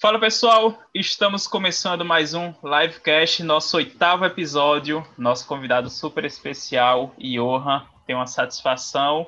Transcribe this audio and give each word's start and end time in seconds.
Fala 0.00 0.20
pessoal, 0.20 0.78
estamos 0.94 1.48
começando 1.48 2.04
mais 2.04 2.32
um 2.32 2.54
livecast, 2.62 3.42
nosso 3.42 3.76
oitavo 3.76 4.24
episódio. 4.24 5.04
Nosso 5.18 5.44
convidado 5.44 5.90
super 5.90 6.24
especial, 6.24 7.12
Johan, 7.18 7.84
tem 8.06 8.14
uma 8.14 8.28
satisfação 8.28 9.26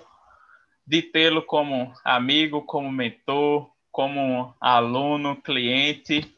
de 0.87 1.03
tê-lo 1.03 1.43
como 1.43 1.93
amigo, 2.05 2.63
como 2.63 2.89
mentor, 2.89 3.69
como 3.91 4.55
aluno, 4.61 5.35
cliente. 5.43 6.33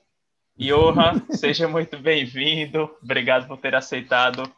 Johan, 0.56 1.20
seja 1.28 1.68
muito 1.68 1.98
bem-vindo. 1.98 2.90
Obrigado 3.02 3.46
por 3.46 3.58
ter 3.58 3.74
aceitado 3.74 4.50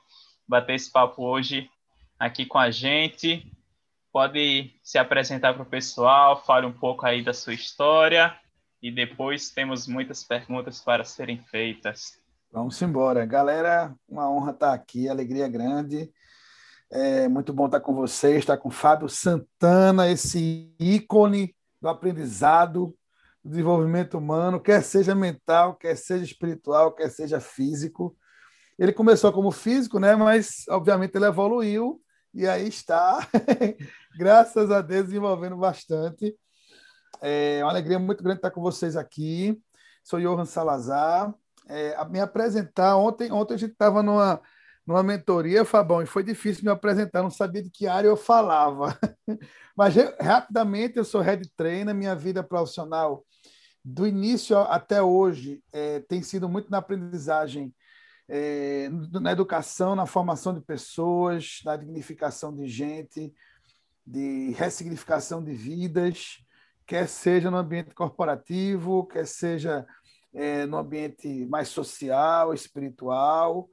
bater 0.47 0.77
esse 0.77 0.93
papo 0.93 1.25
hoje 1.25 1.69
aqui 2.17 2.47
com 2.47 2.59
a 2.59 2.71
gente. 2.71 3.45
Pode 4.13 4.73
se 4.85 4.99
apresentar 4.99 5.53
para 5.53 5.65
o 5.65 5.67
pessoal, 5.67 6.45
fale 6.45 6.65
um 6.65 6.73
pouco 6.73 7.05
aí 7.05 7.25
da 7.25 7.33
sua 7.33 7.55
história 7.55 8.39
e 8.85 8.91
depois 8.91 9.49
temos 9.49 9.89
muitas 9.89 10.23
perguntas 10.23 10.79
para 10.79 11.07
serem 11.07 11.39
feitas. 11.39 12.19
Vamos 12.53 12.81
embora. 12.83 13.25
Galera, 13.25 13.97
uma 14.07 14.31
honra 14.31 14.51
estar 14.51 14.75
aqui, 14.75 15.09
alegria 15.09 15.49
grande. 15.49 16.13
É 16.93 17.27
muito 17.27 17.51
bom 17.51 17.65
estar 17.65 17.81
com 17.81 17.95
vocês, 17.95 18.41
estar 18.41 18.59
com 18.59 18.71
Fábio 18.71 19.09
Santana, 19.09 20.11
esse 20.11 20.71
ícone 20.79 21.57
do 21.81 21.89
aprendizado, 21.89 22.95
do 23.43 23.49
desenvolvimento 23.49 24.19
humano, 24.19 24.61
quer 24.61 24.83
seja 24.83 25.15
mental, 25.15 25.77
quer 25.77 25.97
seja 25.97 26.23
espiritual, 26.23 26.93
quer 26.93 27.09
seja 27.09 27.41
físico. 27.41 28.15
Ele 28.79 28.93
começou 28.93 29.33
como 29.33 29.51
físico, 29.51 29.99
né? 29.99 30.15
mas 30.15 30.67
obviamente 30.69 31.17
ele 31.17 31.25
evoluiu 31.25 32.03
e 32.35 32.47
aí 32.47 32.69
está, 32.69 33.27
graças 34.15 34.71
a 34.71 34.83
Deus, 34.83 35.07
desenvolvendo 35.07 35.57
bastante. 35.57 36.37
É 37.27 37.65
uma 37.65 37.71
alegria 37.71 37.99
muito 37.99 38.23
grande 38.23 38.41
estar 38.41 38.51
com 38.51 38.61
vocês 38.61 38.99
aqui. 38.99 39.59
Sou 40.03 40.21
Johan 40.21 40.45
Salazar. 40.45 41.35
É, 41.67 42.05
me 42.05 42.21
apresentar, 42.21 42.99
ontem, 42.99 43.33
ontem 43.33 43.55
a 43.55 43.57
gente 43.57 43.73
estava 43.73 44.03
numa, 44.03 44.43
numa 44.87 45.03
mentoria, 45.03 45.65
Fabão, 45.65 46.03
e 46.03 46.07
foi 46.07 46.23
difícil 46.23 46.65
me 46.65 46.71
apresentar, 46.71 47.23
não 47.23 47.31
sabia 47.31 47.63
de 47.63 47.71
que 47.71 47.87
área 47.87 48.09
eu 48.09 48.17
falava. 48.17 48.99
Mas 49.75 49.95
rapidamente 50.21 50.99
eu 50.99 51.05
sou 51.05 51.23
head 51.23 51.51
trainer, 51.57 51.95
minha 51.95 52.15
vida 52.15 52.45
profissional 52.45 53.25
do 53.83 54.07
início 54.07 54.59
até 54.59 55.03
hoje 55.03 55.65
é, 55.73 56.01
tem 56.01 56.23
sido 56.23 56.47
muito 56.47 56.71
na 56.71 56.77
aprendizagem, 56.77 57.75
é, 58.29 58.91
na 59.19 59.33
educação, 59.33 59.97
na 59.97 60.05
formação 60.05 60.53
de 60.53 60.61
pessoas, 60.61 61.61
na 61.65 61.75
dignificação 61.75 62.55
de 62.55 62.69
gente, 62.69 63.33
de 64.07 64.51
ressignificação 64.59 65.43
de 65.43 65.55
vidas 65.55 66.44
quer 66.87 67.09
seja 67.09 67.51
no 67.51 67.57
ambiente 67.57 67.95
corporativo, 67.95 69.07
quer 69.07 69.27
seja 69.27 69.87
é, 70.33 70.67
no 70.67 70.77
ambiente 70.77 71.47
mais 71.47 71.69
social, 71.69 72.53
espiritual, 72.53 73.69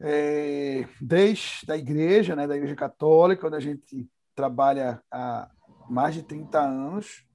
é, 0.00 0.86
desde 1.00 1.70
a 1.70 1.76
igreja, 1.76 2.34
né, 2.34 2.46
da 2.46 2.56
Igreja 2.56 2.74
Católica, 2.74 3.46
onde 3.46 3.56
a 3.56 3.60
gente 3.60 4.08
trabalha 4.34 5.02
há 5.10 5.50
mais 5.88 6.14
de 6.14 6.22
30 6.22 6.58
anos, 6.58 7.26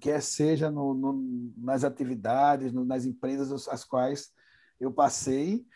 quer 0.00 0.22
seja 0.22 0.70
no, 0.70 0.94
no, 0.94 1.52
nas 1.56 1.84
atividades, 1.84 2.72
no, 2.72 2.84
nas 2.84 3.04
empresas 3.04 3.68
as 3.68 3.84
quais 3.84 4.32
eu 4.80 4.92
passei. 4.92 5.66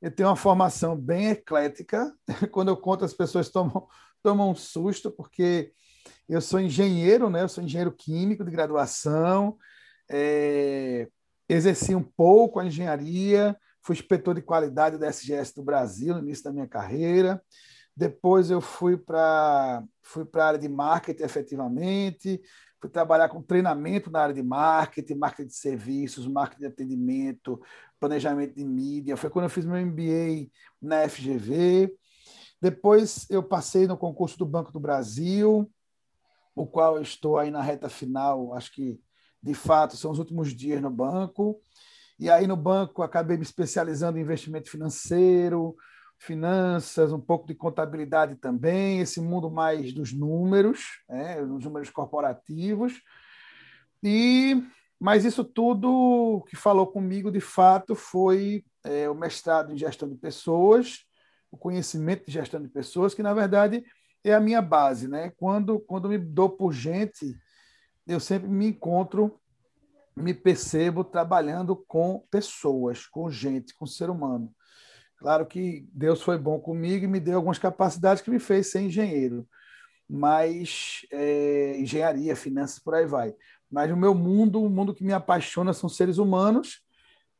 Eu 0.00 0.10
tenho 0.10 0.28
uma 0.28 0.36
formação 0.36 0.96
bem 0.96 1.30
eclética. 1.30 2.12
Quando 2.50 2.68
eu 2.68 2.76
conto, 2.76 3.04
as 3.04 3.14
pessoas 3.14 3.48
tomam, 3.48 3.86
tomam 4.22 4.50
um 4.50 4.54
susto, 4.54 5.10
porque 5.10 5.72
eu 6.28 6.40
sou 6.40 6.60
engenheiro, 6.60 7.28
né? 7.28 7.42
Eu 7.42 7.48
sou 7.48 7.62
engenheiro 7.62 7.92
químico 7.92 8.44
de 8.44 8.50
graduação, 8.50 9.56
é, 10.10 11.08
exerci 11.48 11.94
um 11.94 12.02
pouco 12.02 12.58
a 12.58 12.66
engenharia, 12.66 13.56
fui 13.82 13.94
inspetor 13.94 14.34
de 14.34 14.42
qualidade 14.42 14.98
da 14.98 15.08
SGS 15.08 15.54
do 15.54 15.62
Brasil 15.62 16.14
no 16.14 16.20
início 16.20 16.44
da 16.44 16.52
minha 16.52 16.66
carreira. 16.66 17.42
Depois 17.96 18.50
eu 18.50 18.60
fui 18.60 18.96
para 18.96 19.82
fui 20.02 20.26
a 20.34 20.44
área 20.44 20.58
de 20.58 20.68
marketing 20.68 21.22
efetivamente, 21.22 22.40
fui 22.80 22.90
trabalhar 22.90 23.28
com 23.28 23.42
treinamento 23.42 24.10
na 24.10 24.20
área 24.20 24.34
de 24.34 24.42
marketing, 24.42 25.14
marketing 25.14 25.48
de 25.48 25.56
serviços, 25.56 26.26
marketing 26.26 26.60
de 26.62 26.66
atendimento, 26.66 27.60
planejamento 28.00 28.54
de 28.54 28.64
mídia. 28.64 29.16
Foi 29.16 29.30
quando 29.30 29.44
eu 29.44 29.50
fiz 29.50 29.64
meu 29.64 29.76
MBA 29.76 30.48
na 30.82 31.08
FGV. 31.08 31.94
Depois 32.60 33.26
eu 33.30 33.42
passei 33.42 33.86
no 33.86 33.96
concurso 33.96 34.38
do 34.38 34.46
Banco 34.46 34.72
do 34.72 34.80
Brasil, 34.80 35.70
o 36.54 36.66
qual 36.66 37.00
estou 37.00 37.38
aí 37.38 37.50
na 37.50 37.62
reta 37.62 37.88
final, 37.88 38.54
acho 38.54 38.72
que 38.72 39.00
de 39.42 39.54
fato 39.54 39.96
são 39.96 40.10
os 40.10 40.18
últimos 40.18 40.54
dias 40.54 40.80
no 40.80 40.90
banco. 40.90 41.60
E 42.18 42.30
aí 42.30 42.46
no 42.46 42.56
banco 42.56 43.02
acabei 43.02 43.36
me 43.36 43.42
especializando 43.42 44.18
em 44.18 44.22
investimento 44.22 44.70
financeiro, 44.70 45.76
finanças, 46.18 47.12
um 47.12 47.20
pouco 47.20 47.46
de 47.46 47.54
contabilidade 47.54 48.36
também, 48.36 49.00
esse 49.00 49.20
mundo 49.20 49.50
mais 49.50 49.92
dos 49.92 50.12
números, 50.12 51.02
né, 51.08 51.42
os 51.42 51.64
números 51.64 51.90
corporativos. 51.90 53.00
E 54.02 54.62
mas 54.98 55.24
isso 55.24 55.44
tudo 55.44 56.44
que 56.48 56.56
falou 56.56 56.86
comigo 56.86 57.30
de 57.30 57.40
fato 57.40 57.94
foi 57.94 58.64
é, 58.84 59.10
o 59.10 59.14
mestrado 59.14 59.72
em 59.72 59.76
gestão 59.76 60.08
de 60.08 60.14
pessoas, 60.14 61.04
o 61.50 61.58
conhecimento 61.58 62.24
de 62.24 62.32
gestão 62.32 62.62
de 62.62 62.68
pessoas, 62.68 63.12
que 63.12 63.22
na 63.22 63.34
verdade 63.34 63.84
é 64.24 64.34
a 64.34 64.40
minha 64.40 64.62
base, 64.62 65.06
né? 65.06 65.30
Quando, 65.36 65.78
quando 65.78 66.08
me 66.08 66.16
dou 66.16 66.48
por 66.48 66.72
gente, 66.72 67.38
eu 68.06 68.18
sempre 68.18 68.48
me 68.48 68.68
encontro, 68.68 69.38
me 70.16 70.32
percebo 70.32 71.04
trabalhando 71.04 71.76
com 71.76 72.24
pessoas, 72.30 73.06
com 73.06 73.30
gente, 73.30 73.74
com 73.74 73.86
ser 73.86 74.08
humano. 74.08 74.52
Claro 75.18 75.46
que 75.46 75.86
Deus 75.92 76.22
foi 76.22 76.38
bom 76.38 76.58
comigo 76.58 77.04
e 77.04 77.08
me 77.08 77.20
deu 77.20 77.36
algumas 77.36 77.58
capacidades 77.58 78.22
que 78.22 78.30
me 78.30 78.38
fez 78.38 78.70
ser 78.70 78.80
engenheiro, 78.80 79.46
mas 80.08 81.06
é, 81.10 81.76
engenharia, 81.78 82.34
finanças, 82.34 82.78
por 82.78 82.94
aí 82.94 83.06
vai. 83.06 83.34
Mas 83.70 83.90
o 83.90 83.96
meu 83.96 84.14
mundo, 84.14 84.62
o 84.62 84.70
mundo 84.70 84.94
que 84.94 85.04
me 85.04 85.12
apaixona 85.12 85.72
são 85.72 85.88
seres 85.88 86.18
humanos 86.18 86.82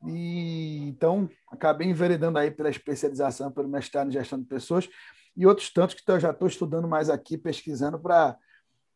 e 0.06 0.88
então 0.88 1.28
acabei 1.50 1.88
enveredando 1.88 2.38
aí 2.38 2.50
pela 2.50 2.68
especialização, 2.68 3.50
pelo 3.50 3.68
mestrado 3.68 4.08
em 4.08 4.12
gestão 4.12 4.38
de 4.38 4.46
pessoas 4.46 4.88
e 5.36 5.46
outros 5.46 5.70
tantos 5.70 5.96
que 5.96 6.10
eu 6.10 6.20
já 6.20 6.30
estou 6.30 6.48
estudando 6.48 6.88
mais 6.88 7.10
aqui, 7.10 7.36
pesquisando 7.36 7.98
para 7.98 8.36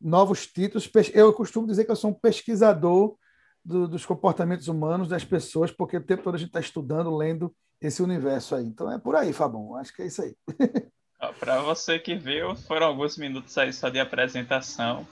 novos 0.01 0.47
títulos. 0.47 0.91
Eu 1.13 1.33
costumo 1.33 1.67
dizer 1.67 1.85
que 1.85 1.91
eu 1.91 1.97
sou 1.97 2.11
um 2.11 2.15
pesquisador 2.15 3.17
do, 3.65 3.89
dos 3.89 4.07
comportamentos 4.07 4.69
humanos 4.69 5.09
das 5.09 5.25
pessoas, 5.25 5.71
porque 5.71 5.97
o 5.97 6.03
tempo 6.03 6.23
todo 6.23 6.37
a 6.37 6.39
gente 6.39 6.49
está 6.49 6.61
estudando, 6.61 7.15
lendo 7.15 7.55
esse 7.81 8.03
universo 8.03 8.55
aí. 8.55 8.65
Então 8.65 8.91
é 8.91 8.99
por 8.99 9.15
aí, 9.15 9.33
Fabão. 9.33 9.77
Acho 9.77 9.95
que 9.95 10.03
é 10.03 10.07
isso 10.07 10.23
aí. 10.23 10.35
Para 11.41 11.61
você 11.61 11.99
que 11.99 12.15
viu, 12.15 12.55
foram 12.55 12.87
alguns 12.87 13.17
minutos 13.17 13.57
aí 13.59 13.73
só 13.73 13.89
de 13.89 13.99
apresentação. 13.99 15.07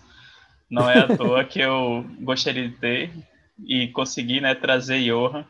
Não 0.70 0.88
é 0.88 1.00
à 1.00 1.16
toa 1.16 1.44
que 1.44 1.60
eu 1.60 2.04
gostaria 2.20 2.68
de 2.68 2.76
ter 2.76 3.12
e 3.64 3.88
conseguir 3.88 4.40
né, 4.40 4.54
trazer 4.54 5.02
Johan 5.04 5.44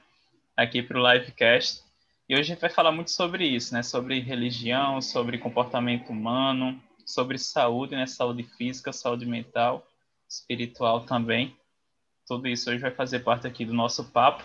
aqui 0.56 0.82
para 0.82 0.98
o 0.98 1.12
livecast. 1.12 1.82
E 2.28 2.34
hoje 2.34 2.42
a 2.42 2.54
gente 2.54 2.60
vai 2.60 2.70
falar 2.70 2.91
muito 2.91 3.12
sobre 3.12 3.47
isso, 3.47 3.72
né? 3.72 3.84
Sobre 3.84 4.19
religião, 4.19 5.00
sobre 5.00 5.38
comportamento 5.38 6.10
humano, 6.10 6.82
sobre 7.04 7.38
saúde, 7.38 7.94
né? 7.94 8.04
Saúde 8.04 8.42
física, 8.42 8.92
saúde 8.92 9.25
mental, 9.25 9.87
espiritual 10.28 11.06
também. 11.06 11.56
Tudo 12.26 12.48
isso 12.48 12.69
hoje 12.69 12.81
vai 12.81 12.91
fazer 12.91 13.20
parte 13.20 13.47
aqui 13.47 13.64
do 13.64 13.72
nosso 13.72 14.10
papo. 14.10 14.44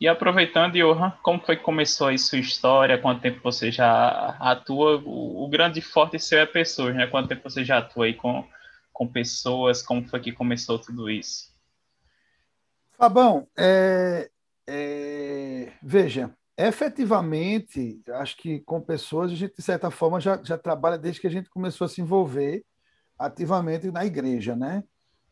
E 0.00 0.08
aproveitando, 0.08 0.74
Johan, 0.74 1.10
como 1.22 1.40
foi 1.40 1.56
que 1.56 1.62
começou 1.62 2.06
aí 2.06 2.18
sua 2.18 2.38
história? 2.38 2.96
Quanto 2.96 3.20
tempo 3.20 3.40
você 3.42 3.70
já 3.70 4.36
atua? 4.40 5.02
O, 5.04 5.46
grande 5.48 5.82
forte 5.82 6.18
seu 6.18 6.38
é 6.38 6.46
pessoas, 6.46 6.94
né? 6.94 7.06
Quanto 7.08 7.28
tempo 7.28 7.42
você 7.42 7.62
já 7.62 7.78
atua 7.78 8.06
aí 8.06 8.14
com, 8.14 8.48
com 8.90 9.06
pessoas? 9.06 9.82
Como 9.82 10.08
foi 10.08 10.20
que 10.20 10.32
começou 10.32 10.78
tudo 10.78 11.10
isso? 11.10 11.52
Fabão, 12.96 13.46
é, 13.56 14.30
é, 14.66 15.72
veja, 15.82 16.32
efetivamente, 16.58 18.02
acho 18.14 18.36
que 18.36 18.58
com 18.60 18.80
pessoas, 18.80 19.30
a 19.30 19.34
gente, 19.36 19.54
de 19.56 19.62
certa 19.62 19.92
forma, 19.92 20.20
já, 20.20 20.42
já 20.42 20.58
trabalha 20.58 20.98
desde 20.98 21.20
que 21.20 21.28
a 21.28 21.30
gente 21.30 21.48
começou 21.48 21.84
a 21.84 21.88
se 21.88 22.00
envolver 22.00 22.64
ativamente 23.16 23.92
na 23.92 24.04
igreja, 24.04 24.56
né? 24.56 24.82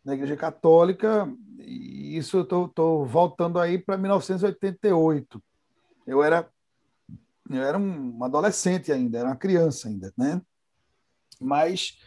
Na 0.05 0.15
igreja 0.15 0.37
católica, 0.37 1.29
e 1.59 2.17
isso 2.17 2.47
eu 2.49 2.67
estou 2.67 3.05
voltando 3.05 3.59
aí 3.59 3.77
para 3.77 3.97
1988. 3.97 5.43
Eu 6.07 6.23
era, 6.23 6.49
eu 7.51 7.63
era 7.63 7.77
um 7.77 8.23
adolescente 8.23 8.93
ainda, 8.93 9.19
era 9.19 9.29
uma 9.29 9.37
criança 9.37 9.89
ainda, 9.89 10.13
né? 10.17 10.41
Mas 11.41 11.99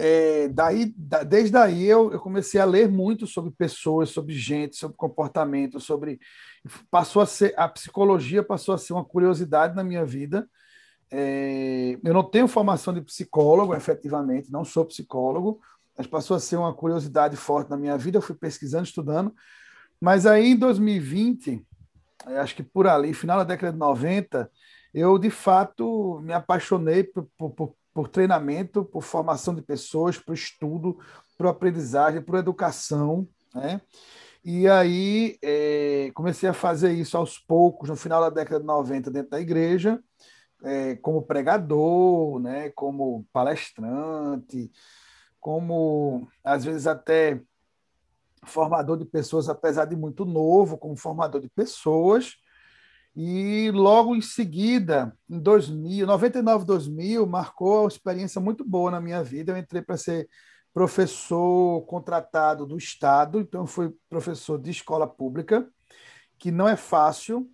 é, 0.00 0.46
daí, 0.48 0.94
da, 0.96 1.24
desde 1.24 1.56
aí 1.56 1.84
eu, 1.84 2.12
eu, 2.12 2.20
comecei 2.20 2.60
a 2.60 2.64
ler 2.64 2.88
muito 2.88 3.26
sobre 3.26 3.50
pessoas, 3.50 4.10
sobre 4.10 4.32
gente, 4.32 4.76
sobre 4.76 4.96
comportamento, 4.96 5.80
sobre 5.80 6.20
passou 6.88 7.20
a 7.20 7.26
ser 7.26 7.52
a 7.56 7.68
psicologia 7.68 8.42
passou 8.42 8.74
a 8.74 8.78
ser 8.78 8.92
uma 8.92 9.04
curiosidade 9.04 9.74
na 9.74 9.82
minha 9.82 10.04
vida. 10.06 10.48
É, 11.10 11.98
eu 12.04 12.14
não 12.14 12.22
tenho 12.22 12.46
formação 12.46 12.94
de 12.94 13.00
psicólogo, 13.00 13.74
efetivamente, 13.74 14.52
não 14.52 14.64
sou 14.64 14.84
psicólogo, 14.84 15.60
mas 15.96 16.06
passou 16.06 16.36
a 16.36 16.40
ser 16.40 16.56
uma 16.56 16.72
curiosidade 16.72 17.36
forte 17.36 17.68
na 17.68 17.76
minha 17.76 17.98
vida. 17.98 18.18
Eu 18.18 18.22
fui 18.22 18.36
pesquisando, 18.36 18.84
estudando, 18.84 19.34
Mas 20.00 20.26
aí 20.26 20.52
em 20.52 20.56
2020, 20.56 21.66
acho 22.40 22.54
que 22.54 22.62
por 22.62 22.86
ali, 22.86 23.12
final 23.12 23.38
da 23.38 23.44
década 23.44 23.72
de 23.72 23.78
90, 23.78 24.48
eu 24.94 25.18
de 25.18 25.30
fato 25.30 26.20
me 26.22 26.32
apaixonei 26.32 27.02
por, 27.02 27.28
por, 27.36 27.50
por 27.50 27.74
treinamento, 28.06 28.84
por 28.84 29.02
formação 29.02 29.54
de 29.54 29.62
pessoas, 29.62 30.18
por 30.18 30.34
estudo, 30.34 30.98
por 31.36 31.46
aprendizagem, 31.46 32.22
por 32.22 32.38
educação, 32.38 33.26
né? 33.54 33.80
E 34.44 34.68
aí 34.68 35.36
é, 35.42 36.10
comecei 36.14 36.48
a 36.48 36.54
fazer 36.54 36.92
isso 36.92 37.16
aos 37.16 37.38
poucos, 37.38 37.88
no 37.88 37.96
final 37.96 38.20
da 38.20 38.30
década 38.30 38.60
de 38.60 38.66
90, 38.66 39.10
dentro 39.10 39.30
da 39.30 39.40
igreja, 39.40 40.02
é, 40.62 40.96
como 40.96 41.22
pregador, 41.22 42.38
né, 42.38 42.70
como 42.70 43.26
palestrante, 43.32 44.70
como 45.40 46.28
às 46.42 46.64
vezes 46.64 46.86
até 46.86 47.40
formador 48.44 48.96
de 48.96 49.04
pessoas, 49.04 49.48
apesar 49.48 49.84
de 49.84 49.96
muito 49.96 50.24
novo, 50.24 50.78
como 50.78 50.96
formador 50.96 51.40
de 51.40 51.48
pessoas. 51.48 52.36
E 53.20 53.72
logo 53.72 54.14
em 54.14 54.20
seguida, 54.20 55.12
em 55.28 55.40
2000, 55.40 56.06
99, 56.06 56.64
2000, 56.64 57.26
marcou 57.26 57.80
uma 57.80 57.88
experiência 57.88 58.40
muito 58.40 58.64
boa 58.64 58.92
na 58.92 59.00
minha 59.00 59.24
vida. 59.24 59.50
Eu 59.50 59.56
entrei 59.56 59.82
para 59.82 59.96
ser 59.96 60.28
professor 60.72 61.84
contratado 61.86 62.64
do 62.64 62.78
Estado, 62.78 63.40
então 63.40 63.66
fui 63.66 63.92
professor 64.08 64.56
de 64.56 64.70
escola 64.70 65.04
pública, 65.04 65.68
que 66.38 66.52
não 66.52 66.68
é 66.68 66.76
fácil, 66.76 67.50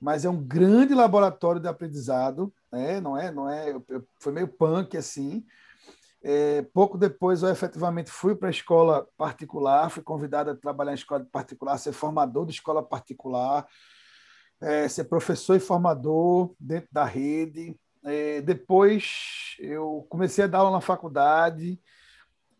mas 0.00 0.24
é 0.24 0.30
um 0.30 0.40
grande 0.40 0.94
laboratório 0.94 1.60
de 1.60 1.66
aprendizado, 1.66 2.54
né? 2.70 3.00
não 3.00 3.18
é? 3.18 3.32
Não 3.32 3.50
é? 3.50 3.74
Foi 4.20 4.32
meio 4.32 4.46
punk 4.46 4.96
assim. 4.96 5.44
É, 6.22 6.62
pouco 6.72 6.96
depois 6.96 7.42
eu 7.42 7.48
efetivamente 7.48 8.08
fui 8.08 8.36
para 8.36 8.46
a 8.46 8.52
escola 8.52 9.04
particular, 9.16 9.90
fui 9.90 10.02
convidado 10.04 10.52
a 10.52 10.54
trabalhar 10.54 10.92
em 10.92 10.94
escola 10.94 11.26
particular, 11.32 11.76
ser 11.76 11.90
formador 11.90 12.46
de 12.46 12.52
escola 12.52 12.84
particular, 12.84 13.66
é, 14.60 14.88
ser 14.88 15.04
professor 15.04 15.56
e 15.56 15.60
formador 15.60 16.54
dentro 16.58 16.88
da 16.92 17.04
rede. 17.04 17.76
É, 18.04 18.40
depois 18.40 19.56
eu 19.58 20.06
comecei 20.08 20.44
a 20.44 20.46
dar 20.46 20.58
aula 20.58 20.72
na 20.72 20.80
faculdade 20.80 21.80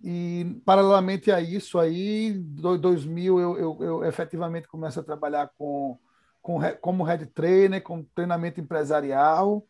e 0.02 0.60
paralelamente 0.64 1.30
a 1.30 1.40
isso 1.40 1.78
aí, 1.78 2.28
em 2.28 2.40
2000 2.40 3.40
eu, 3.40 3.58
eu, 3.58 3.78
eu 3.80 4.04
efetivamente 4.04 4.68
começo 4.68 5.00
a 5.00 5.02
trabalhar 5.02 5.50
com, 5.58 5.98
com 6.40 6.60
como 6.80 7.02
head 7.02 7.26
trainer, 7.26 7.82
com 7.82 8.04
treinamento 8.14 8.60
empresarial, 8.60 9.66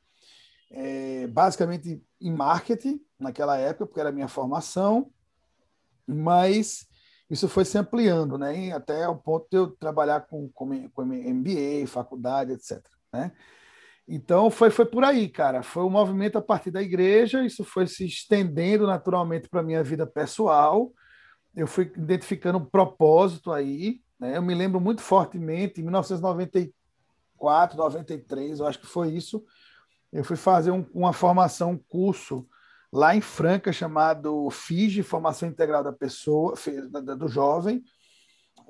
é, 0.70 1.26
basicamente 1.28 2.02
em 2.20 2.32
marketing 2.32 3.00
naquela 3.18 3.56
época, 3.56 3.86
porque 3.86 4.00
era 4.00 4.10
a 4.10 4.12
minha 4.12 4.28
formação, 4.28 5.10
mas 6.06 6.87
isso 7.30 7.48
foi 7.48 7.64
se 7.64 7.76
ampliando, 7.76 8.38
né? 8.38 8.72
até 8.72 9.06
o 9.06 9.16
ponto 9.16 9.46
de 9.50 9.56
eu 9.58 9.70
trabalhar 9.72 10.22
com, 10.22 10.48
com, 10.48 10.88
com 10.88 11.04
MBA, 11.04 11.86
faculdade, 11.86 12.52
etc. 12.52 12.82
Né? 13.12 13.32
Então 14.06 14.50
foi, 14.50 14.70
foi 14.70 14.86
por 14.86 15.04
aí, 15.04 15.28
cara. 15.28 15.62
Foi 15.62 15.82
um 15.82 15.90
movimento 15.90 16.38
a 16.38 16.42
partir 16.42 16.70
da 16.70 16.80
igreja, 16.80 17.44
isso 17.44 17.62
foi 17.64 17.86
se 17.86 18.06
estendendo 18.06 18.86
naturalmente 18.86 19.48
para 19.48 19.60
a 19.60 19.62
minha 19.62 19.84
vida 19.84 20.06
pessoal. 20.06 20.90
Eu 21.54 21.66
fui 21.66 21.92
identificando 21.96 22.56
um 22.56 22.64
propósito 22.64 23.52
aí. 23.52 24.00
Né? 24.18 24.38
Eu 24.38 24.42
me 24.42 24.54
lembro 24.54 24.80
muito 24.80 25.02
fortemente, 25.02 25.80
em 25.80 25.84
1994, 25.84 27.76
93, 27.76 28.60
eu 28.60 28.66
acho 28.66 28.78
que 28.78 28.86
foi 28.86 29.10
isso. 29.10 29.44
Eu 30.10 30.24
fui 30.24 30.36
fazer 30.36 30.70
um, 30.70 30.86
uma 30.94 31.12
formação, 31.12 31.72
um 31.72 31.78
curso 31.78 32.48
lá 32.92 33.14
em 33.14 33.20
Franca, 33.20 33.72
chamado 33.72 34.48
FIGE, 34.50 35.02
Formação 35.02 35.48
Integral 35.48 35.84
da 35.84 35.92
Pessoa, 35.92 36.54
do 37.18 37.28
Jovem. 37.28 37.82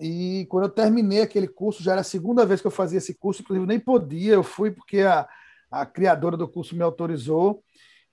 E 0.01 0.47
quando 0.49 0.65
eu 0.65 0.71
terminei 0.71 1.23
aquele 1.23 1.49
curso, 1.49 1.83
já 1.83 1.93
era 1.93 2.03
a 2.03 2.05
segunda 2.05 2.47
vez 2.47 2.61
que 2.61 2.67
eu 2.67 2.73
fazia 2.73 2.99
esse 2.99 3.15
curso, 3.15 3.43
inclusive 3.43 3.67
nem 3.67 3.81
podia, 3.81 4.35
eu 4.35 4.43
fui 4.43 4.71
porque 4.71 5.01
a, 5.01 5.29
a 5.71 5.85
criadora 5.85 6.37
do 6.37 6.49
curso 6.49 6.77
me 6.77 6.83
autorizou. 6.83 7.63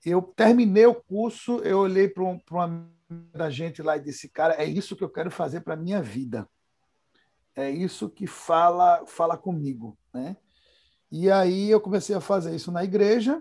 Eu 0.04 0.22
terminei 0.22 0.86
o 0.86 0.94
curso, 0.94 1.58
eu 1.58 1.78
olhei 1.78 2.08
para 2.08 2.24
um, 2.24 2.40
uma 2.50 2.88
da 3.32 3.50
gente 3.50 3.82
lá 3.82 3.96
e 3.96 4.02
disse, 4.02 4.28
cara, 4.28 4.54
é 4.54 4.64
isso 4.64 4.96
que 4.96 5.04
eu 5.04 5.08
quero 5.08 5.30
fazer 5.30 5.60
para 5.60 5.74
a 5.74 5.76
minha 5.76 6.02
vida. 6.02 6.48
É 7.54 7.70
isso 7.70 8.10
que 8.10 8.26
fala, 8.26 9.04
fala 9.06 9.36
comigo, 9.36 9.96
né? 10.12 10.36
E 11.10 11.30
aí 11.30 11.70
eu 11.70 11.80
comecei 11.80 12.14
a 12.14 12.20
fazer 12.20 12.54
isso 12.54 12.72
na 12.72 12.82
igreja, 12.82 13.40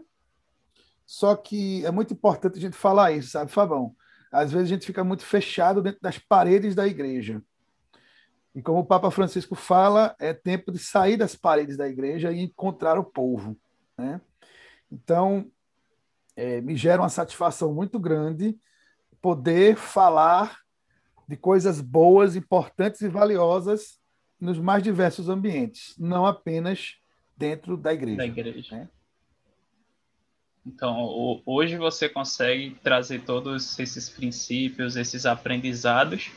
só 1.05 1.35
que 1.35 1.85
é 1.85 1.91
muito 1.91 2.13
importante 2.13 2.57
a 2.57 2.61
gente 2.61 2.75
falar 2.75 3.11
isso, 3.11 3.29
sabe, 3.29 3.51
Fabão? 3.51 3.95
Às 4.31 4.51
vezes 4.51 4.67
a 4.67 4.73
gente 4.73 4.85
fica 4.85 5.03
muito 5.03 5.23
fechado 5.23 5.81
dentro 5.81 6.01
das 6.01 6.17
paredes 6.17 6.75
da 6.75 6.87
igreja. 6.87 7.41
E 8.53 8.61
como 8.61 8.79
o 8.79 8.85
Papa 8.85 9.11
Francisco 9.11 9.53
fala, 9.53 10.15
é 10.19 10.33
tempo 10.33 10.71
de 10.71 10.79
sair 10.79 11.17
das 11.17 11.35
paredes 11.35 11.77
da 11.77 11.87
igreja 11.87 12.31
e 12.31 12.41
encontrar 12.41 12.97
o 12.97 13.03
povo. 13.03 13.55
Né? 13.97 14.19
Então, 14.91 15.49
é, 16.35 16.61
me 16.61 16.75
gera 16.75 17.01
uma 17.01 17.09
satisfação 17.09 17.73
muito 17.73 17.99
grande 17.99 18.57
poder 19.21 19.75
falar 19.75 20.59
de 21.27 21.35
coisas 21.35 21.81
boas, 21.81 22.35
importantes 22.35 23.01
e 23.01 23.07
valiosas 23.07 23.99
nos 24.39 24.59
mais 24.59 24.83
diversos 24.83 25.29
ambientes, 25.29 25.95
não 25.97 26.25
apenas 26.25 26.95
dentro 27.35 27.75
da 27.75 27.93
igreja. 27.93 28.17
Da 28.17 28.25
igreja. 28.25 28.75
Né? 28.75 28.89
Então, 30.65 31.41
hoje 31.45 31.77
você 31.77 32.09
consegue 32.09 32.75
trazer 32.81 33.21
todos 33.21 33.77
esses 33.77 34.09
princípios, 34.09 34.95
esses 34.95 35.25
aprendizados, 35.25 36.31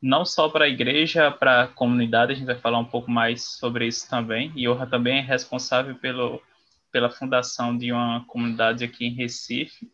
não 0.00 0.24
só 0.24 0.48
para 0.48 0.64
a 0.64 0.68
igreja, 0.68 1.30
para 1.30 1.64
a 1.64 1.68
comunidade, 1.68 2.32
a 2.32 2.34
gente 2.34 2.46
vai 2.46 2.58
falar 2.58 2.78
um 2.78 2.84
pouco 2.86 3.10
mais 3.10 3.42
sobre 3.42 3.86
isso 3.86 4.08
também. 4.08 4.50
E 4.56 4.66
Orra 4.66 4.86
também 4.86 5.18
é 5.18 5.20
responsável 5.20 5.94
pelo, 5.96 6.40
pela 6.90 7.10
fundação 7.10 7.76
de 7.76 7.92
uma 7.92 8.24
comunidade 8.26 8.82
aqui 8.82 9.04
em 9.04 9.14
Recife. 9.14 9.90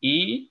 E 0.00 0.48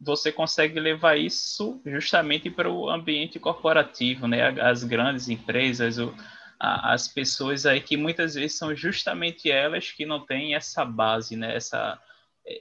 você 0.00 0.30
consegue 0.30 0.78
levar 0.78 1.18
isso 1.18 1.82
justamente 1.84 2.48
para 2.48 2.70
o 2.70 2.88
ambiente 2.88 3.38
corporativo, 3.40 4.28
né? 4.28 4.60
As 4.60 4.84
grandes 4.84 5.28
empresas, 5.28 5.98
o, 5.98 6.14
as 6.60 7.08
pessoas 7.08 7.64
aí 7.64 7.80
que 7.80 7.96
muitas 7.96 8.34
vezes 8.34 8.58
são 8.58 8.76
justamente 8.76 9.50
elas 9.50 9.90
que 9.90 10.04
não 10.04 10.26
têm 10.26 10.54
essa 10.54 10.84
base, 10.84 11.34
né? 11.34 11.56
Essa, 11.56 11.98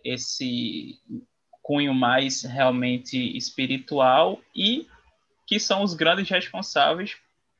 esse 0.05 0.97
cunho 1.61 1.93
mais 1.93 2.43
realmente 2.43 3.17
espiritual 3.35 4.39
e 4.55 4.87
que 5.45 5.59
são 5.59 5.83
os 5.83 5.93
grandes 5.93 6.29
responsáveis 6.29 7.17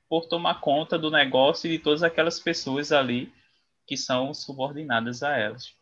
por 0.08 0.28
tomar 0.28 0.62
conta 0.62 0.98
do 0.98 1.12
negócio 1.12 1.68
e 1.68 1.78
de 1.78 1.84
todas 1.84 2.04
aquelas 2.04 2.40
pessoas 2.40 2.94
ali 2.94 3.32
que 3.86 3.98
são 3.98 4.34
subordinadas 4.34 5.22
a 5.22 5.36
elas. 5.36 5.74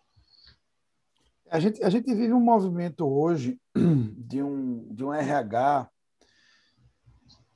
A 1.52 1.60
gente, 1.60 1.84
a 1.84 1.90
gente 1.90 2.14
vive 2.14 2.34
um 2.34 2.42
movimento 2.42 3.06
hoje 3.06 3.60
de 3.76 4.42
um, 4.42 4.88
de 4.94 5.04
um 5.04 5.14
RH, 5.14 5.88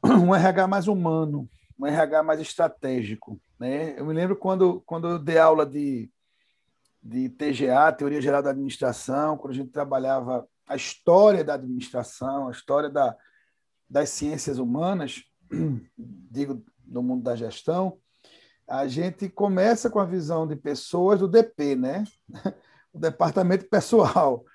um 0.04 0.36
RH 0.36 0.68
mais 0.68 0.88
humano, 0.88 1.50
um 1.82 1.88
RH 1.88 2.22
mais 2.22 2.40
estratégico. 2.40 3.42
Né? 3.60 4.00
Eu 4.00 4.06
me 4.06 4.14
lembro 4.14 4.36
quando, 4.36 4.82
quando 4.82 5.08
eu 5.08 5.20
dei 5.20 5.40
aula 5.40 5.66
de, 5.66 6.12
de 7.02 7.28
TGA, 7.30 7.92
Teoria 7.92 8.22
Geral 8.22 8.44
da 8.44 8.52
Administração, 8.52 9.36
quando 9.36 9.54
a 9.54 9.56
gente 9.56 9.72
trabalhava 9.72 10.48
a 10.68 10.76
história 10.76 11.44
da 11.44 11.56
administração, 11.56 12.48
a 12.48 12.52
história 12.52 12.90
da, 12.90 13.18
das 13.90 14.10
ciências 14.10 14.60
humanas, 14.60 15.24
digo, 15.98 16.64
no 16.86 17.02
mundo 17.02 17.24
da 17.24 17.36
gestão, 17.36 17.98
a 18.68 18.88
gente 18.88 19.28
começa 19.28 19.90
com 19.90 20.00
a 20.00 20.06
visão 20.06 20.48
de 20.48 20.56
pessoas 20.56 21.20
do 21.20 21.28
DP, 21.28 21.76
né? 21.76 22.04
o 22.94 23.00
departamento 23.00 23.68
pessoal, 23.68 24.46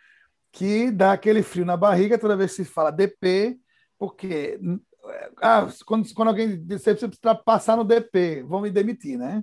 que 0.53 0.91
dá 0.91 1.13
aquele 1.13 1.43
frio 1.43 1.67
na 1.67 1.77
barriga 1.77 2.19
toda 2.19 2.37
vez 2.37 2.53
que 2.55 2.65
se 2.65 2.71
fala 2.71 2.93
DP, 2.93 3.59
porque 3.99 4.59
ah, 5.41 5.69
quando, 5.85 6.13
quando 6.15 6.29
alguém 6.29 6.65
diz 6.65 6.83
você 6.83 6.95
precisa 6.95 7.35
passar 7.35 7.77
no 7.77 7.85
DP, 7.85 8.43
vão 8.43 8.61
me 8.61 8.71
demitir, 8.71 9.19
né? 9.19 9.43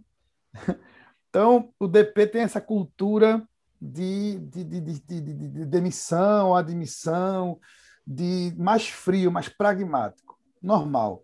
Então, 1.29 1.73
o 1.79 1.87
DP 1.87 2.27
tem 2.27 2.41
essa 2.43 2.61
cultura 2.61 3.43
de, 3.81 4.37
de, 4.37 4.63
de, 4.63 4.81
de, 4.81 5.21
de 5.21 5.65
demissão, 5.65 6.53
admissão, 6.53 7.59
de 8.05 8.53
mais 8.55 8.87
frio, 8.87 9.31
mais 9.31 9.49
pragmático, 9.49 10.37
normal. 10.61 11.23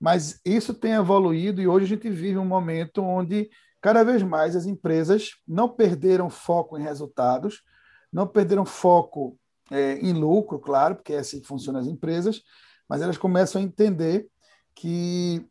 Mas 0.00 0.40
isso 0.46 0.72
tem 0.72 0.92
evoluído 0.92 1.60
e 1.60 1.68
hoje 1.68 1.84
a 1.84 1.88
gente 1.88 2.08
vive 2.08 2.38
um 2.38 2.44
momento 2.46 3.02
onde 3.02 3.50
cada 3.82 4.02
vez 4.02 4.22
mais 4.22 4.56
as 4.56 4.64
empresas 4.64 5.32
não 5.46 5.68
perderam 5.68 6.30
foco 6.30 6.78
em 6.78 6.82
resultados, 6.82 7.62
não 8.10 8.26
perderam 8.26 8.64
foco 8.64 9.38
é, 9.70 9.98
em 9.98 10.12
lucro, 10.12 10.58
claro, 10.58 10.96
porque 10.96 11.12
é 11.12 11.18
assim 11.18 11.40
que 11.40 11.46
funcionam 11.46 11.80
as 11.80 11.86
empresas, 11.86 12.42
mas 12.90 13.02
elas 13.02 13.16
começam 13.16 13.62
a 13.62 13.64
entender 13.64 14.26
que 14.74 15.46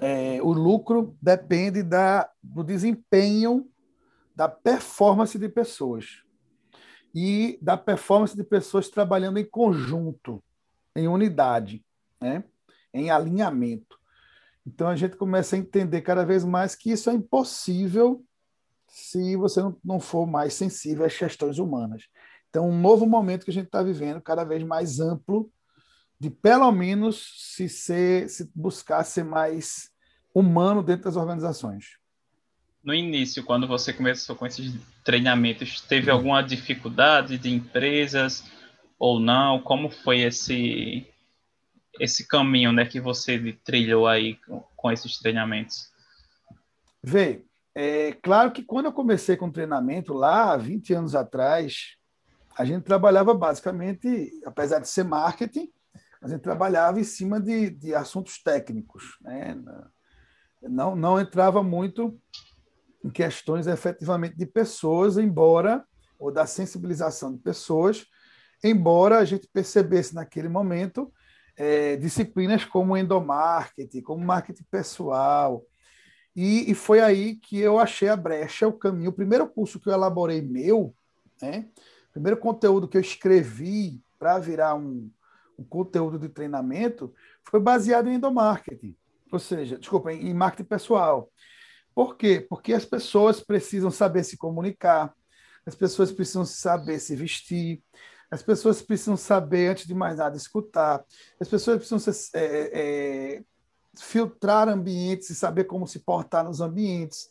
é, 0.00 0.40
o 0.40 0.50
lucro 0.50 1.14
depende 1.20 1.82
da, 1.82 2.26
do 2.42 2.64
desempenho, 2.64 3.70
da 4.34 4.48
performance 4.48 5.38
de 5.38 5.46
pessoas 5.46 6.22
e 7.14 7.58
da 7.60 7.76
performance 7.76 8.34
de 8.34 8.42
pessoas 8.42 8.88
trabalhando 8.88 9.38
em 9.38 9.44
conjunto, 9.44 10.42
em 10.96 11.06
unidade, 11.06 11.84
né? 12.18 12.42
em 12.94 13.10
alinhamento. 13.10 13.98
Então 14.66 14.88
a 14.88 14.96
gente 14.96 15.16
começa 15.16 15.54
a 15.54 15.58
entender 15.58 16.00
cada 16.00 16.24
vez 16.24 16.46
mais 16.46 16.74
que 16.74 16.92
isso 16.92 17.10
é 17.10 17.12
impossível 17.12 18.24
se 18.86 19.36
você 19.36 19.60
não 19.84 20.00
for 20.00 20.26
mais 20.26 20.54
sensível 20.54 21.04
às 21.04 21.14
questões 21.14 21.58
humanas. 21.58 22.04
Então, 22.48 22.70
um 22.70 22.80
novo 22.80 23.04
momento 23.04 23.44
que 23.44 23.50
a 23.50 23.54
gente 23.54 23.66
está 23.66 23.82
vivendo, 23.82 24.22
cada 24.22 24.44
vez 24.44 24.62
mais 24.62 24.98
amplo, 24.98 25.52
de 26.18 26.30
pelo 26.30 26.70
menos 26.72 27.32
se, 27.36 27.68
ser, 27.68 28.28
se 28.28 28.50
buscar 28.54 29.04
ser 29.04 29.24
mais 29.24 29.90
humano 30.34 30.82
dentro 30.82 31.04
das 31.04 31.16
organizações. 31.16 31.98
No 32.82 32.94
início, 32.94 33.44
quando 33.44 33.66
você 33.66 33.92
começou 33.92 34.34
com 34.34 34.46
esses 34.46 34.72
treinamentos, 35.04 35.80
teve 35.80 36.10
alguma 36.10 36.42
dificuldade 36.42 37.36
de 37.38 37.50
empresas 37.50 38.44
ou 38.98 39.20
não? 39.20 39.60
Como 39.60 39.90
foi 39.90 40.20
esse 40.20 41.06
esse 42.00 42.28
caminho, 42.28 42.72
né, 42.72 42.86
que 42.86 43.00
você 43.00 43.58
trilhou 43.64 44.06
aí 44.06 44.36
com, 44.46 44.60
com 44.76 44.92
esses 44.92 45.18
treinamentos? 45.18 45.90
Vê, 47.02 47.44
é 47.74 48.12
claro 48.22 48.52
que 48.52 48.62
quando 48.62 48.86
eu 48.86 48.92
comecei 48.92 49.36
com 49.36 49.50
treinamento 49.50 50.12
lá, 50.12 50.56
20 50.56 50.94
anos 50.94 51.14
atrás, 51.14 51.96
a 52.56 52.64
gente 52.64 52.84
trabalhava 52.84 53.34
basicamente, 53.34 54.30
apesar 54.44 54.78
de 54.78 54.88
ser 54.88 55.04
marketing, 55.04 55.70
a 56.20 56.28
gente 56.28 56.40
trabalhava 56.40 57.00
em 57.00 57.04
cima 57.04 57.40
de, 57.40 57.70
de 57.70 57.94
assuntos 57.94 58.42
técnicos, 58.42 59.18
né? 59.20 59.56
Não, 60.62 60.96
não 60.96 61.20
entrava 61.20 61.62
muito 61.62 62.18
em 63.04 63.10
questões 63.10 63.66
efetivamente 63.66 64.36
de 64.36 64.44
pessoas, 64.44 65.16
embora, 65.16 65.84
ou 66.18 66.32
da 66.32 66.46
sensibilização 66.46 67.32
de 67.32 67.38
pessoas, 67.38 68.04
embora 68.62 69.18
a 69.18 69.24
gente 69.24 69.48
percebesse 69.52 70.14
naquele 70.14 70.48
momento 70.48 71.12
é, 71.56 71.96
disciplinas 71.96 72.64
como 72.64 72.96
endomarketing, 72.96 74.00
como 74.00 74.24
marketing 74.24 74.64
pessoal. 74.70 75.64
E, 76.34 76.70
e, 76.70 76.74
foi 76.74 77.00
aí 77.00 77.36
que 77.36 77.58
eu 77.58 77.78
achei 77.78 78.08
a 78.08 78.16
brecha, 78.16 78.68
o 78.68 78.72
caminho. 78.72 79.10
O 79.10 79.14
primeiro 79.14 79.48
curso 79.48 79.80
que 79.80 79.88
eu 79.88 79.92
elaborei 79.92 80.40
meu, 80.40 80.94
né, 81.42 81.68
o 82.10 82.12
primeiro 82.12 82.36
conteúdo 82.36 82.88
que 82.88 82.96
eu 82.96 83.00
escrevi 83.00 84.00
para 84.18 84.38
virar 84.38 84.74
um, 84.74 85.10
um 85.58 85.64
conteúdo 85.64 86.18
de 86.18 86.28
treinamento, 86.28 87.12
foi 87.42 87.60
baseado 87.60 88.08
em 88.08 88.14
endomarketing, 88.14 88.96
ou 89.32 89.38
seja, 89.38 89.78
desculpa, 89.78 90.12
em 90.12 90.32
marketing 90.32 90.68
pessoal. 90.68 91.30
Por 91.94 92.16
quê? 92.16 92.46
Porque 92.48 92.72
as 92.72 92.84
pessoas 92.84 93.40
precisam 93.40 93.90
saber 93.90 94.24
se 94.24 94.36
comunicar, 94.36 95.12
as 95.66 95.74
pessoas 95.74 96.12
precisam 96.12 96.44
saber 96.44 97.00
se 97.00 97.16
vestir, 97.16 97.82
as 98.30 98.42
pessoas 98.42 98.80
precisam 98.80 99.16
saber, 99.16 99.70
antes 99.70 99.86
de 99.86 99.94
mais 99.94 100.18
nada, 100.18 100.36
escutar, 100.36 101.04
as 101.40 101.48
pessoas 101.48 101.78
precisam 101.78 101.98
ser, 101.98 102.38
é, 102.38 102.70
é, 103.38 103.44
filtrar 103.98 104.68
ambientes 104.68 105.30
e 105.30 105.34
saber 105.34 105.64
como 105.64 105.86
se 105.86 105.98
portar 105.98 106.44
nos 106.44 106.60
ambientes. 106.60 107.30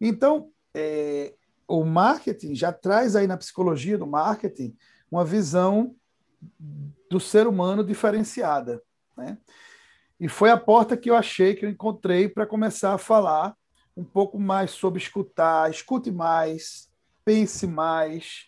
Então, 0.00 0.50
é, 0.74 1.34
o 1.68 1.84
marketing 1.84 2.54
já 2.54 2.72
traz 2.72 3.14
aí 3.14 3.26
na 3.26 3.36
psicologia 3.36 3.96
do 3.96 4.06
marketing 4.06 4.76
uma 5.10 5.24
visão 5.24 5.94
do 7.10 7.20
ser 7.20 7.46
humano 7.46 7.84
diferenciada. 7.84 8.82
Né? 9.16 9.38
E 10.18 10.28
foi 10.28 10.50
a 10.50 10.56
porta 10.56 10.96
que 10.96 11.10
eu 11.10 11.16
achei, 11.16 11.54
que 11.54 11.64
eu 11.64 11.70
encontrei 11.70 12.28
para 12.28 12.46
começar 12.46 12.94
a 12.94 12.98
falar 12.98 13.54
um 13.96 14.04
pouco 14.04 14.38
mais 14.38 14.70
sobre 14.70 15.00
escutar, 15.00 15.70
escute 15.70 16.10
mais, 16.10 16.88
pense 17.24 17.66
mais. 17.66 18.46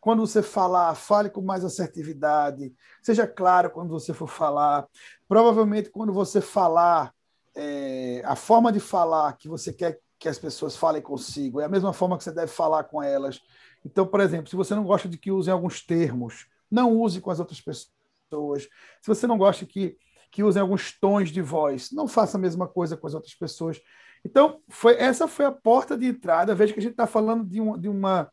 Quando 0.00 0.26
você 0.26 0.42
falar, 0.42 0.94
fale 0.94 1.28
com 1.28 1.40
mais 1.40 1.64
assertividade, 1.64 2.72
seja 3.02 3.26
claro 3.26 3.70
quando 3.70 3.90
você 3.90 4.14
for 4.14 4.28
falar. 4.28 4.86
Provavelmente, 5.28 5.90
quando 5.90 6.12
você 6.12 6.40
falar, 6.40 7.12
é, 7.54 8.22
a 8.24 8.36
forma 8.36 8.72
de 8.72 8.80
falar 8.80 9.36
que 9.36 9.48
você 9.48 9.72
quer 9.72 10.00
que 10.18 10.28
as 10.28 10.38
pessoas 10.38 10.76
falem 10.76 11.00
consigo 11.00 11.60
é 11.60 11.64
a 11.64 11.68
mesma 11.68 11.92
forma 11.92 12.18
que 12.18 12.24
você 12.24 12.32
deve 12.32 12.50
falar 12.50 12.84
com 12.84 13.02
elas. 13.02 13.40
Então, 13.84 14.06
por 14.06 14.20
exemplo, 14.20 14.48
se 14.48 14.56
você 14.56 14.74
não 14.74 14.84
gosta 14.84 15.08
de 15.08 15.16
que 15.16 15.30
usem 15.30 15.52
alguns 15.52 15.80
termos, 15.80 16.46
não 16.70 16.92
use 16.96 17.20
com 17.20 17.30
as 17.30 17.40
outras 17.40 17.60
pessoas. 17.60 18.68
Se 19.00 19.06
você 19.06 19.26
não 19.26 19.38
gosta 19.38 19.64
que, 19.64 19.96
que 20.30 20.42
usem 20.42 20.60
alguns 20.60 20.92
tons 20.92 21.30
de 21.30 21.40
voz, 21.40 21.90
não 21.90 22.06
faça 22.06 22.36
a 22.36 22.40
mesma 22.40 22.66
coisa 22.66 22.96
com 22.96 23.06
as 23.06 23.14
outras 23.14 23.34
pessoas. 23.34 23.80
Então, 24.24 24.60
foi, 24.68 24.96
essa 24.96 25.26
foi 25.28 25.44
a 25.44 25.52
porta 25.52 25.96
de 25.96 26.06
entrada. 26.06 26.54
Veja 26.54 26.72
que 26.72 26.80
a 26.80 26.82
gente 26.82 26.92
está 26.92 27.06
falando 27.06 27.44
de, 27.44 27.60
um, 27.60 27.78
de, 27.78 27.88
uma, 27.88 28.30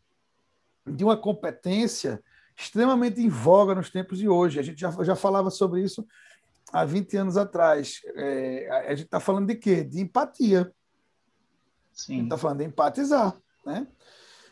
de 0.85 1.03
uma 1.03 1.15
competência 1.15 2.21
extremamente 2.57 3.21
em 3.21 3.29
voga 3.29 3.75
nos 3.75 3.89
tempos 3.89 4.17
de 4.17 4.27
hoje. 4.27 4.59
A 4.59 4.63
gente 4.63 4.79
já, 4.79 4.91
já 5.03 5.15
falava 5.15 5.49
sobre 5.49 5.81
isso 5.81 6.05
há 6.71 6.83
20 6.85 7.17
anos 7.17 7.37
atrás. 7.37 8.01
É, 8.15 8.69
a 8.87 8.95
gente 8.95 9.05
está 9.05 9.19
falando 9.19 9.47
de 9.47 9.55
quê? 9.55 9.83
De 9.83 10.01
empatia. 10.01 10.73
Sim. 11.93 12.13
A 12.13 12.15
gente 12.15 12.25
está 12.25 12.37
falando 12.37 12.57
de 12.59 12.65
empatizar. 12.65 13.35
Né? 13.65 13.87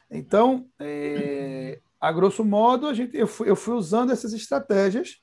Então, 0.09 0.67
é, 0.79 1.81
a 2.03 2.11
grosso 2.11 2.43
modo, 2.43 2.85
a 2.85 2.93
gente, 2.93 3.15
eu, 3.15 3.25
fui, 3.25 3.49
eu 3.49 3.55
fui 3.55 3.73
usando 3.73 4.11
essas 4.11 4.33
estratégias 4.33 5.21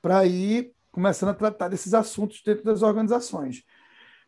para 0.00 0.24
ir 0.24 0.72
começando 0.90 1.28
a 1.28 1.34
tratar 1.34 1.68
desses 1.68 1.92
assuntos 1.92 2.40
dentro 2.42 2.64
das 2.64 2.80
organizações. 2.80 3.62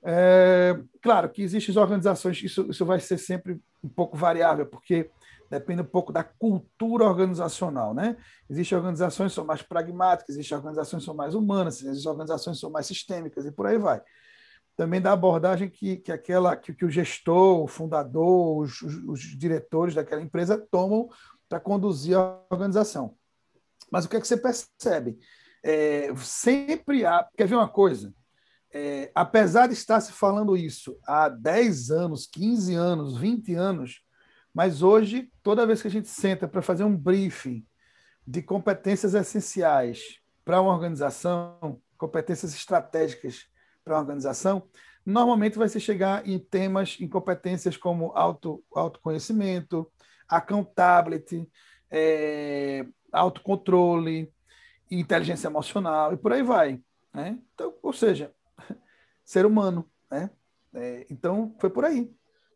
É, 0.05 0.79
claro 1.01 1.31
que 1.31 1.41
existem 1.41 1.75
organizações, 1.79 2.43
isso, 2.43 2.67
isso 2.69 2.85
vai 2.85 3.01
ser 3.01 3.17
sempre 3.17 3.59
um 3.83 3.89
pouco 3.89 4.19
variável, 4.19 4.67
porque 4.67 5.11
depende 5.51 5.81
um 5.81 5.87
pouco 5.87 6.13
da 6.13 6.23
cultura 6.23 7.07
organizacional, 7.07 7.95
né? 7.95 8.19
Existem 8.51 8.77
organizações 8.77 9.33
que 9.33 9.37
são 9.37 9.47
mais 9.47 9.63
pragmáticas, 9.63 10.37
existem 10.37 10.59
organizações 10.59 11.01
que 11.01 11.07
são 11.07 11.15
mais 11.15 11.35
humanas, 11.35 11.83
existem 11.83 12.11
organizações 12.11 12.59
que 12.59 12.61
são 12.61 12.71
mais 12.71 12.87
sistêmicas 12.87 13.47
e 13.47 13.51
por 13.51 13.67
aí 13.67 13.79
vai. 13.79 14.03
Também 14.77 15.01
da 15.01 15.13
abordagem 15.13 15.71
que, 15.71 15.97
que 15.97 16.13
aquela 16.13 16.55
que, 16.55 16.75
que 16.75 16.85
o 16.85 16.91
gestor, 16.91 17.63
o 17.63 17.67
fundador, 17.67 18.59
os, 18.59 18.83
os, 18.83 18.95
os 19.07 19.21
diretores 19.21 19.95
daquela 19.95 20.21
empresa 20.21 20.59
tomam 20.71 21.09
para 21.55 21.61
conduzir 21.61 22.17
a 22.17 22.41
organização. 22.51 23.17
Mas 23.91 24.05
o 24.05 24.09
que 24.09 24.17
é 24.17 24.21
que 24.21 24.27
você 24.27 24.37
percebe? 24.37 25.17
É, 25.63 26.13
sempre 26.17 27.07
há. 27.07 27.25
Quer 27.37 27.47
ver 27.47 27.55
uma 27.55 27.69
coisa? 27.69 28.13
é, 28.75 29.13
apesar 29.15 29.69
de 29.69 29.75
estar 29.75 30.01
se 30.01 30.13
falando 30.13 30.57
isso 30.57 30.99
há 31.07 31.29
10 31.29 31.93
anos, 31.93 32.27
15 32.27 32.75
anos, 32.75 33.17
20 33.17 33.55
anos, 33.55 34.03
mas 34.53 34.83
hoje, 34.83 35.31
toda 35.45 35.67
vez 35.67 35.81
que 35.81 35.87
a 35.87 35.91
gente 35.91 36.09
senta 36.09 36.49
para 36.49 36.61
fazer 36.61 36.83
um 36.83 36.97
briefing 36.97 37.65
de 38.27 38.43
competências 38.43 39.15
essenciais 39.15 40.19
para 40.45 40.61
uma 40.61 40.73
organização, 40.73 41.81
competências 41.97 42.53
estratégicas 42.53 43.47
para 43.85 43.95
uma 43.95 44.01
organização, 44.01 44.69
normalmente 45.07 45.57
vai 45.57 45.69
se 45.69 45.79
chegar 45.79 46.27
em 46.27 46.39
temas, 46.39 46.97
em 46.99 47.09
competências 47.09 47.77
como 47.77 48.11
auto, 48.17 48.65
autoconhecimento, 48.75 49.89
accountability, 50.29 51.49
é, 51.91 52.87
autocontrole, 53.13 54.33
inteligência 54.91 55.49
emocional 55.49 56.13
e 56.13 56.17
por 56.17 56.33
aí 56.33 56.43
vai. 56.43 56.81
Né? 57.13 57.39
Então, 57.55 57.75
ou 57.83 57.93
seja, 57.93 58.33
ser 59.25 59.47
humano, 59.47 59.89
né? 60.11 60.31
É, 60.75 61.07
então, 61.09 61.55
foi 61.61 61.71
por 61.71 61.85
aí. 61.85 62.11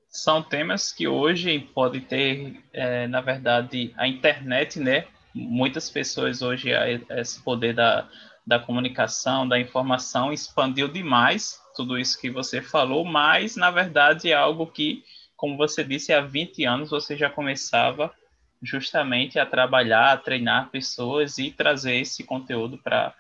São 0.08 0.42
temas 0.42 0.90
que 0.90 1.06
hoje 1.06 1.60
podem 1.75 2.00
ter, 2.00 2.64
é, 2.72 3.06
na 3.06 3.20
verdade, 3.20 3.94
a 3.96 4.08
internet, 4.08 4.80
né? 4.80 5.06
Muitas 5.34 5.88
pessoas 5.88 6.42
hoje, 6.42 6.70
esse 7.10 7.40
poder 7.42 7.75
da, 7.75 8.08
da 8.44 8.58
comunicação, 8.58 9.46
da 9.46 9.60
informação, 9.60 10.32
expandiu 10.32 10.88
demais 10.88 11.60
tudo 11.76 11.96
isso 11.96 12.18
que 12.20 12.28
você 12.30 12.60
falou, 12.60 13.04
mas, 13.04 13.54
na 13.54 13.70
verdade, 13.70 14.32
é 14.32 14.34
algo 14.34 14.66
que, 14.66 15.04
como 15.38 15.57
você 15.57 15.85
disse, 15.85 16.12
há 16.12 16.21
20 16.21 16.64
anos 16.64 16.90
você 16.90 17.16
já 17.16 17.30
começava 17.30 18.12
justamente 18.61 19.38
a 19.38 19.47
trabalhar, 19.47 20.12
a 20.12 20.16
treinar 20.16 20.68
pessoas 20.68 21.38
e 21.38 21.52
trazer 21.52 21.95
esse 21.95 22.25
conteúdo 22.25 22.76
para 22.76 23.14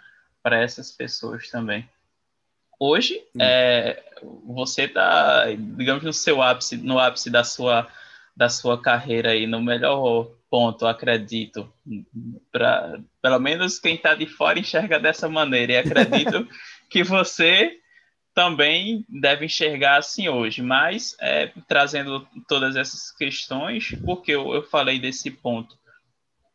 essas 0.44 0.90
pessoas 0.90 1.48
também. 1.48 1.88
Hoje, 2.78 3.22
é, 3.40 4.02
você 4.44 4.82
está, 4.82 5.44
digamos, 5.54 6.02
no 6.02 6.12
seu 6.12 6.42
ápice, 6.42 6.76
no 6.76 6.98
ápice 6.98 7.30
da 7.30 7.44
sua, 7.44 7.88
da 8.36 8.48
sua 8.48 8.82
carreira 8.82 9.30
aí, 9.30 9.46
no 9.46 9.62
melhor 9.62 10.28
ponto, 10.50 10.88
acredito. 10.88 11.72
Pra, 12.50 12.98
pelo 13.22 13.38
menos 13.38 13.78
quem 13.78 13.94
está 13.94 14.16
de 14.16 14.26
fora 14.26 14.58
enxerga 14.58 14.98
dessa 14.98 15.28
maneira. 15.28 15.72
E 15.74 15.76
acredito 15.76 16.48
que 16.90 17.04
você 17.04 17.78
também 18.34 19.04
deve 19.08 19.46
enxergar 19.46 19.98
assim 19.98 20.28
hoje. 20.28 20.62
Mas, 20.62 21.16
é, 21.20 21.52
trazendo 21.66 22.26
todas 22.48 22.76
essas 22.76 23.10
questões, 23.12 23.96
porque 24.04 24.32
eu, 24.32 24.54
eu 24.54 24.62
falei 24.62 24.98
desse 24.98 25.30
ponto? 25.30 25.76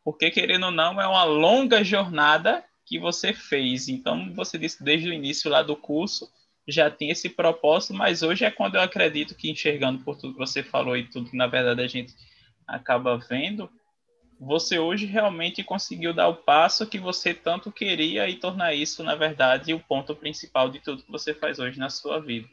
Porque, 0.04 0.30
querendo 0.30 0.66
ou 0.66 0.70
não, 0.70 1.00
é 1.00 1.06
uma 1.06 1.24
longa 1.24 1.82
jornada 1.82 2.64
que 2.84 2.98
você 2.98 3.32
fez. 3.32 3.88
Então, 3.88 4.32
você 4.34 4.58
disse 4.58 4.82
desde 4.82 5.08
o 5.08 5.12
início 5.12 5.50
lá 5.50 5.62
do 5.62 5.76
curso 5.76 6.30
já 6.66 6.90
tinha 6.90 7.12
esse 7.12 7.28
propósito, 7.28 7.94
mas 7.94 8.22
hoje 8.22 8.44
é 8.44 8.50
quando 8.50 8.76
eu 8.76 8.80
acredito 8.80 9.34
que 9.34 9.50
enxergando 9.50 10.02
por 10.02 10.16
tudo 10.16 10.32
que 10.32 10.38
você 10.38 10.62
falou 10.62 10.96
e 10.96 11.06
tudo 11.06 11.30
que 11.30 11.36
na 11.36 11.46
verdade 11.46 11.82
a 11.82 11.86
gente 11.86 12.14
acaba 12.66 13.18
vendo, 13.18 13.70
você 14.38 14.78
hoje 14.78 15.06
realmente 15.06 15.62
conseguiu 15.62 16.12
dar 16.12 16.28
o 16.28 16.36
passo 16.36 16.86
que 16.86 16.98
você 16.98 17.32
tanto 17.32 17.72
queria 17.72 18.28
e 18.28 18.38
tornar 18.38 18.74
isso, 18.74 19.02
na 19.02 19.14
verdade, 19.14 19.74
o 19.74 19.80
ponto 19.80 20.14
principal 20.14 20.68
de 20.68 20.80
tudo 20.80 21.02
que 21.02 21.10
você 21.10 21.32
faz 21.34 21.58
hoje 21.58 21.78
na 21.78 21.90
sua 21.90 22.20
vida. 22.20 22.48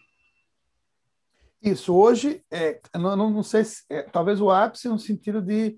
Isso, 1.62 1.94
hoje, 1.94 2.44
é, 2.52 2.82
não, 2.96 3.16
não, 3.16 3.44
sei 3.44 3.64
se, 3.64 3.84
é, 3.90 4.02
talvez 4.02 4.42
o 4.42 4.50
ápice 4.50 4.88
no 4.88 4.98
sentido 4.98 5.42
de 5.42 5.78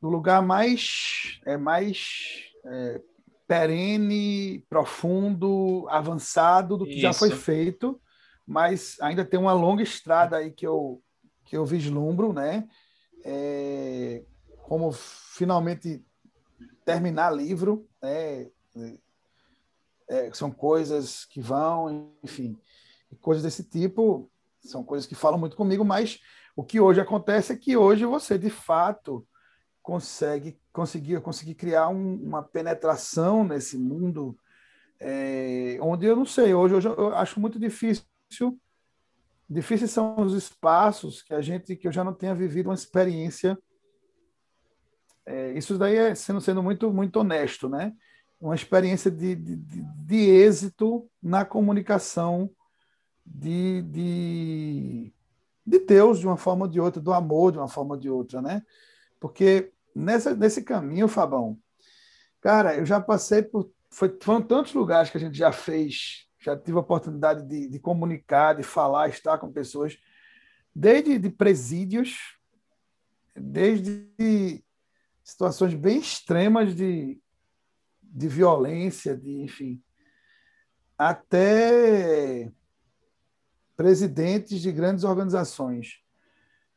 do 0.00 0.08
lugar 0.10 0.42
mais, 0.42 1.40
é, 1.46 1.56
mais 1.56 2.44
é, 2.66 3.00
perene, 3.48 4.64
profundo, 4.68 5.86
avançado 5.88 6.76
do 6.76 6.84
que 6.84 6.92
Isso. 6.92 7.00
já 7.00 7.12
foi 7.14 7.30
feito, 7.30 7.98
mas 8.46 8.96
ainda 9.00 9.24
tem 9.24 9.40
uma 9.40 9.54
longa 9.54 9.82
estrada 9.82 10.36
aí 10.36 10.50
que 10.50 10.66
eu, 10.66 11.02
que 11.46 11.56
eu 11.56 11.64
vislumbro, 11.64 12.32
né? 12.32 12.68
É, 13.24 14.22
como 14.66 14.90
finalmente 14.92 16.04
terminar 16.84 17.30
livro, 17.30 17.88
né? 18.02 18.48
É, 20.08 20.32
são 20.32 20.50
coisas 20.50 21.24
que 21.24 21.40
vão, 21.40 22.12
enfim, 22.22 22.56
coisas 23.20 23.42
desse 23.42 23.64
tipo, 23.64 24.30
são 24.60 24.84
coisas 24.84 25.06
que 25.06 25.14
falam 25.14 25.38
muito 25.38 25.56
comigo, 25.56 25.84
mas 25.84 26.20
o 26.54 26.62
que 26.62 26.80
hoje 26.80 27.00
acontece 27.00 27.52
é 27.52 27.56
que 27.56 27.76
hoje 27.76 28.04
você, 28.04 28.38
de 28.38 28.50
fato, 28.50 29.26
consegue 29.82 30.60
conseguir 30.72 31.20
conseguir 31.20 31.54
criar 31.54 31.88
um, 31.88 32.14
uma 32.16 32.42
penetração 32.42 33.44
nesse 33.44 33.78
mundo 33.78 34.36
é, 34.98 35.78
onde 35.80 36.06
eu 36.06 36.16
não 36.16 36.26
sei 36.26 36.54
hoje, 36.54 36.74
hoje 36.74 36.88
eu 36.88 37.14
acho 37.14 37.38
muito 37.38 37.58
difícil 37.58 38.04
difíceis 39.48 39.90
são 39.90 40.18
os 40.20 40.34
espaços 40.34 41.22
que 41.22 41.32
a 41.32 41.40
gente 41.40 41.76
que 41.76 41.86
eu 41.86 41.92
já 41.92 42.02
não 42.02 42.12
tenha 42.12 42.34
vivido 42.34 42.68
uma 42.68 42.74
experiência 42.74 43.56
é, 45.26 45.52
isso 45.52 45.76
daí 45.76 45.96
é 45.96 46.14
sendo 46.14 46.40
sendo 46.40 46.62
muito 46.62 46.92
muito 46.92 47.20
honesto 47.20 47.68
né 47.68 47.92
uma 48.40 48.54
experiência 48.54 49.10
de, 49.10 49.34
de, 49.34 49.56
de 49.56 50.16
êxito 50.16 51.08
na 51.22 51.44
comunicação 51.44 52.50
de, 53.24 53.82
de, 53.82 55.12
de 55.66 55.78
Deus 55.80 56.20
de 56.20 56.26
uma 56.26 56.36
forma 56.36 56.66
ou 56.66 56.70
de 56.70 56.80
outra 56.80 57.00
do 57.00 57.12
amor 57.12 57.52
de 57.52 57.58
uma 57.58 57.68
forma 57.68 57.94
ou 57.94 58.00
de 58.00 58.08
outra 58.08 58.40
né 58.40 58.62
porque 59.18 59.72
nessa, 59.96 60.34
nesse 60.34 60.62
caminho, 60.62 61.08
Fabão, 61.08 61.58
cara, 62.40 62.76
eu 62.76 62.84
já 62.84 63.00
passei 63.00 63.42
por. 63.42 63.72
Foi, 63.90 64.14
foram 64.20 64.42
tantos 64.42 64.74
lugares 64.74 65.08
que 65.08 65.16
a 65.16 65.20
gente 65.20 65.38
já 65.38 65.50
fez, 65.50 66.26
já 66.38 66.56
tive 66.56 66.76
a 66.76 66.80
oportunidade 66.80 67.46
de, 67.46 67.66
de 67.66 67.78
comunicar, 67.78 68.54
de 68.54 68.62
falar, 68.62 69.08
estar 69.08 69.38
com 69.38 69.50
pessoas, 69.50 69.96
desde 70.74 71.18
de 71.18 71.30
presídios, 71.30 72.36
desde 73.34 74.06
situações 75.26 75.74
bem 75.74 75.98
extremas 75.98 76.72
de, 76.72 77.20
de 78.00 78.28
violência, 78.28 79.16
de 79.16 79.42
enfim, 79.42 79.82
até 80.96 82.48
presidentes 83.76 84.60
de 84.60 84.70
grandes 84.70 85.02
organizações. 85.02 85.98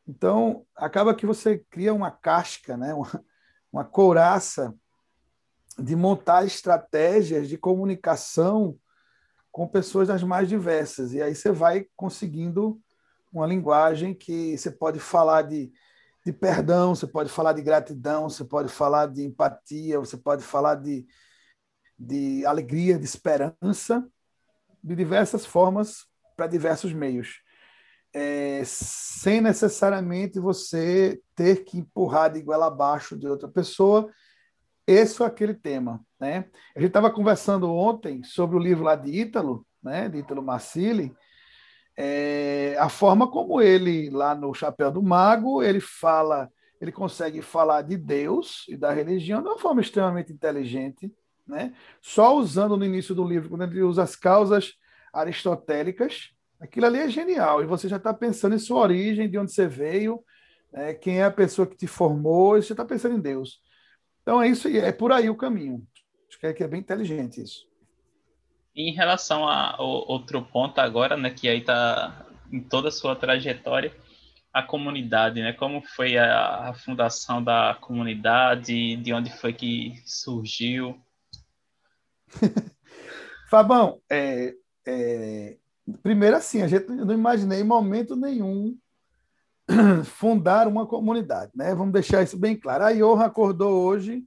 Então, 0.08 0.66
acaba 0.76 1.14
que 1.14 1.28
você 1.28 1.60
cria 1.70 1.94
uma 1.94 2.10
casca, 2.10 2.76
né? 2.76 2.92
uma, 2.96 3.24
uma 3.72 3.86
couraça 3.86 4.76
de 5.78 5.96
montar 5.96 6.44
estratégias 6.44 7.48
de 7.48 7.56
comunicação 7.56 8.76
com 9.52 9.68
pessoas 9.68 10.08
das 10.08 10.24
mais 10.24 10.50
diversas. 10.50 11.14
E 11.14 11.22
aí 11.22 11.36
você 11.36 11.52
vai 11.52 11.86
conseguindo 11.96 12.82
uma 13.32 13.46
linguagem 13.46 14.16
que 14.16 14.58
você 14.58 14.72
pode 14.72 15.00
falar 15.00 15.44
de, 15.44 15.72
de 16.32 16.38
perdão, 16.38 16.96
você 16.96 17.08
pode 17.08 17.30
falar 17.30 17.54
de 17.54 17.62
gratidão, 17.62 18.30
você 18.30 18.44
pode 18.44 18.70
falar 18.70 19.08
de 19.08 19.24
empatia, 19.24 20.00
você 20.00 20.18
pode 20.18 20.44
falar 20.44 20.76
de, 20.76 21.06
de 21.98 22.46
alegria, 22.46 22.98
de 22.98 23.06
esperança, 23.06 24.08
de 24.84 24.96
diversas 24.96 25.46
formas, 25.46 26.06
para 26.36 26.48
diversos 26.48 26.94
meios 26.94 27.42
é, 28.14 28.62
sem 28.66 29.42
necessariamente 29.42 30.40
você 30.40 31.22
ter 31.36 31.64
que 31.64 31.78
empurrar 31.78 32.32
de 32.32 32.40
igual 32.40 32.64
abaixo 32.64 33.18
de 33.18 33.28
outra 33.28 33.48
pessoa 33.48 34.10
esse 34.86 35.22
ou 35.22 35.28
aquele 35.28 35.54
tema. 35.54 36.04
Né? 36.20 36.46
A 36.76 36.80
gente 36.80 36.90
estava 36.90 37.12
conversando 37.12 37.72
ontem 37.72 38.24
sobre 38.24 38.56
o 38.56 38.60
livro 38.60 38.84
lá 38.84 38.96
de 38.96 39.12
Ítalo, 39.12 39.66
né, 39.84 40.10
de 40.10 40.18
Ítalo 40.18 40.42
Marcilli, 40.42 41.14
é, 42.02 42.76
a 42.80 42.88
forma 42.88 43.30
como 43.30 43.62
ele, 43.62 44.10
lá 44.10 44.34
no 44.34 44.54
Chapéu 44.54 44.92
do 44.92 45.04
Mago, 45.04 45.62
ele 45.62 45.82
fala, 45.82 46.50
ele 46.80 46.92
consegue 46.92 47.42
falar 47.42 47.82
de 47.82 47.98
Deus 47.98 48.66
e 48.70 48.78
da 48.78 48.92
religião 48.92 49.42
de 49.42 49.50
uma 49.50 49.60
forma 49.60 49.82
extremamente 49.82 50.32
inteligente, 50.32 51.14
né? 51.46 51.74
só 52.02 52.38
usando 52.38 52.78
no 52.78 52.86
início 52.86 53.14
do 53.14 53.24
livro, 53.24 53.50
quando 53.50 53.64
ele 53.64 53.82
usa 53.82 54.04
as 54.04 54.16
causas 54.16 54.74
aristotélicas, 55.12 56.32
Aquilo 56.60 56.88
ali 56.88 57.00
é 57.00 57.10
genial. 57.10 57.64
E 57.64 57.66
você 57.66 57.88
já 57.88 57.96
está 57.96 58.14
pensando 58.14 58.54
em 58.54 58.60
sua 58.60 58.82
origem, 58.82 59.30
de 59.30 59.38
onde 59.38 59.52
você 59.52 59.66
veio, 59.66 60.22
né, 60.72 60.94
quem 60.94 61.20
é 61.20 61.24
a 61.24 61.32
pessoa 61.32 61.66
que 61.66 61.78
te 61.78 61.88
formou, 61.88 62.62
você 62.62 62.74
está 62.74 62.84
pensando 62.84 63.16
em 63.16 63.22
Deus. 63.22 63.62
Então 64.22 64.42
é 64.42 64.50
isso, 64.50 64.68
é 64.68 64.92
por 64.92 65.12
aí 65.12 65.30
o 65.30 65.38
caminho. 65.38 65.88
Acho 66.28 66.40
que 66.40 66.48
é, 66.48 66.54
que 66.54 66.64
é 66.64 66.68
bem 66.68 66.82
inteligente 66.82 67.42
isso. 67.42 67.69
Em 68.76 68.94
relação 68.94 69.48
a 69.48 69.76
outro 69.82 70.42
ponto 70.42 70.80
agora, 70.80 71.18
né, 71.18 71.30
que 71.30 71.50
aí 71.50 71.60
está 71.60 72.26
em 72.52 72.62
toda 72.62 72.90
a 72.90 72.92
sua 72.92 73.16
trajetória, 73.16 73.94
a 74.54 74.64
comunidade, 74.64 75.42
né? 75.42 75.54
Como 75.54 75.82
foi 75.82 76.18
a, 76.18 76.70
a, 76.70 76.74
fundação 76.74 77.44
da 77.44 77.78
comunidade, 77.80 78.96
de 78.96 79.14
onde 79.14 79.32
foi 79.32 79.54
que 79.54 80.02
surgiu? 80.06 81.00
Fabão, 83.50 84.02
é, 84.10 84.56
é, 84.88 85.58
Primeiro, 86.04 86.36
assim, 86.36 86.62
a 86.62 86.68
gente 86.68 86.88
não 86.90 87.14
imaginei 87.14 87.62
em 87.62 87.64
momento 87.64 88.16
nenhum 88.16 88.78
fundar 90.06 90.68
uma 90.68 90.86
comunidade, 90.86 91.52
né? 91.56 91.74
Vamos 91.74 91.94
deixar 91.94 92.22
isso 92.24 92.38
bem 92.38 92.56
claro. 92.56 92.84
A 92.86 92.94
Johan 92.94 93.24
acordou 93.24 93.84
hoje 93.84 94.24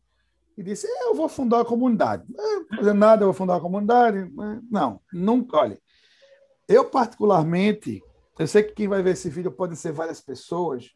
e 0.62 0.64
disse: 0.64 0.87
Eu 0.87 1.14
vou 1.14 1.29
fundar 1.29 1.59
uma 1.59 1.64
comunidade. 1.64 2.25
Não 2.29 2.61
vou 2.61 2.77
fazer 2.79 2.92
nada, 2.94 3.22
eu 3.22 3.27
vou 3.27 3.35
fundar 3.35 3.55
uma 3.55 3.61
comunidade. 3.61 4.33
Não, 4.70 5.01
nunca. 5.12 5.59
Olha, 5.59 5.79
eu, 6.68 6.85
particularmente, 6.85 8.03
eu 8.38 8.46
sei 8.46 8.62
que 8.62 8.72
quem 8.72 8.88
vai 8.88 9.03
ver 9.03 9.11
esse 9.11 9.29
vídeo 9.29 9.51
pode 9.53 9.77
ser 9.77 9.92
várias 9.92 10.20
pessoas, 10.20 10.90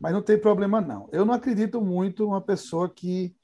mas 0.00 0.12
não 0.12 0.22
tem 0.22 0.38
problema, 0.38 0.80
não. 0.80 1.08
Eu 1.12 1.24
não 1.24 1.34
acredito 1.34 1.80
muito 1.80 2.26
uma 2.26 2.40
pessoa 2.40 2.88
que 2.88 3.34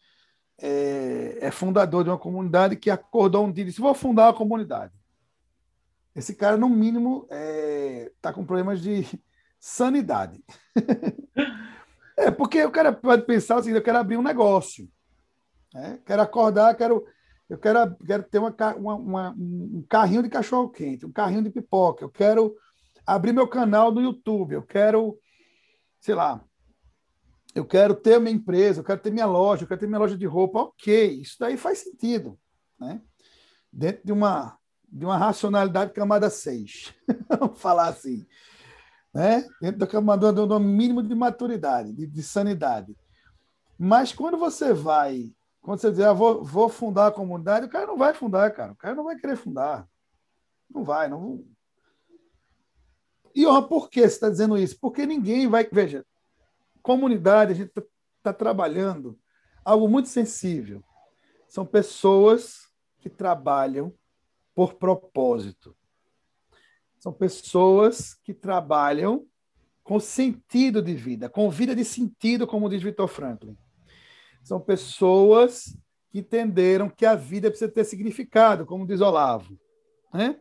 é, 0.59 1.39
é 1.41 1.51
fundador 1.51 2.03
de 2.05 2.11
uma 2.11 2.19
comunidade 2.19 2.77
que 2.77 2.91
acordou 2.91 3.45
um 3.45 3.53
dia 3.53 3.63
e 3.63 3.67
disse: 3.67 3.81
Vou 3.81 3.95
fundar 3.95 4.27
uma 4.27 4.35
comunidade. 4.35 4.93
Esse 6.15 6.35
cara, 6.35 6.57
no 6.57 6.69
mínimo, 6.69 7.25
está 7.25 7.37
é, 7.37 8.13
tá 8.23 8.33
com 8.33 8.47
problemas 8.47 8.81
de 8.81 9.05
sanidade. 9.61 10.43
é, 12.17 12.31
porque 12.31 12.65
o 12.65 12.71
cara 12.71 12.93
pode 12.93 13.27
pensar 13.27 13.59
assim, 13.59 13.73
eu 13.73 13.83
quero 13.83 13.99
abrir 13.99 14.17
um 14.17 14.23
negócio. 14.23 14.89
Né? 15.75 15.99
Quero 16.07 16.23
acordar, 16.23 16.75
quero, 16.77 17.05
eu 17.51 17.59
quero, 17.59 17.97
quero 17.97 18.23
ter 18.23 18.39
uma, 18.39 18.55
uma, 18.77 18.95
uma, 18.95 19.31
um 19.37 19.85
carrinho 19.89 20.23
de 20.23 20.31
cachorro-quente, 20.31 21.05
um 21.05 21.13
carrinho 21.13 21.43
de 21.43 21.51
pipoca, 21.51 22.05
eu 22.05 22.11
quero 22.11 22.55
abrir 23.05 23.33
meu 23.33 23.49
canal 23.49 23.93
no 23.93 24.01
YouTube, 24.01 24.55
eu 24.55 24.63
quero, 24.63 25.19
sei 26.01 26.15
lá, 26.15 26.43
eu 27.55 27.65
quero 27.65 27.95
ter 27.95 28.21
minha 28.21 28.35
empresa, 28.35 28.81
eu 28.81 28.85
quero 28.85 29.01
ter 29.01 29.13
minha 29.13 29.27
loja, 29.27 29.65
eu 29.65 29.69
quero 29.69 29.81
ter 29.81 29.87
minha 29.87 29.99
loja 29.99 30.17
de 30.17 30.27
roupa. 30.27 30.61
Ok, 30.61 31.21
isso 31.21 31.37
daí 31.39 31.57
faz 31.57 31.79
sentido. 31.79 32.39
Né? 32.79 33.01
Dentro 33.73 34.05
de 34.05 34.13
uma 34.13 34.59
de 34.95 35.05
uma 35.05 35.19
racionalidade 35.19 35.93
camada 35.93 36.31
6. 36.31 36.95
Vamos 37.41 37.61
falar 37.61 37.89
assim. 37.89 38.25
Né? 39.13 39.45
Dentro 39.61 39.79
da 39.79 39.89
camada 39.89 40.33
do 40.33 40.61
mínimo 40.61 41.03
de 41.03 41.15
maturidade, 41.17 41.93
de, 41.93 42.07
de, 42.07 42.23
sanidade. 42.23 42.97
Mas 43.77 44.13
quando 44.13 44.37
você 44.37 44.73
vai, 44.73 45.33
quando 45.65 45.81
você 45.81 45.91
diz, 45.91 46.01
ah, 46.01 46.13
vou, 46.13 46.45
vou 46.45 46.69
fundar 46.69 47.07
a 47.07 47.11
comunidade, 47.11 47.65
o 47.65 47.71
cara 47.71 47.87
não 47.87 47.97
vai 47.97 48.13
fundar, 48.13 48.51
cara. 48.51 48.73
O 48.73 48.77
cara 48.77 48.95
não 48.95 49.05
vai 49.05 49.17
querer 49.17 49.35
fundar. 49.35 49.89
Não 50.69 50.85
vai, 50.85 51.09
não. 51.09 51.43
E 53.35 53.47
ó, 53.47 53.63
por 53.63 53.89
que 53.89 54.01
você 54.01 54.07
está 54.07 54.29
dizendo 54.29 54.59
isso? 54.59 54.79
Porque 54.79 55.07
ninguém 55.07 55.49
vai. 55.49 55.67
Veja, 55.73 56.05
comunidade, 56.83 57.53
a 57.53 57.55
gente 57.55 57.69
está 57.69 57.83
tá 58.23 58.33
trabalhando 58.35 59.19
algo 59.65 59.89
muito 59.89 60.11
sensível. 60.11 60.85
São 61.49 61.65
pessoas 61.65 62.69
que 63.01 63.09
trabalham 63.09 63.91
por 64.55 64.75
propósito. 64.75 65.75
São 66.99 67.11
pessoas 67.11 68.13
que 68.13 68.35
trabalham 68.35 69.27
com 69.83 69.99
sentido 69.99 70.83
de 70.83 70.95
vida, 70.95 71.31
com 71.31 71.49
vida 71.49 71.75
de 71.75 71.87
sentido, 71.87 72.47
como 72.47 72.69
diz 72.69 72.83
Victor 72.83 73.09
Franklin. 73.09 73.57
São 74.45 74.61
pessoas 74.61 75.77
que 76.11 76.21
entenderam 76.21 76.89
que 76.89 77.05
a 77.05 77.17
vida 77.17 77.51
precisa 77.51 77.71
ter 77.71 77.83
significado, 77.83 78.65
como 78.65 78.87
diz 78.87 79.01
Olavo. 79.01 79.59
Né? 80.13 80.39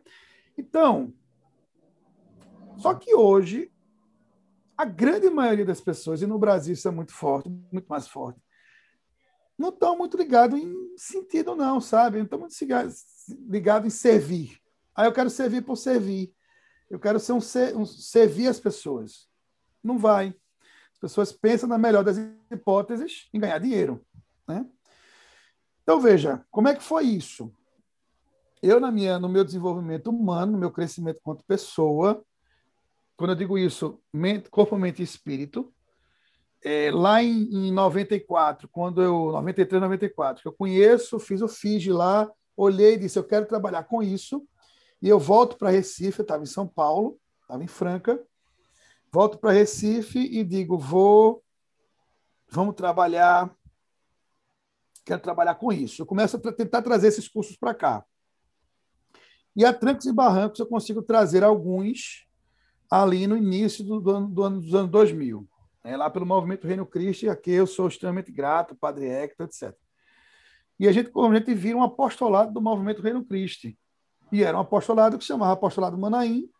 Então, 0.56 1.12
só 2.76 2.94
que 2.94 3.14
hoje 3.14 3.72
a 4.76 4.84
grande 4.84 5.30
maioria 5.30 5.64
das 5.64 5.80
pessoas, 5.80 6.20
e 6.20 6.26
no 6.26 6.38
Brasil 6.38 6.74
isso 6.74 6.86
é 6.86 6.90
muito 6.90 7.12
forte, 7.12 7.48
muito 7.48 7.86
mais 7.88 8.06
forte, 8.06 8.38
não 9.56 9.70
estão 9.70 9.96
muito 9.96 10.16
ligados 10.16 10.58
em 10.58 10.96
sentido, 10.96 11.54
não, 11.54 11.80
sabe? 11.80 12.18
Não 12.18 12.24
estão 12.24 12.40
muito 12.40 12.54
ligados 13.48 13.86
em 13.86 13.90
servir. 13.90 14.58
Aí 14.94 15.06
eu 15.06 15.12
quero 15.12 15.30
servir 15.30 15.62
por 15.62 15.76
servir. 15.76 16.34
Eu 16.90 16.98
quero 16.98 17.18
ser 17.18 17.32
um, 17.32 17.40
ser, 17.40 17.76
um 17.76 17.86
servir 17.86 18.48
as 18.48 18.60
pessoas. 18.60 19.28
Não 19.82 19.96
vai. 19.96 20.34
As 21.04 21.12
pessoas 21.12 21.32
pensam, 21.32 21.68
na 21.68 21.76
melhor 21.76 22.02
das 22.02 22.16
hipóteses, 22.50 23.28
em 23.32 23.38
ganhar 23.38 23.58
dinheiro. 23.58 24.04
Né? 24.48 24.64
Então, 25.82 26.00
veja, 26.00 26.44
como 26.50 26.68
é 26.68 26.74
que 26.74 26.82
foi 26.82 27.04
isso? 27.04 27.52
Eu, 28.62 28.80
na 28.80 28.90
minha, 28.90 29.18
no 29.18 29.28
meu 29.28 29.44
desenvolvimento 29.44 30.08
humano, 30.08 30.52
no 30.52 30.58
meu 30.58 30.70
crescimento 30.70 31.20
quanto 31.22 31.44
pessoa, 31.44 32.24
quando 33.16 33.30
eu 33.30 33.36
digo 33.36 33.58
isso, 33.58 34.00
mente, 34.12 34.48
corpo, 34.48 34.76
mente 34.76 35.00
e 35.00 35.04
espírito, 35.04 35.72
é, 36.64 36.90
lá 36.90 37.22
em, 37.22 37.68
em 37.68 37.70
94, 37.70 38.66
quando 38.68 39.02
eu, 39.02 39.30
93, 39.32 39.82
94, 39.82 40.42
que 40.42 40.48
eu 40.48 40.52
conheço, 40.52 41.18
fiz 41.18 41.42
o 41.42 41.48
FIG 41.48 41.92
lá, 41.92 42.30
olhei 42.56 42.94
e 42.94 42.98
disse, 42.98 43.18
eu 43.18 43.24
quero 43.24 43.44
trabalhar 43.44 43.84
com 43.84 44.02
isso, 44.02 44.42
e 45.02 45.08
eu 45.08 45.18
volto 45.18 45.58
para 45.58 45.68
Recife, 45.68 46.20
eu 46.20 46.22
estava 46.22 46.42
em 46.42 46.46
São 46.46 46.66
Paulo, 46.66 47.18
estava 47.42 47.62
em 47.62 47.66
Franca, 47.66 48.18
volto 49.14 49.38
para 49.38 49.52
Recife 49.52 50.18
e 50.18 50.42
digo, 50.42 50.76
vou, 50.76 51.40
vamos 52.50 52.74
trabalhar, 52.74 53.54
quero 55.04 55.22
trabalhar 55.22 55.54
com 55.54 55.72
isso. 55.72 56.02
Eu 56.02 56.06
começo 56.06 56.36
a 56.36 56.52
tentar 56.52 56.82
trazer 56.82 57.06
esses 57.06 57.28
cursos 57.28 57.54
para 57.54 57.72
cá. 57.72 58.04
E 59.54 59.64
a 59.64 59.72
trancos 59.72 60.06
e 60.06 60.12
barrancos 60.12 60.58
eu 60.58 60.66
consigo 60.66 61.00
trazer 61.00 61.44
alguns 61.44 62.26
ali 62.90 63.28
no 63.28 63.36
início 63.36 63.84
do, 63.84 64.00
do 64.00 64.26
do 64.26 64.42
ano, 64.42 64.60
dos 64.60 64.74
anos 64.74 64.90
2000, 64.90 65.48
né, 65.84 65.96
lá 65.96 66.10
pelo 66.10 66.26
movimento 66.26 66.66
Reino 66.66 66.84
Cristo, 66.84 67.26
e 67.26 67.28
aqui 67.28 67.52
eu 67.52 67.68
sou 67.68 67.86
extremamente 67.86 68.32
grato, 68.32 68.74
Padre 68.74 69.06
Hector, 69.06 69.46
etc. 69.46 69.72
E 70.76 70.88
a 70.88 70.92
gente, 70.92 71.12
a 71.16 71.34
gente 71.34 71.54
vira 71.54 71.76
um 71.76 71.84
apostolado 71.84 72.52
do 72.52 72.60
movimento 72.60 73.00
Reino 73.00 73.24
Cristo. 73.24 73.72
E 74.32 74.42
era 74.42 74.56
um 74.56 74.62
apostolado 74.62 75.16
que 75.16 75.22
se 75.22 75.28
chamava 75.28 75.52
Apostolado 75.52 75.96
Manaim, 75.96 76.50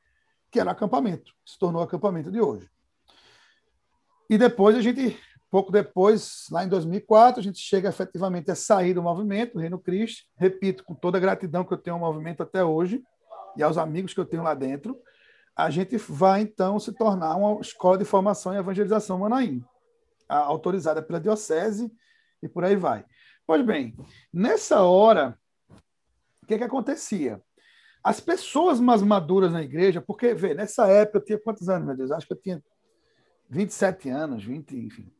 que 0.54 0.60
era 0.60 0.70
acampamento, 0.70 1.34
se 1.44 1.58
tornou 1.58 1.82
acampamento 1.82 2.30
de 2.30 2.40
hoje. 2.40 2.70
E 4.30 4.38
depois 4.38 4.76
a 4.76 4.80
gente, 4.80 5.18
pouco 5.50 5.72
depois, 5.72 6.46
lá 6.48 6.64
em 6.64 6.68
2004, 6.68 7.40
a 7.40 7.42
gente 7.42 7.58
chega 7.58 7.88
efetivamente 7.88 8.52
a 8.52 8.54
sair 8.54 8.94
do 8.94 9.02
movimento, 9.02 9.58
Reino 9.58 9.80
Cristo. 9.80 10.22
Repito, 10.36 10.84
com 10.84 10.94
toda 10.94 11.18
a 11.18 11.20
gratidão 11.20 11.64
que 11.64 11.74
eu 11.74 11.78
tenho 11.78 11.96
ao 11.96 12.00
movimento 12.00 12.40
até 12.40 12.62
hoje 12.62 13.02
e 13.56 13.64
aos 13.64 13.76
amigos 13.76 14.14
que 14.14 14.20
eu 14.20 14.24
tenho 14.24 14.44
lá 14.44 14.54
dentro 14.54 14.96
a 15.56 15.70
gente 15.70 15.96
vai 15.96 16.42
então 16.42 16.78
se 16.80 16.92
tornar 16.92 17.36
uma 17.36 17.60
escola 17.60 17.96
de 17.96 18.04
formação 18.04 18.52
e 18.52 18.58
evangelização 18.58 19.18
Manaim, 19.18 19.64
autorizada 20.28 21.00
pela 21.02 21.20
diocese 21.20 21.92
e 22.42 22.48
por 22.48 22.64
aí 22.64 22.74
vai. 22.74 23.04
Pois 23.46 23.64
bem, 23.64 23.96
nessa 24.32 24.82
hora, 24.82 25.38
o 26.42 26.46
que, 26.46 26.58
que 26.58 26.64
acontecia? 26.64 27.40
As 28.04 28.20
pessoas 28.20 28.78
mais 28.78 29.00
maduras 29.00 29.50
na 29.50 29.62
igreja, 29.62 29.98
porque, 29.98 30.34
vê, 30.34 30.52
nessa 30.52 30.86
época 30.86 31.18
eu 31.18 31.24
tinha 31.24 31.38
quantos 31.38 31.70
anos, 31.70 31.86
meu 31.86 31.96
Deus? 31.96 32.10
Acho 32.10 32.26
que 32.26 32.34
eu 32.34 32.40
tinha 32.40 32.62
27 33.48 34.10
anos, 34.10 34.44
20, 34.44 34.76
enfim. 34.76 35.10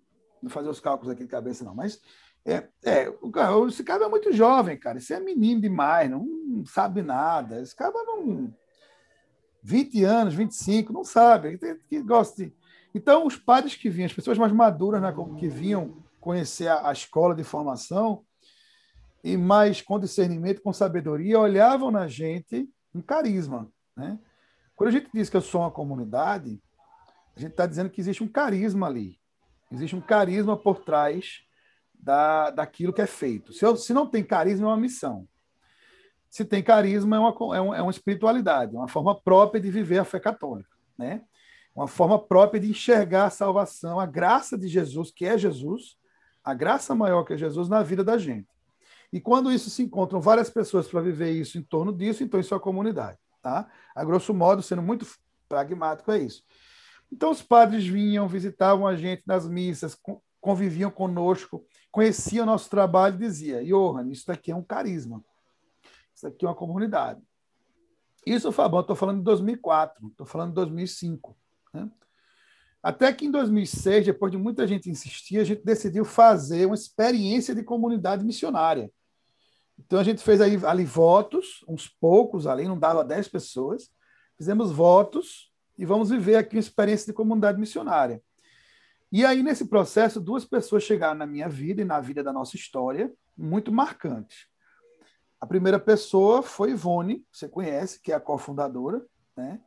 Não 0.43 0.51
fazer 0.51 0.69
os 0.69 0.81
cálculos 0.81 1.11
aqui 1.11 1.23
de 1.23 1.31
cabeça, 1.31 1.65
não. 1.65 1.75
Mas 1.75 1.99
é, 2.45 2.69
é, 2.85 3.11
esse 3.67 3.83
cara 3.83 4.05
é 4.05 4.09
muito 4.09 4.31
jovem, 4.33 4.77
cara. 4.77 4.99
Esse 4.99 5.15
é 5.15 5.19
menino 5.19 5.63
demais, 5.63 6.11
não 6.11 6.63
sabe 6.67 7.01
nada. 7.01 7.59
Esse 7.63 7.75
cara 7.75 7.91
não 7.91 8.55
20 9.63 10.05
anos, 10.05 10.35
25, 10.35 10.93
não 10.93 11.05
sabe, 11.05 11.59
que 11.89 12.03
gosta 12.03 12.45
de... 12.45 12.53
Então, 12.95 13.27
os 13.27 13.35
padres 13.35 13.75
que 13.75 13.89
vinham, 13.89 14.07
as 14.07 14.13
pessoas 14.13 14.37
mais 14.37 14.53
maduras 14.53 15.01
né, 15.01 15.13
que 15.39 15.49
vinham 15.49 16.05
conhecer 16.21 16.69
a, 16.69 16.91
a 16.91 16.93
escola 16.93 17.35
de 17.35 17.43
formação 17.43 18.23
e 19.25 19.39
mais 19.39 19.81
com 19.81 19.99
discernimento, 19.99 20.61
com 20.61 20.71
sabedoria, 20.71 21.41
olhavam 21.41 21.91
na 21.91 22.07
gente 22.07 22.69
um 22.95 23.03
carisma. 23.03 23.71
Né? 23.97 24.19
Quando 24.77 24.89
a 24.89 24.93
gente 24.93 25.11
diz 25.13 25.29
que 25.29 25.37
eu 25.37 25.41
sou 25.41 25.63
uma 25.63 25.71
comunidade, 25.71 26.61
a 27.37 27.41
gente 27.41 27.51
está 27.51 27.67
dizendo 27.67 27.91
que 27.91 28.01
existe 28.01 28.23
um 28.23 28.29
carisma 28.29 28.87
ali. 28.87 29.19
Existe 29.71 29.97
um 29.97 30.01
carisma 30.01 30.57
por 30.57 30.85
trás 30.85 31.43
da, 31.93 32.51
daquilo 32.51 32.93
que 32.93 33.03
é 33.03 33.07
feito. 33.07 33.53
Se, 33.53 33.65
eu, 33.65 33.77
se 33.77 33.93
não 33.93 34.07
tem 34.07 34.23
carisma, 34.23 34.67
é 34.67 34.71
uma 34.71 34.77
missão 34.77 35.27
se 36.35 36.45
tem 36.45 36.61
carisma, 36.65 37.15
é 37.15 37.19
uma, 37.21 37.57
é, 37.57 37.61
uma, 37.61 37.77
é 37.77 37.81
uma 37.81 37.93
espiritualidade, 37.93 38.75
uma 38.75 38.89
forma 38.89 39.15
própria 39.15 39.61
de 39.61 39.71
viver 39.71 39.99
a 39.99 40.05
fé 40.05 40.19
católica, 40.19 40.69
né? 40.99 41.23
Uma 41.73 41.87
forma 41.87 42.19
própria 42.19 42.61
de 42.61 42.69
enxergar 42.69 43.27
a 43.27 43.31
salvação, 43.31 44.01
a 44.01 44.07
graça 44.07 44.59
de 44.59 44.67
Jesus, 44.67 45.13
que 45.13 45.25
é 45.25 45.39
Jesus, 45.39 45.97
a 46.43 46.53
graça 46.53 46.93
maior 46.93 47.23
que 47.23 47.35
é 47.35 47.37
Jesus 47.37 47.69
na 47.69 47.85
vida 47.85 48.03
da 48.03 48.19
gente. 48.19 48.49
E 49.15 49.21
quando 49.21 49.53
isso 49.53 49.71
se 49.71 49.81
encontram 49.81 50.21
várias 50.21 50.51
pessoas 50.51 50.89
para 50.89 51.01
viver 51.01 51.31
isso 51.31 51.57
em 51.57 51.63
torno 51.63 51.93
disso, 51.93 52.25
então 52.25 52.41
isso 52.41 52.53
é 52.53 52.57
a 52.57 52.61
comunidade, 52.61 53.17
tá? 53.41 53.71
A 53.95 54.05
grosso 54.05 54.35
modo, 54.35 54.61
sendo 54.61 54.83
muito 54.83 55.07
pragmático, 55.49 56.11
é 56.11 56.19
isso. 56.19 56.43
Então 57.13 57.31
os 57.31 57.41
padres 57.41 57.87
vinham, 57.87 58.27
visitavam 58.27 58.89
a 58.89 58.97
gente 58.97 59.23
nas 59.25 59.49
missas, 59.49 59.97
conviviam 60.41 60.91
conosco, 60.91 61.65
conheciam 61.93 62.45
nosso 62.45 62.69
trabalho 62.69 63.15
e 63.15 63.19
diziam: 63.19 63.63
Johan, 63.63 64.11
isso 64.11 64.27
daqui 64.27 64.51
é 64.51 64.57
um 64.57 64.65
carisma. 64.65 65.25
Isso 66.13 66.27
aqui 66.27 66.45
é 66.45 66.49
uma 66.49 66.57
comunidade. 66.57 67.23
Isso, 68.27 68.51
Fabão, 68.51 68.81
estou 68.81 68.97
falando 68.97 69.19
de 69.19 69.25
2004, 69.27 70.09
estou 70.09 70.27
falando 70.27 70.49
de 70.49 70.55
2005. 70.57 71.37
Né? 71.73 71.89
Até 72.83 73.13
que 73.13 73.27
em 73.27 73.31
2006, 73.31 74.07
depois 74.07 74.33
de 74.33 74.39
muita 74.39 74.67
gente 74.67 74.91
insistir, 74.91 75.39
a 75.39 75.45
gente 75.45 75.65
decidiu 75.65 76.05
fazer 76.05 76.67
uma 76.67 76.75
experiência 76.75 77.55
de 77.55 77.63
comunidade 77.63 78.25
missionária. 78.25 78.91
Então 79.79 79.99
a 79.99 80.05
gente 80.05 80.23
fez 80.23 80.41
aí, 80.41 80.59
ali 80.65 80.85
votos, 80.85 81.65
uns 81.69 81.89
poucos 81.89 82.47
ali, 82.47 82.67
não 82.67 82.79
dava 82.79 83.05
10 83.05 83.29
pessoas. 83.29 83.91
Fizemos 84.37 84.71
votos 84.71 85.53
e 85.79 85.85
vamos 85.85 86.11
viver 86.11 86.37
aqui 86.37 86.57
uma 86.57 86.61
experiência 86.61 87.07
de 87.07 87.13
comunidade 87.13 87.59
missionária. 87.59 88.23
E 89.11 89.25
aí, 89.25 89.43
nesse 89.43 89.67
processo, 89.67 90.21
duas 90.21 90.45
pessoas 90.45 90.83
chegaram 90.83 91.15
na 91.15 91.27
minha 91.27 91.49
vida 91.49 91.83
e 91.83 91.85
na 91.85 92.01
vida 92.01 92.23
da 92.23 92.33
nossa 92.33 92.57
história, 92.57 93.13
muito 93.37 93.71
marcantes. 93.71 94.49
A 95.41 95.47
primeira 95.47 95.79
pessoa 95.79 96.43
foi 96.43 96.71
Ivone, 96.71 97.25
você 97.31 97.49
conhece, 97.49 98.01
que 98.01 98.11
é 98.11 98.15
a 98.15 98.21
cofundadora. 98.21 99.05
Né? 99.37 99.61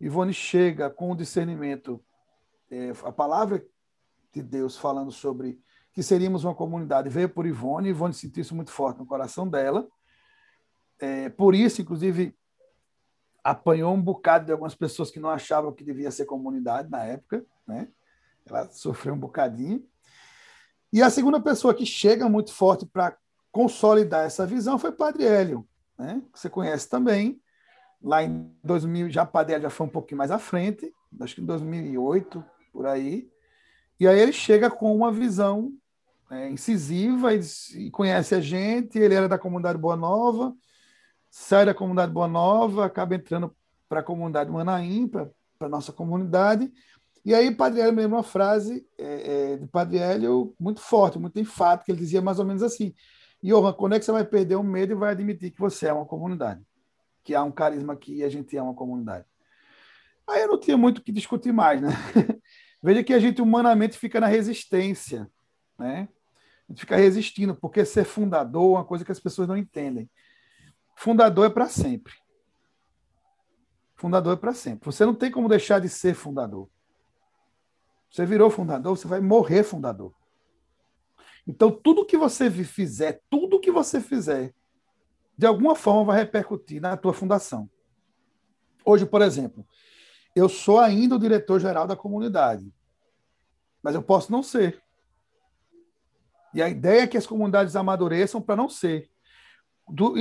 Ivone 0.00 0.32
chega 0.32 0.90
com 0.90 1.12
o 1.12 1.16
discernimento, 1.16 2.02
é, 2.70 2.92
a 3.04 3.12
palavra 3.12 3.64
de 4.32 4.42
Deus 4.42 4.76
falando 4.76 5.12
sobre 5.12 5.60
que 5.92 6.02
seríamos 6.02 6.44
uma 6.44 6.54
comunidade 6.54 7.08
veio 7.08 7.28
por 7.28 7.46
Ivone. 7.46 7.88
Ivone 7.88 8.14
sentiu 8.14 8.42
isso 8.42 8.54
muito 8.54 8.70
forte 8.70 8.98
no 8.98 9.06
coração 9.06 9.48
dela. 9.48 9.86
É, 10.98 11.28
por 11.28 11.54
isso, 11.54 11.80
inclusive, 11.80 12.36
apanhou 13.42 13.94
um 13.94 14.02
bocado 14.02 14.46
de 14.46 14.52
algumas 14.52 14.74
pessoas 14.74 15.10
que 15.10 15.20
não 15.20 15.30
achavam 15.30 15.72
que 15.72 15.84
devia 15.84 16.10
ser 16.10 16.26
comunidade 16.26 16.90
na 16.90 17.04
época. 17.04 17.44
Né? 17.66 17.88
Ela 18.46 18.68
sofreu 18.70 19.14
um 19.14 19.18
bocadinho. 19.18 19.84
E 20.92 21.02
a 21.02 21.10
segunda 21.10 21.40
pessoa 21.40 21.74
que 21.74 21.84
chega 21.84 22.28
muito 22.28 22.52
forte 22.52 22.86
para 22.86 23.16
consolidar 23.50 24.24
essa 24.24 24.46
visão 24.46 24.78
foi 24.78 24.92
Padre 24.92 25.24
Hélio, 25.24 25.66
né? 25.98 26.22
que 26.32 26.38
você 26.38 26.48
conhece 26.48 26.88
também. 26.88 27.40
Lá 28.00 28.22
em 28.22 28.54
2000, 28.62 29.10
já 29.10 29.26
Padre 29.26 29.54
Hélio 29.54 29.64
já 29.64 29.70
foi 29.70 29.86
um 29.86 29.90
pouquinho 29.90 30.18
mais 30.18 30.30
à 30.30 30.38
frente, 30.38 30.92
acho 31.20 31.34
que 31.34 31.40
em 31.40 31.46
2008, 31.46 32.44
por 32.72 32.86
aí. 32.86 33.28
E 33.98 34.06
aí 34.06 34.18
ele 34.18 34.32
chega 34.32 34.70
com 34.70 34.94
uma 34.94 35.10
visão 35.10 35.72
é, 36.30 36.48
incisiva 36.48 37.34
e, 37.34 37.40
e, 37.74 37.90
conhece 37.90 38.34
a 38.34 38.40
gente. 38.40 38.98
Ele 38.98 39.14
era 39.14 39.28
da 39.28 39.38
comunidade 39.38 39.78
Boa 39.78 39.96
Nova, 39.96 40.54
sai 41.30 41.66
da 41.66 41.74
comunidade 41.74 42.12
Boa 42.12 42.28
Nova, 42.28 42.84
acaba 42.84 43.14
entrando 43.14 43.54
para 43.88 44.00
a 44.00 44.02
comunidade 44.02 44.50
Manaim, 44.50 45.08
para 45.08 45.28
a 45.60 45.68
nossa 45.68 45.92
comunidade. 45.92 46.70
E 47.24 47.34
aí, 47.34 47.54
Padre 47.54 47.80
Hélio 47.80 47.92
me 47.92 48.02
lembra 48.02 48.18
uma 48.18 48.22
frase 48.22 48.86
é, 48.96 49.52
é, 49.52 49.56
de 49.56 49.66
Padre 49.66 49.98
Hélio 49.98 50.54
muito 50.58 50.80
forte, 50.80 51.18
muito 51.18 51.38
enfática. 51.38 51.90
Ele 51.90 52.00
dizia 52.00 52.22
mais 52.22 52.38
ou 52.38 52.44
menos 52.44 52.62
assim: 52.62 52.94
Johan, 53.42 53.72
quando 53.72 53.94
é 53.94 53.98
que 53.98 54.04
você 54.04 54.12
vai 54.12 54.24
perder 54.24 54.56
o 54.56 54.62
medo 54.62 54.92
e 54.92 54.96
vai 54.96 55.10
admitir 55.10 55.50
que 55.50 55.60
você 55.60 55.88
é 55.88 55.92
uma 55.92 56.06
comunidade? 56.06 56.60
Que 57.24 57.34
há 57.34 57.42
um 57.42 57.50
carisma 57.50 57.94
aqui 57.94 58.16
e 58.16 58.24
a 58.24 58.28
gente 58.28 58.56
é 58.56 58.62
uma 58.62 58.74
comunidade. 58.74 59.26
Aí 60.26 60.42
eu 60.42 60.48
não 60.48 60.60
tinha 60.60 60.76
muito 60.76 60.98
o 60.98 61.02
que 61.02 61.10
discutir 61.10 61.52
mais, 61.52 61.80
né? 61.80 61.88
Veja 62.82 63.02
que 63.02 63.12
a 63.12 63.18
gente 63.18 63.42
humanamente 63.42 63.98
fica 63.98 64.20
na 64.20 64.26
resistência, 64.26 65.30
né? 65.78 66.08
A 66.68 66.72
gente 66.72 66.80
fica 66.80 66.96
resistindo, 66.96 67.54
porque 67.54 67.84
ser 67.84 68.04
fundador 68.04 68.76
é 68.76 68.78
uma 68.78 68.84
coisa 68.84 69.04
que 69.04 69.12
as 69.12 69.18
pessoas 69.18 69.48
não 69.48 69.56
entendem. 69.56 70.08
Fundador 70.94 71.46
é 71.46 71.50
para 71.50 71.68
sempre. 71.68 72.12
Fundador 73.96 74.34
é 74.34 74.36
para 74.36 74.52
sempre. 74.52 74.84
Você 74.84 75.04
não 75.04 75.14
tem 75.14 75.30
como 75.30 75.48
deixar 75.48 75.80
de 75.80 75.88
ser 75.88 76.14
fundador. 76.14 76.68
Você 78.10 78.24
virou 78.24 78.50
fundador, 78.50 78.96
você 78.96 79.08
vai 79.08 79.20
morrer 79.20 79.62
fundador. 79.62 80.14
Então, 81.46 81.70
tudo 81.70 82.04
que 82.04 82.16
você 82.16 82.50
fizer, 82.50 83.22
tudo 83.30 83.60
que 83.60 83.70
você 83.70 84.00
fizer, 84.00 84.54
de 85.36 85.46
alguma 85.46 85.74
forma 85.74 86.04
vai 86.04 86.18
repercutir 86.18 86.80
na 86.80 86.96
tua 86.96 87.14
fundação. 87.14 87.70
Hoje, 88.84 89.06
por 89.06 89.22
exemplo, 89.22 89.66
eu 90.38 90.48
sou 90.48 90.78
ainda 90.78 91.16
o 91.16 91.18
diretor-geral 91.18 91.86
da 91.86 91.96
comunidade, 91.96 92.72
mas 93.82 93.94
eu 93.94 94.02
posso 94.02 94.30
não 94.30 94.42
ser. 94.42 94.82
E 96.54 96.62
a 96.62 96.68
ideia 96.68 97.02
é 97.02 97.06
que 97.06 97.16
as 97.16 97.26
comunidades 97.26 97.76
amadureçam 97.76 98.40
para 98.40 98.56
não 98.56 98.68
ser. 98.68 99.10
Do, 99.88 100.14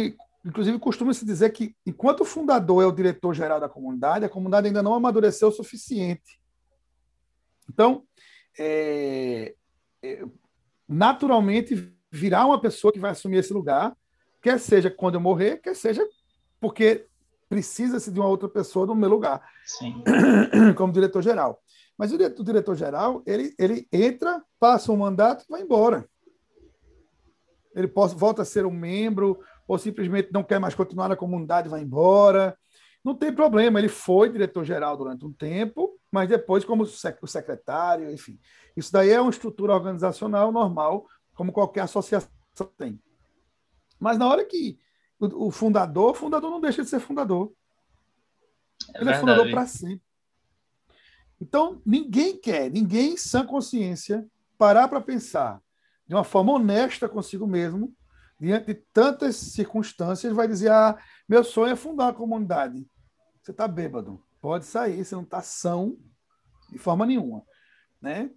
inclusive, 0.45 0.79
costuma-se 0.79 1.25
dizer 1.25 1.51
que, 1.51 1.75
enquanto 1.85 2.21
o 2.21 2.25
fundador 2.25 2.83
é 2.83 2.85
o 2.85 2.91
diretor-geral 2.91 3.59
da 3.59 3.69
comunidade, 3.69 4.25
a 4.25 4.29
comunidade 4.29 4.67
ainda 4.67 4.83
não 4.83 4.93
amadureceu 4.93 5.49
o 5.49 5.51
suficiente. 5.51 6.39
Então, 7.69 8.03
é, 8.57 9.55
é, 10.01 10.25
naturalmente, 10.87 11.93
virá 12.11 12.45
uma 12.45 12.59
pessoa 12.59 12.91
que 12.91 12.99
vai 12.99 13.11
assumir 13.11 13.37
esse 13.37 13.53
lugar, 13.53 13.95
quer 14.41 14.59
seja 14.59 14.89
quando 14.89 15.15
eu 15.15 15.21
morrer, 15.21 15.57
quer 15.57 15.75
seja 15.75 16.07
porque 16.59 17.07
precisa-se 17.49 18.11
de 18.11 18.19
uma 18.19 18.27
outra 18.27 18.49
pessoa 18.49 18.85
no 18.85 18.95
meu 18.95 19.09
lugar, 19.09 19.41
Sim. 19.65 20.03
como 20.75 20.93
diretor-geral. 20.93 21.61
Mas 21.97 22.11
o 22.11 22.43
diretor-geral, 22.43 23.23
ele, 23.25 23.55
ele 23.57 23.87
entra, 23.91 24.43
passa 24.59 24.91
um 24.91 24.97
mandato 24.97 25.43
e 25.43 25.51
vai 25.51 25.61
embora. 25.61 26.07
Ele 27.75 27.87
pode, 27.87 28.15
volta 28.15 28.43
a 28.43 28.45
ser 28.45 28.65
um 28.65 28.71
membro, 28.71 29.39
ou 29.67 29.77
simplesmente 29.77 30.29
não 30.31 30.43
quer 30.43 30.59
mais 30.59 30.75
continuar 30.75 31.09
na 31.09 31.15
comunidade, 31.15 31.69
vai 31.69 31.81
embora. 31.81 32.57
Não 33.03 33.15
tem 33.15 33.33
problema, 33.33 33.79
ele 33.79 33.87
foi 33.87 34.29
diretor-geral 34.29 34.97
durante 34.97 35.25
um 35.25 35.31
tempo, 35.31 35.97
mas 36.11 36.27
depois 36.27 36.65
como 36.65 36.85
secretário, 36.85 38.11
enfim. 38.11 38.39
Isso 38.75 38.91
daí 38.91 39.09
é 39.09 39.21
uma 39.21 39.31
estrutura 39.31 39.73
organizacional 39.73 40.51
normal, 40.51 41.05
como 41.33 41.51
qualquer 41.51 41.81
associação 41.81 42.29
tem. 42.77 42.99
Mas 43.99 44.17
na 44.17 44.27
hora 44.27 44.45
que 44.45 44.77
o, 45.19 45.51
fundador, 45.51 46.11
o 46.11 46.13
fundador 46.13 46.51
não 46.51 46.61
deixa 46.61 46.83
de 46.83 46.89
ser 46.89 46.99
fundador. 46.99 47.51
É 48.93 49.01
ele 49.01 49.09
é 49.09 49.19
fundador 49.19 49.49
para 49.49 49.65
sempre. 49.65 50.05
Então, 51.39 51.81
ninguém 51.85 52.37
quer, 52.37 52.69
ninguém 52.71 53.13
em 53.13 53.17
sã 53.17 53.45
consciência, 53.45 54.25
parar 54.57 54.87
para 54.87 55.01
pensar 55.01 55.61
de 56.07 56.15
uma 56.15 56.23
forma 56.23 56.53
honesta 56.53 57.09
consigo 57.09 57.45
mesmo, 57.45 57.93
diante 58.39 58.67
de 58.67 58.75
tantas 58.93 59.35
circunstâncias, 59.35 60.33
vai 60.33 60.47
dizer: 60.47 60.71
ah, 60.71 60.97
meu 61.27 61.43
sonho 61.43 61.73
é 61.73 61.75
fundar 61.75 62.09
a 62.09 62.13
comunidade. 62.13 62.87
Você 63.41 63.51
está 63.51 63.67
bêbado, 63.67 64.23
pode 64.41 64.65
sair, 64.65 65.03
você 65.03 65.15
não 65.15 65.23
está 65.23 65.41
são 65.41 65.97
de 66.69 66.77
forma 66.77 67.05
nenhuma. 67.05 67.43
Né? 68.01 68.31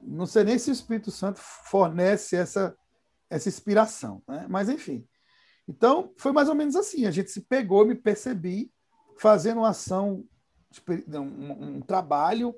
Não 0.00 0.26
sei 0.26 0.44
nem 0.44 0.58
se 0.58 0.70
o 0.70 0.72
Espírito 0.72 1.10
Santo 1.10 1.40
fornece 1.40 2.36
essa, 2.36 2.76
essa 3.28 3.48
inspiração, 3.48 4.22
né? 4.26 4.46
mas 4.48 4.68
enfim. 4.68 5.06
Então, 5.70 6.12
foi 6.16 6.32
mais 6.32 6.48
ou 6.48 6.54
menos 6.56 6.74
assim. 6.74 7.06
A 7.06 7.12
gente 7.12 7.30
se 7.30 7.42
pegou, 7.42 7.86
me 7.86 7.94
percebi 7.94 8.72
fazendo 9.16 9.58
uma 9.58 9.68
ação, 9.68 10.24
um, 11.14 11.76
um 11.76 11.80
trabalho 11.80 12.52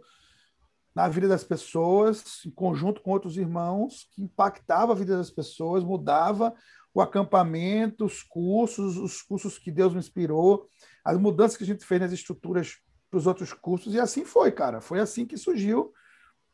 na 0.95 1.09
vida 1.11 1.29
das 1.29 1.45
pessoas, 1.45 2.43
em 2.47 2.51
conjunto 2.51 3.03
com 3.03 3.11
outros 3.11 3.37
irmãos, 3.37 4.09
que 4.13 4.23
impactava 4.23 4.93
a 4.93 4.97
vida 4.97 5.15
das 5.15 5.31
pessoas, 5.31 5.85
mudava 5.85 6.55
o 6.95 7.03
acampamento, 7.03 8.07
os 8.07 8.23
cursos, 8.23 8.97
os 8.97 9.21
cursos 9.21 9.59
que 9.59 9.71
Deus 9.71 9.93
me 9.93 9.99
inspirou, 9.99 10.67
as 11.05 11.19
mudanças 11.19 11.59
que 11.59 11.65
a 11.65 11.67
gente 11.67 11.85
fez 11.85 12.01
nas 12.01 12.13
estruturas 12.13 12.79
para 13.11 13.19
os 13.19 13.27
outros 13.27 13.53
cursos, 13.53 13.93
e 13.93 14.01
assim 14.01 14.25
foi, 14.25 14.51
cara. 14.51 14.81
Foi 14.81 15.01
assim 15.01 15.27
que 15.27 15.37
surgiu 15.37 15.93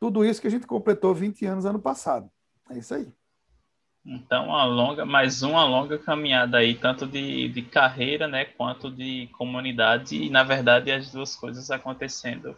tudo 0.00 0.24
isso 0.24 0.40
que 0.40 0.48
a 0.48 0.50
gente 0.50 0.66
completou 0.66 1.14
20 1.14 1.46
anos 1.46 1.64
ano 1.64 1.80
passado. 1.80 2.28
É 2.68 2.78
isso 2.78 2.94
aí. 2.94 3.12
Então, 4.10 4.46
uma 4.46 4.64
longa, 4.64 5.04
mais 5.04 5.42
uma 5.42 5.62
longa 5.64 5.98
caminhada 5.98 6.56
aí, 6.56 6.74
tanto 6.74 7.06
de, 7.06 7.50
de 7.50 7.60
carreira, 7.60 8.26
né, 8.26 8.46
quanto 8.46 8.90
de 8.90 9.26
comunidade, 9.36 10.16
e 10.16 10.30
na 10.30 10.42
verdade 10.42 10.90
as 10.90 11.12
duas 11.12 11.36
coisas 11.36 11.70
acontecendo 11.70 12.56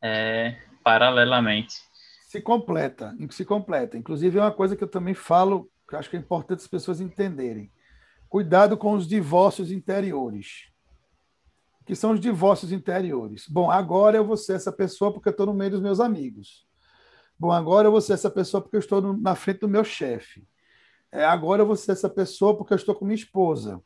é, 0.00 0.56
paralelamente. 0.82 1.74
Se 2.26 2.40
completa, 2.40 3.14
se 3.28 3.44
completa. 3.44 3.98
Inclusive, 3.98 4.38
é 4.38 4.40
uma 4.40 4.50
coisa 4.50 4.74
que 4.74 4.82
eu 4.82 4.88
também 4.88 5.12
falo, 5.12 5.70
que 5.86 5.96
acho 5.96 6.08
que 6.08 6.16
é 6.16 6.18
importante 6.18 6.60
as 6.60 6.66
pessoas 6.66 6.98
entenderem. 6.98 7.70
Cuidado 8.26 8.74
com 8.74 8.94
os 8.94 9.06
divórcios 9.06 9.70
interiores. 9.70 10.70
O 11.82 11.84
que 11.84 11.94
são 11.94 12.12
os 12.12 12.20
divórcios 12.20 12.72
interiores? 12.72 13.44
Bom, 13.46 13.70
agora 13.70 14.16
eu 14.16 14.24
vou 14.24 14.36
ser 14.36 14.54
essa 14.54 14.72
pessoa 14.72 15.12
porque 15.12 15.28
eu 15.28 15.32
estou 15.32 15.44
no 15.44 15.52
meio 15.52 15.72
dos 15.72 15.82
meus 15.82 16.00
amigos. 16.00 16.66
Bom, 17.38 17.52
agora 17.52 17.88
eu 17.88 17.92
vou 17.92 18.00
ser 18.00 18.14
essa 18.14 18.30
pessoa 18.30 18.62
porque 18.62 18.76
eu 18.76 18.80
estou 18.80 19.02
no, 19.02 19.14
na 19.14 19.34
frente 19.34 19.60
do 19.60 19.68
meu 19.68 19.84
chefe. 19.84 20.48
É, 21.12 21.24
agora 21.24 21.62
eu 21.62 21.66
vou 21.66 21.76
ser 21.76 21.92
essa 21.92 22.08
pessoa 22.08 22.56
porque 22.56 22.72
eu 22.72 22.76
estou 22.76 22.94
com 22.94 23.04
minha 23.04 23.16
esposa. 23.16 23.82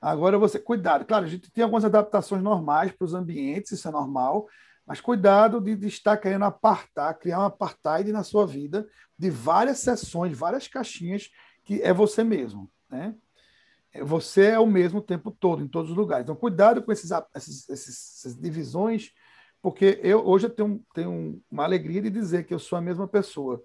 Agora 0.00 0.38
você, 0.38 0.58
cuidado, 0.58 1.04
claro, 1.06 1.24
a 1.24 1.28
gente 1.28 1.50
tem 1.50 1.64
algumas 1.64 1.84
adaptações 1.84 2.42
normais 2.42 2.92
para 2.92 3.04
os 3.04 3.14
ambientes, 3.14 3.72
isso 3.72 3.88
é 3.88 3.90
normal, 3.90 4.46
mas 4.86 5.00
cuidado 5.00 5.60
de, 5.60 5.74
de, 5.74 5.86
estar 5.86 6.16
querendo 6.18 6.44
apartar, 6.44 7.14
criar 7.14 7.40
um 7.40 7.46
apartheid 7.46 8.12
na 8.12 8.22
sua 8.22 8.46
vida 8.46 8.86
de 9.18 9.30
várias 9.30 9.78
sessões, 9.78 10.36
várias 10.36 10.68
caixinhas 10.68 11.30
que 11.64 11.82
é 11.82 11.92
você 11.92 12.22
mesmo, 12.22 12.70
né? 12.88 13.14
É, 13.92 14.04
você 14.04 14.48
é 14.48 14.58
o 14.58 14.66
mesmo 14.66 14.98
o 14.98 15.02
tempo 15.02 15.30
todo, 15.30 15.62
em 15.62 15.68
todos 15.68 15.90
os 15.90 15.96
lugares. 15.96 16.24
Então, 16.24 16.36
cuidado 16.36 16.82
com 16.82 16.92
esses, 16.92 17.10
esses, 17.34 17.68
essas 17.68 18.36
divisões, 18.36 19.10
porque 19.62 19.98
eu 20.02 20.24
hoje 20.24 20.46
eu 20.46 20.50
tenho, 20.50 20.84
tenho 20.94 21.42
uma 21.50 21.64
alegria 21.64 22.02
de 22.02 22.10
dizer 22.10 22.44
que 22.44 22.54
eu 22.54 22.58
sou 22.58 22.78
a 22.78 22.82
mesma 22.82 23.08
pessoa 23.08 23.60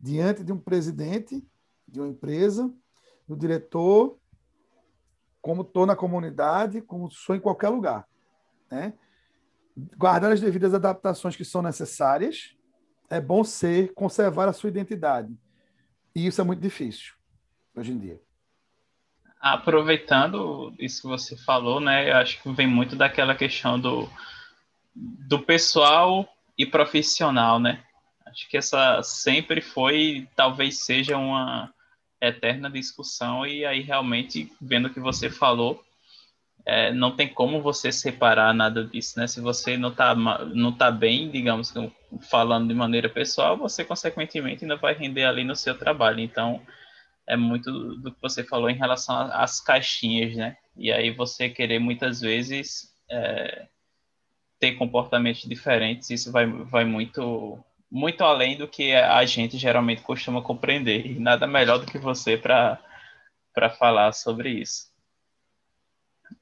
diante 0.00 0.42
de 0.42 0.52
um 0.52 0.58
presidente 0.58 1.46
de 1.86 2.00
uma 2.00 2.08
empresa, 2.08 2.72
do 3.26 3.36
diretor, 3.36 4.18
como 5.40 5.62
estou 5.62 5.86
na 5.86 5.96
comunidade, 5.96 6.80
como 6.82 7.10
sou 7.10 7.34
em 7.34 7.40
qualquer 7.40 7.68
lugar. 7.68 8.06
Né? 8.70 8.94
Guardar 9.96 10.32
as 10.32 10.40
devidas 10.40 10.74
adaptações 10.74 11.36
que 11.36 11.44
são 11.44 11.62
necessárias, 11.62 12.56
é 13.08 13.20
bom 13.20 13.44
ser, 13.44 13.92
conservar 13.94 14.48
a 14.48 14.52
sua 14.52 14.70
identidade. 14.70 15.36
E 16.14 16.26
isso 16.26 16.40
é 16.40 16.44
muito 16.44 16.60
difícil 16.60 17.14
hoje 17.76 17.92
em 17.92 17.98
dia. 17.98 18.20
Aproveitando 19.40 20.74
isso 20.78 21.02
que 21.02 21.08
você 21.08 21.36
falou, 21.36 21.78
né, 21.78 22.10
eu 22.10 22.16
acho 22.16 22.42
que 22.42 22.50
vem 22.52 22.66
muito 22.66 22.96
daquela 22.96 23.34
questão 23.34 23.78
do, 23.78 24.08
do 24.94 25.38
pessoal 25.38 26.26
e 26.58 26.64
profissional, 26.64 27.60
né? 27.60 27.84
Acho 28.26 28.48
que 28.48 28.56
essa 28.56 29.02
sempre 29.02 29.60
foi, 29.60 30.28
talvez 30.34 30.84
seja 30.84 31.16
uma, 31.16 31.72
eterna 32.20 32.70
discussão 32.70 33.46
e 33.46 33.64
aí 33.64 33.82
realmente 33.82 34.50
vendo 34.60 34.86
o 34.86 34.92
que 34.92 35.00
você 35.00 35.28
falou 35.28 35.82
é, 36.66 36.92
não 36.92 37.14
tem 37.14 37.28
como 37.28 37.62
você 37.62 37.92
separar 37.92 38.52
nada 38.52 38.84
disso, 38.84 39.18
né? 39.20 39.28
Se 39.28 39.40
você 39.40 39.76
não 39.76 39.94
tá, 39.94 40.16
não 40.16 40.72
tá 40.72 40.90
bem, 40.90 41.30
digamos, 41.30 41.72
falando 42.28 42.66
de 42.66 42.74
maneira 42.74 43.08
pessoal, 43.08 43.56
você 43.56 43.84
consequentemente 43.84 44.64
ainda 44.64 44.76
vai 44.76 44.92
render 44.92 45.24
ali 45.24 45.44
no 45.44 45.54
seu 45.54 45.78
trabalho. 45.78 46.18
Então, 46.18 46.60
é 47.24 47.36
muito 47.36 47.70
do 47.98 48.12
que 48.12 48.20
você 48.20 48.42
falou 48.42 48.68
em 48.68 48.74
relação 48.74 49.16
às 49.32 49.60
caixinhas, 49.60 50.34
né? 50.34 50.56
E 50.76 50.90
aí 50.90 51.10
você 51.10 51.48
querer 51.48 51.78
muitas 51.78 52.20
vezes 52.20 52.92
é, 53.08 53.68
ter 54.58 54.72
comportamentos 54.72 55.42
diferentes, 55.42 56.10
isso 56.10 56.32
vai, 56.32 56.46
vai 56.46 56.84
muito 56.84 57.62
muito 57.90 58.22
além 58.22 58.56
do 58.56 58.68
que 58.68 58.94
a 58.94 59.24
gente 59.24 59.58
geralmente 59.58 60.02
costuma 60.02 60.42
compreender. 60.42 61.06
E 61.06 61.18
nada 61.18 61.46
melhor 61.46 61.78
do 61.78 61.86
que 61.86 61.98
você 61.98 62.36
para 62.36 62.80
falar 63.78 64.12
sobre 64.12 64.50
isso. 64.50 64.94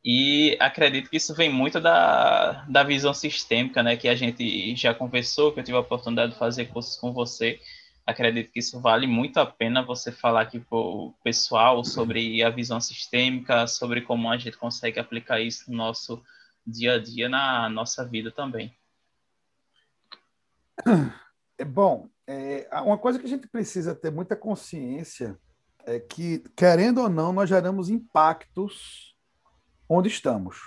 E 0.05 0.57
acredito 0.61 1.11
que 1.11 1.17
isso 1.17 1.35
vem 1.35 1.51
muito 1.51 1.81
da, 1.81 2.65
da 2.69 2.83
visão 2.83 3.15
sistêmica, 3.15 3.83
né, 3.83 3.97
que 3.97 4.09
a 4.09 4.15
gente 4.15 4.77
já 4.77 4.95
conversou, 4.95 5.53
que 5.53 5.61
eu 5.61 5.65
tive 5.65 5.77
a 5.77 5.81
oportunidade 5.81 6.33
de 6.33 6.39
fazer 6.39 6.67
cursos 6.67 6.97
com 6.97 7.13
você. 7.13 7.61
Acredito 8.07 8.53
que 8.53 8.59
isso 8.59 8.81
vale 8.81 9.07
muito 9.07 9.39
a 9.39 9.47
pena 9.47 9.83
você 9.83 10.13
falar 10.13 10.43
aqui 10.43 10.61
para 10.61 10.77
o 10.77 11.15
pessoal 11.25 11.83
sobre 11.85 12.43
a 12.43 12.51
visão 12.51 12.81
sistêmica, 12.81 13.67
sobre 13.67 14.03
como 14.03 14.31
a 14.31 14.37
gente 14.37 14.59
consegue 14.59 15.01
aplicar 15.01 15.41
isso 15.41 15.71
no 15.71 15.77
nosso 15.79 16.23
dia 16.67 16.95
a 16.95 16.99
dia, 16.99 17.29
na 17.29 17.69
nossa 17.71 18.05
vida 18.07 18.31
também. 18.31 18.75
É 21.65 21.67
bom, 21.67 22.11
é, 22.27 22.69
uma 22.83 22.99
coisa 22.99 23.19
que 23.19 23.25
a 23.25 23.29
gente 23.29 23.49
precisa 23.49 23.95
ter 23.95 24.11
muita 24.11 24.37
consciência 24.37 25.41
é 25.87 25.99
que, 25.99 26.41
querendo 26.55 27.01
ou 27.01 27.09
não, 27.09 27.33
nós 27.33 27.49
geramos 27.49 27.89
impactos 27.89 29.17
onde 29.89 30.11
estamos. 30.11 30.59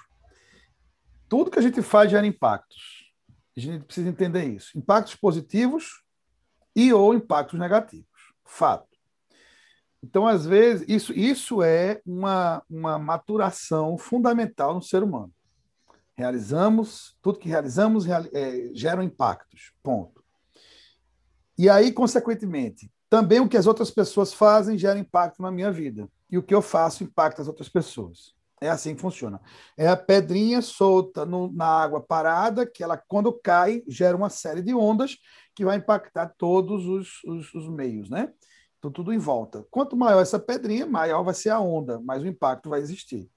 Tudo 1.29 1.51
que 1.51 1.59
a 1.59 1.61
gente 1.61 1.83
faz 1.83 2.09
gera 2.09 2.25
impactos. 2.25 3.13
A 3.55 3.59
gente 3.59 3.85
precisa 3.85 4.09
entender 4.09 4.45
isso. 4.45 4.75
Impactos 4.75 5.13
positivos 5.13 6.03
e 6.75 6.91
ou 6.91 7.13
impactos 7.13 7.59
negativos. 7.59 8.07
Fato. 8.43 8.97
Então, 10.01 10.25
às 10.25 10.47
vezes, 10.47 10.83
isso, 10.89 11.13
isso 11.13 11.61
é 11.61 12.01
uma, 12.03 12.63
uma 12.67 12.97
maturação 12.97 13.99
fundamental 13.99 14.73
no 14.73 14.81
ser 14.81 15.03
humano. 15.03 15.31
Realizamos, 16.17 17.15
tudo 17.21 17.37
que 17.37 17.49
realizamos 17.49 18.03
real, 18.03 18.23
é, 18.33 18.71
gera 18.73 19.03
impactos. 19.03 19.73
Ponto. 19.83 20.25
E 21.57 21.69
aí, 21.69 21.91
consequentemente, 21.91 22.91
também 23.09 23.39
o 23.39 23.47
que 23.47 23.57
as 23.57 23.67
outras 23.67 23.89
pessoas 23.89 24.33
fazem 24.33 24.77
gera 24.77 24.99
impacto 24.99 25.41
na 25.41 25.51
minha 25.51 25.71
vida. 25.71 26.09
E 26.29 26.37
o 26.37 26.43
que 26.43 26.53
eu 26.53 26.61
faço 26.61 27.03
impacta 27.03 27.41
as 27.41 27.47
outras 27.47 27.69
pessoas. 27.69 28.35
É 28.59 28.69
assim 28.69 28.95
que 28.95 29.01
funciona. 29.01 29.39
É 29.77 29.87
a 29.87 29.95
pedrinha 29.95 30.61
solta 30.61 31.25
no, 31.25 31.51
na 31.51 31.67
água 31.67 32.01
parada, 32.01 32.65
que 32.65 32.83
ela, 32.83 32.97
quando 32.97 33.31
cai, 33.31 33.83
gera 33.87 34.17
uma 34.17 34.29
série 34.29 34.61
de 34.61 34.73
ondas 34.73 35.17
que 35.55 35.63
vai 35.63 35.77
impactar 35.77 36.33
todos 36.37 36.85
os, 36.85 37.23
os, 37.23 37.53
os 37.53 37.69
meios, 37.69 38.09
né? 38.09 38.31
Então, 38.77 38.91
tudo 38.91 39.13
em 39.13 39.17
volta. 39.17 39.65
Quanto 39.71 39.95
maior 39.95 40.21
essa 40.21 40.39
pedrinha, 40.39 40.85
maior 40.85 41.23
vai 41.23 41.33
ser 41.33 41.49
a 41.49 41.59
onda, 41.59 41.99
mais 41.99 42.21
o 42.21 42.27
impacto 42.27 42.69
vai 42.69 42.79
existir. 42.79 43.29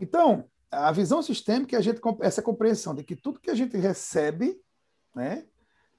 Então, 0.00 0.46
a 0.70 0.90
visão 0.90 1.22
sistêmica 1.22 1.76
é 1.76 1.78
a 1.78 1.82
gente, 1.82 2.00
essa 2.20 2.42
compreensão 2.42 2.94
de 2.94 3.04
que 3.04 3.14
tudo 3.14 3.40
que 3.40 3.50
a 3.50 3.54
gente 3.54 3.76
recebe 3.76 4.58
né, 5.14 5.46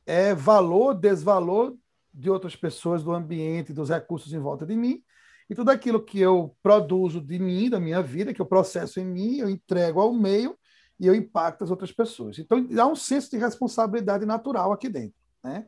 é 0.06 0.34
valor, 0.34 0.94
desvalor 0.94 1.76
de 2.14 2.30
outras 2.30 2.56
pessoas, 2.56 3.04
do 3.04 3.12
ambiente, 3.12 3.74
dos 3.74 3.90
recursos 3.90 4.32
em 4.34 4.40
volta 4.40 4.66
de 4.66 4.76
mim, 4.76 5.04
e 5.50 5.56
tudo 5.56 5.70
aquilo 5.70 6.04
que 6.04 6.20
eu 6.20 6.56
produzo 6.62 7.20
de 7.20 7.40
mim, 7.40 7.70
da 7.70 7.80
minha 7.80 8.02
vida, 8.02 8.34
que 8.34 8.42
eu 8.42 8.46
processo 8.46 9.00
em 9.00 9.06
mim, 9.06 9.38
eu 9.38 9.50
entrego 9.50 10.00
ao 10.00 10.14
meio 10.14 10.58
e 11.00 11.08
eu 11.08 11.14
impacto 11.14 11.64
as 11.64 11.72
outras 11.72 11.92
pessoas. 11.92 12.40
Então, 12.40 12.66
há 12.80 12.88
um 12.88 12.96
senso 12.96 13.32
de 13.32 13.38
responsabilidade 13.38 14.26
natural 14.26 14.72
aqui 14.72 14.88
dentro. 14.88 15.16
Né? 15.44 15.66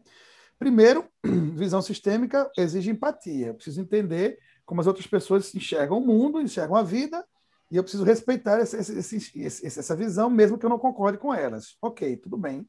Primeiro, 0.58 1.06
visão 1.54 1.82
sistêmica 1.82 2.50
exige 2.58 2.90
empatia. 2.90 3.48
Eu 3.48 3.56
preciso 3.56 3.82
entender 3.82 4.38
como 4.66 4.82
as 4.82 4.88
outras 4.88 5.06
pessoas 5.06 5.54
enxergam 5.54 5.98
o 5.98 6.06
mundo, 6.06 6.42
enxergam 6.42 6.76
a 6.76 6.84
vida, 6.84 7.26
e 7.72 7.78
eu 7.78 7.84
preciso 7.84 8.04
respeitar 8.04 8.60
essa, 8.60 8.78
essa 8.78 9.96
visão, 9.96 10.30
mesmo 10.30 10.58
que 10.58 10.66
eu 10.66 10.70
não 10.70 10.80
concorde 10.80 11.18
com 11.18 11.34
elas. 11.34 11.76
Ok, 11.82 12.18
tudo 12.18 12.38
bem. 12.38 12.68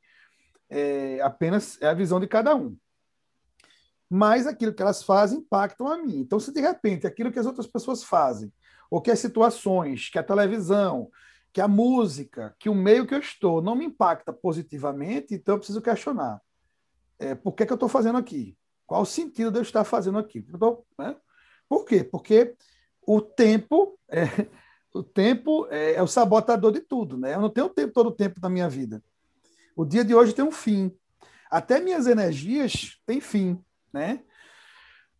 É, 0.69 1.21
apenas 1.23 1.81
é 1.81 1.87
a 1.89 1.95
visão 1.95 2.19
de 2.19 2.27
cada 2.27 2.55
um 2.55 2.77
mas 4.09 4.47
aquilo 4.47 4.73
que 4.73 4.83
elas 4.83 5.03
fazem 5.03 5.39
impactam 5.39 5.89
a 5.89 5.99
mim. 5.99 6.19
Então, 6.21 6.39
se 6.39 6.53
de 6.53 6.61
repente 6.61 7.07
aquilo 7.07 7.33
que 7.33 7.39
as 7.39 7.47
outras 7.47 7.67
pessoas 7.67 8.05
fazem, 8.05 8.53
ou 8.91 9.01
que 9.01 9.11
as 9.11 9.19
situações, 9.19 10.09
que 10.09 10.19
a 10.19 10.23
televisão, 10.23 11.11
que 11.53 11.61
a 11.61 11.67
música, 11.67 12.55
que 12.59 12.69
o 12.69 12.75
meio 12.75 13.07
que 13.07 13.15
eu 13.15 13.19
estou 13.19 13.61
não 13.61 13.75
me 13.75 13.85
impacta 13.85 14.33
positivamente, 14.33 15.35
então 15.35 15.55
eu 15.55 15.59
preciso 15.59 15.81
questionar. 15.81 16.41
É, 17.19 17.35
por 17.35 17.53
que, 17.53 17.67
que 17.67 17.73
eu 17.73 17.77
estou 17.77 17.89
fazendo 17.89 18.19
aqui? 18.19 18.57
Qual 18.87 19.03
o 19.03 19.07
sentido 19.07 19.51
de 19.51 19.59
eu 19.59 19.63
estar 19.63 19.83
fazendo 19.83 20.19
aqui? 20.19 20.43
Tô, 20.43 20.85
né? 20.99 21.17
Por 21.69 21.85
quê? 21.85 22.05
Porque 22.05 22.55
o 23.05 23.21
tempo 23.21 23.99
é, 24.09 24.23
o 24.95 25.03
tempo 25.03 25.67
é, 25.71 25.95
é, 25.95 26.03
o 26.03 26.07
sabotador 26.07 26.71
de 26.73 26.81
tudo. 26.81 27.17
Né? 27.17 27.35
Eu 27.35 27.41
não 27.41 27.51
tenho 27.51 27.69
tempo 27.69 27.93
todo 27.93 28.09
o 28.09 28.15
tempo 28.15 28.39
da 28.39 28.49
minha 28.49 28.69
vida. 28.69 29.03
O 29.77 29.85
dia 29.85 30.05
de 30.05 30.15
hoje 30.15 30.35
tem 30.35 30.45
um 30.45 30.51
fim. 30.51 30.91
Até 31.49 31.79
minhas 31.79 32.09
energias 32.09 32.99
têm 33.07 33.21
fim 33.21 33.63
né? 33.97 34.21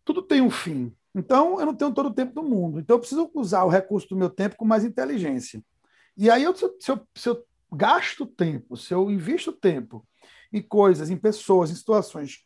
Tudo 0.05 0.21
tem 0.21 0.41
um 0.41 0.51
fim. 0.51 0.95
Então, 1.13 1.59
eu 1.59 1.65
não 1.65 1.73
tenho 1.73 1.91
todo 1.91 2.09
o 2.09 2.13
tempo 2.13 2.33
do 2.33 2.43
mundo. 2.43 2.79
Então, 2.79 2.95
eu 2.95 2.99
preciso 2.99 3.29
usar 3.33 3.63
o 3.63 3.69
recurso 3.69 4.07
do 4.09 4.15
meu 4.15 4.29
tempo 4.29 4.55
com 4.55 4.65
mais 4.65 4.85
inteligência. 4.85 5.61
E 6.15 6.29
aí, 6.29 6.43
eu, 6.43 6.55
se, 6.55 6.63
eu, 6.63 6.75
se, 6.79 6.91
eu, 6.91 7.07
se 7.15 7.29
eu 7.29 7.43
gasto 7.71 8.25
tempo, 8.25 8.77
se 8.77 8.93
eu 8.93 9.09
invisto 9.09 9.51
tempo 9.51 10.05
em 10.53 10.61
coisas, 10.61 11.09
em 11.09 11.17
pessoas, 11.17 11.71
em 11.71 11.75
situações 11.75 12.45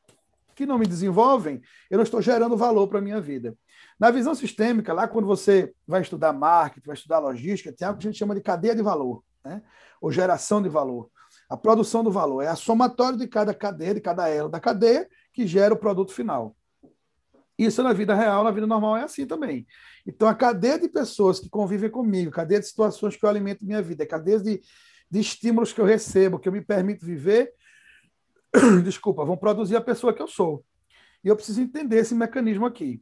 que 0.56 0.65
não 0.65 0.78
me 0.78 0.88
desenvolvem, 0.88 1.62
eu 1.89 1.97
não 1.97 2.04
estou 2.04 2.21
gerando 2.21 2.58
valor 2.58 2.88
para 2.88 3.00
a 3.00 3.02
minha 3.02 3.19
vida. 3.19 3.56
Na 4.00 4.10
visão 4.10 4.34
sistêmica, 4.34 4.93
lá 4.93 5.08
quando 5.08 5.28
você 5.28 5.74
vai 5.86 6.02
estudar 6.02 6.34
marketing, 6.34 6.88
vai 6.88 6.95
estudar 6.95 7.19
logística, 7.19 7.71
tem 7.71 7.88
algo 7.88 8.00
que 8.00 8.08
a 8.08 8.12
gente 8.12 8.17
chama 8.17 8.36
de 8.36 8.41
cadeia 8.41 8.76
de 8.76 8.82
valor, 8.82 9.24
né? 9.43 9.62
ou 10.00 10.12
geração 10.12 10.62
de 10.62 10.69
valor. 10.69 11.10
A 11.52 11.58
produção 11.58 12.02
do 12.02 12.10
valor 12.10 12.42
é 12.42 12.48
a 12.48 12.56
somatória 12.56 13.18
de 13.18 13.28
cada 13.28 13.54
cadeia, 13.54 13.94
de 13.94 14.00
cada 14.00 14.30
elo 14.30 14.48
da 14.48 14.58
cadeia, 14.58 15.06
que 15.34 15.46
gera 15.46 15.74
o 15.74 15.78
produto 15.78 16.14
final. 16.14 16.56
Isso 17.58 17.84
na 17.84 17.92
vida 17.92 18.16
real, 18.16 18.46
na 18.46 18.52
vida 18.52 18.66
normal 18.66 18.96
é 18.96 19.04
assim 19.04 19.28
também. 19.28 19.68
Então, 20.08 20.30
a 20.30 20.34
cadeia 20.34 20.80
de 20.80 20.88
pessoas 20.88 21.42
que 21.42 21.50
convivem 21.50 21.90
comigo, 21.90 22.32
cadeia 22.32 22.62
de 22.62 22.68
situações 22.68 23.18
que 23.18 23.26
eu 23.26 23.30
alimento 23.30 23.66
minha 23.66 23.82
vida, 23.82 24.06
cadeia 24.06 24.40
de, 24.40 24.62
de 25.10 25.20
estímulos 25.20 25.74
que 25.74 25.82
eu 25.82 25.84
recebo, 25.84 26.40
que 26.40 26.48
eu 26.48 26.54
me 26.54 26.62
permito 26.62 27.06
viver, 27.06 27.52
desculpa, 28.86 29.26
vão 29.26 29.36
produzir 29.36 29.76
a 29.76 29.82
pessoa 29.82 30.14
que 30.14 30.22
eu 30.22 30.30
sou. 30.30 30.64
E 31.22 31.28
eu 31.28 31.36
preciso 31.36 31.60
entender 31.60 31.98
esse 31.98 32.16
mecanismo 32.16 32.66
aqui. 32.66 33.02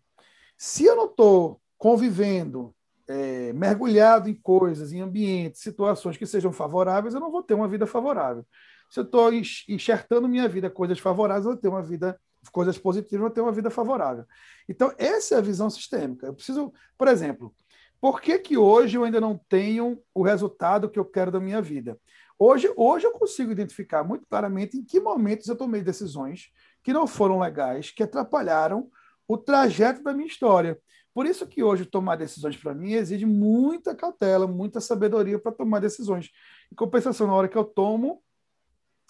Se 0.58 0.86
eu 0.86 0.96
não 0.96 1.06
estou 1.06 1.62
convivendo, 1.78 2.74
é, 3.10 3.52
mergulhado 3.54 4.30
em 4.30 4.36
coisas, 4.36 4.94
em 4.94 5.02
ambientes, 5.02 5.62
situações 5.62 6.16
que 6.16 6.28
sejam 6.28 6.54
favoráveis, 6.54 7.16
eu 7.16 7.20
não 7.20 7.32
vou 7.32 7.42
ter 7.42 7.56
uma 7.56 7.68
vida 7.68 7.88
favorável. 7.88 8.46
Se 8.90 9.00
eu 9.00 9.04
estou 9.04 9.34
enxertando 9.34 10.30
minha 10.30 10.48
vida 10.48 10.70
coisas 10.70 11.00
favoráveis, 11.00 11.46
eu 11.46 11.54
vou 11.54 11.60
ter 11.60 11.68
uma 11.68 11.82
vida, 11.82 12.20
coisas 12.52 12.78
positivas, 12.78 13.16
eu 13.16 13.22
vou 13.22 13.30
ter 13.32 13.42
uma 13.42 13.52
vida 13.52 13.72
favorável. 13.72 14.26
Então, 14.68 14.94
essa 14.98 15.36
é 15.36 15.38
a 15.40 15.42
visão 15.42 15.70
sistêmica. 15.70 16.28
Eu 16.28 16.36
preciso, 16.36 16.72
por 16.98 17.08
exemplo, 17.08 17.54
por 18.00 18.22
que, 18.22 18.38
que 18.38 18.58
hoje 18.58 18.96
eu 18.96 19.04
ainda 19.04 19.20
não 19.20 19.40
tenho 19.50 20.00
o 20.14 20.22
resultado 20.22 20.90
que 20.90 21.00
eu 21.00 21.06
quero 21.06 21.32
da 21.32 21.40
minha 21.40 21.62
vida? 21.62 22.00
Hoje, 22.38 22.72
hoje 22.78 23.06
eu 23.06 23.12
consigo 23.12 23.52
identificar 23.52 24.04
muito 24.04 24.26
claramente 24.28 24.78
em 24.78 24.84
que 24.84 25.00
momentos 25.00 25.48
eu 25.48 25.56
tomei 25.56 25.82
decisões 25.82 26.52
que 26.84 26.94
não 26.94 27.06
foram 27.06 27.40
legais, 27.40 27.92
que 27.92 28.04
atrapalharam 28.04 28.90
o 29.28 29.38
trajeto 29.38 30.02
da 30.02 30.14
minha 30.14 30.28
história. 30.28 30.80
Por 31.20 31.26
isso 31.26 31.46
que 31.46 31.62
hoje 31.62 31.86
tomar 31.86 32.16
decisões 32.16 32.56
para 32.56 32.74
mim 32.74 32.94
exige 32.94 33.26
muita 33.26 33.94
cautela, 33.94 34.48
muita 34.48 34.80
sabedoria 34.80 35.38
para 35.38 35.52
tomar 35.52 35.82
decisões. 35.82 36.30
Em 36.72 36.76
compensação, 36.76 37.28
na 37.28 37.34
hora 37.34 37.50
que 37.50 37.58
eu 37.58 37.66
tomo, 37.66 38.24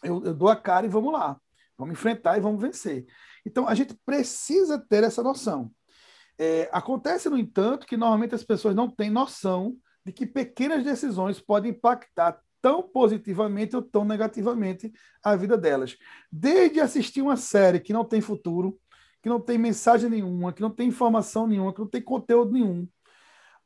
eu, 0.01 0.19
eu 0.25 0.33
dou 0.33 0.49
a 0.49 0.55
cara 0.55 0.87
e 0.87 0.89
vamos 0.89 1.13
lá. 1.13 1.39
Vamos 1.77 1.93
enfrentar 1.93 2.35
e 2.35 2.41
vamos 2.41 2.59
vencer. 2.59 3.05
Então, 3.45 3.67
a 3.67 3.75
gente 3.75 3.93
precisa 4.03 4.79
ter 4.79 5.03
essa 5.03 5.21
noção. 5.21 5.71
É, 6.35 6.67
acontece, 6.71 7.29
no 7.29 7.37
entanto, 7.37 7.85
que 7.85 7.95
normalmente 7.95 8.33
as 8.33 8.43
pessoas 8.43 8.73
não 8.73 8.89
têm 8.89 9.11
noção 9.11 9.77
de 10.03 10.11
que 10.11 10.25
pequenas 10.25 10.83
decisões 10.83 11.39
podem 11.39 11.69
impactar 11.69 12.41
tão 12.59 12.81
positivamente 12.81 13.75
ou 13.75 13.83
tão 13.83 14.03
negativamente 14.03 14.91
a 15.23 15.35
vida 15.35 15.55
delas. 15.55 15.95
Desde 16.31 16.79
assistir 16.79 17.21
uma 17.21 17.37
série 17.37 17.79
que 17.79 17.93
não 17.93 18.03
tem 18.03 18.19
futuro, 18.19 18.79
que 19.21 19.29
não 19.29 19.39
tem 19.39 19.57
mensagem 19.57 20.09
nenhuma, 20.09 20.53
que 20.53 20.61
não 20.61 20.69
tem 20.69 20.87
informação 20.87 21.47
nenhuma, 21.47 21.73
que 21.73 21.79
não 21.79 21.87
tem 21.87 22.01
conteúdo 22.01 22.51
nenhum, 22.51 22.87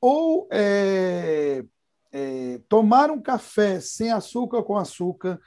ou 0.01 0.47
é, 0.51 1.63
é, 2.11 2.59
tomar 2.67 3.11
um 3.11 3.21
café 3.21 3.79
sem 3.79 4.11
açúcar 4.11 4.57
ou 4.57 4.63
com 4.63 4.77
açúcar, 4.77 5.39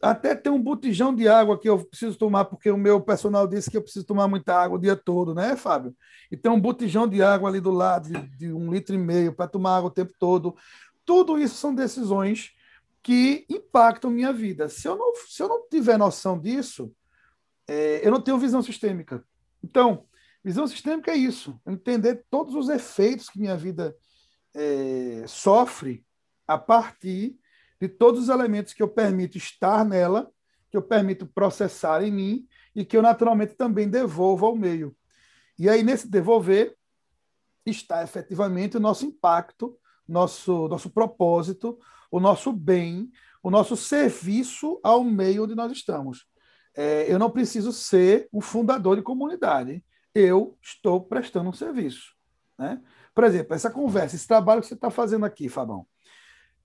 até 0.00 0.34
tem 0.34 0.52
um 0.52 0.62
botijão 0.62 1.12
de 1.12 1.28
água 1.28 1.58
que 1.58 1.68
eu 1.68 1.84
preciso 1.84 2.16
tomar, 2.16 2.44
porque 2.44 2.70
o 2.70 2.76
meu 2.76 3.00
personal 3.00 3.48
disse 3.48 3.70
que 3.70 3.76
eu 3.76 3.82
preciso 3.82 4.06
tomar 4.06 4.28
muita 4.28 4.54
água 4.54 4.78
o 4.78 4.80
dia 4.80 4.94
todo, 4.94 5.34
né, 5.34 5.56
Fábio? 5.56 5.94
E 6.30 6.36
tem 6.36 6.50
um 6.50 6.60
botijão 6.60 7.08
de 7.08 7.20
água 7.20 7.48
ali 7.48 7.60
do 7.60 7.72
lado, 7.72 8.08
de, 8.08 8.36
de 8.36 8.52
um 8.52 8.72
litro 8.72 8.94
e 8.94 8.98
meio, 8.98 9.32
para 9.32 9.48
tomar 9.48 9.76
água 9.76 9.88
o 9.88 9.92
tempo 9.92 10.12
todo. 10.18 10.54
Tudo 11.04 11.38
isso 11.38 11.56
são 11.56 11.74
decisões 11.74 12.52
que 13.02 13.44
impactam 13.48 14.10
minha 14.10 14.32
vida. 14.32 14.68
Se 14.68 14.86
eu 14.86 14.96
não, 14.96 15.12
se 15.26 15.42
eu 15.42 15.48
não 15.48 15.68
tiver 15.68 15.98
noção 15.98 16.38
disso, 16.38 16.92
é, 17.68 18.06
eu 18.06 18.10
não 18.10 18.20
tenho 18.20 18.38
visão 18.38 18.62
sistêmica. 18.62 19.22
Então, 19.62 20.06
visão 20.42 20.66
sistêmica 20.66 21.12
é 21.12 21.16
isso: 21.16 21.60
entender 21.66 22.24
todos 22.30 22.54
os 22.54 22.68
efeitos 22.68 23.28
que 23.28 23.38
minha 23.38 23.56
vida 23.56 23.94
é, 24.54 25.24
sofre 25.26 26.04
a 26.46 26.56
partir 26.56 27.38
de 27.80 27.88
todos 27.88 28.22
os 28.22 28.28
elementos 28.30 28.72
que 28.72 28.82
eu 28.82 28.88
permito 28.88 29.36
estar 29.36 29.84
nela, 29.84 30.30
que 30.70 30.76
eu 30.76 30.82
permito 30.82 31.26
processar 31.26 32.02
em 32.02 32.10
mim 32.10 32.48
e 32.74 32.84
que 32.84 32.96
eu 32.96 33.02
naturalmente 33.02 33.54
também 33.54 33.88
devolvo 33.88 34.46
ao 34.46 34.56
meio. 34.56 34.96
E 35.58 35.68
aí, 35.68 35.82
nesse 35.82 36.08
devolver, 36.08 36.76
está 37.66 38.02
efetivamente 38.02 38.76
o 38.76 38.80
nosso 38.80 39.04
impacto, 39.04 39.76
nosso, 40.06 40.68
nosso 40.68 40.88
propósito, 40.88 41.78
o 42.10 42.18
nosso 42.18 42.52
bem, 42.52 43.10
o 43.42 43.50
nosso 43.50 43.76
serviço 43.76 44.80
ao 44.82 45.04
meio 45.04 45.44
onde 45.44 45.54
nós 45.54 45.70
estamos. 45.70 46.26
É, 46.80 47.12
eu 47.12 47.18
não 47.18 47.28
preciso 47.28 47.72
ser 47.72 48.28
o 48.30 48.40
fundador 48.40 48.94
de 48.94 49.02
comunidade. 49.02 49.84
Eu 50.14 50.56
estou 50.62 51.00
prestando 51.00 51.50
um 51.50 51.52
serviço. 51.52 52.14
Né? 52.56 52.80
Por 53.12 53.24
exemplo, 53.24 53.52
essa 53.52 53.68
conversa, 53.68 54.14
esse 54.14 54.28
trabalho 54.28 54.60
que 54.60 54.68
você 54.68 54.74
está 54.74 54.88
fazendo 54.88 55.26
aqui, 55.26 55.48
Fabão, 55.48 55.84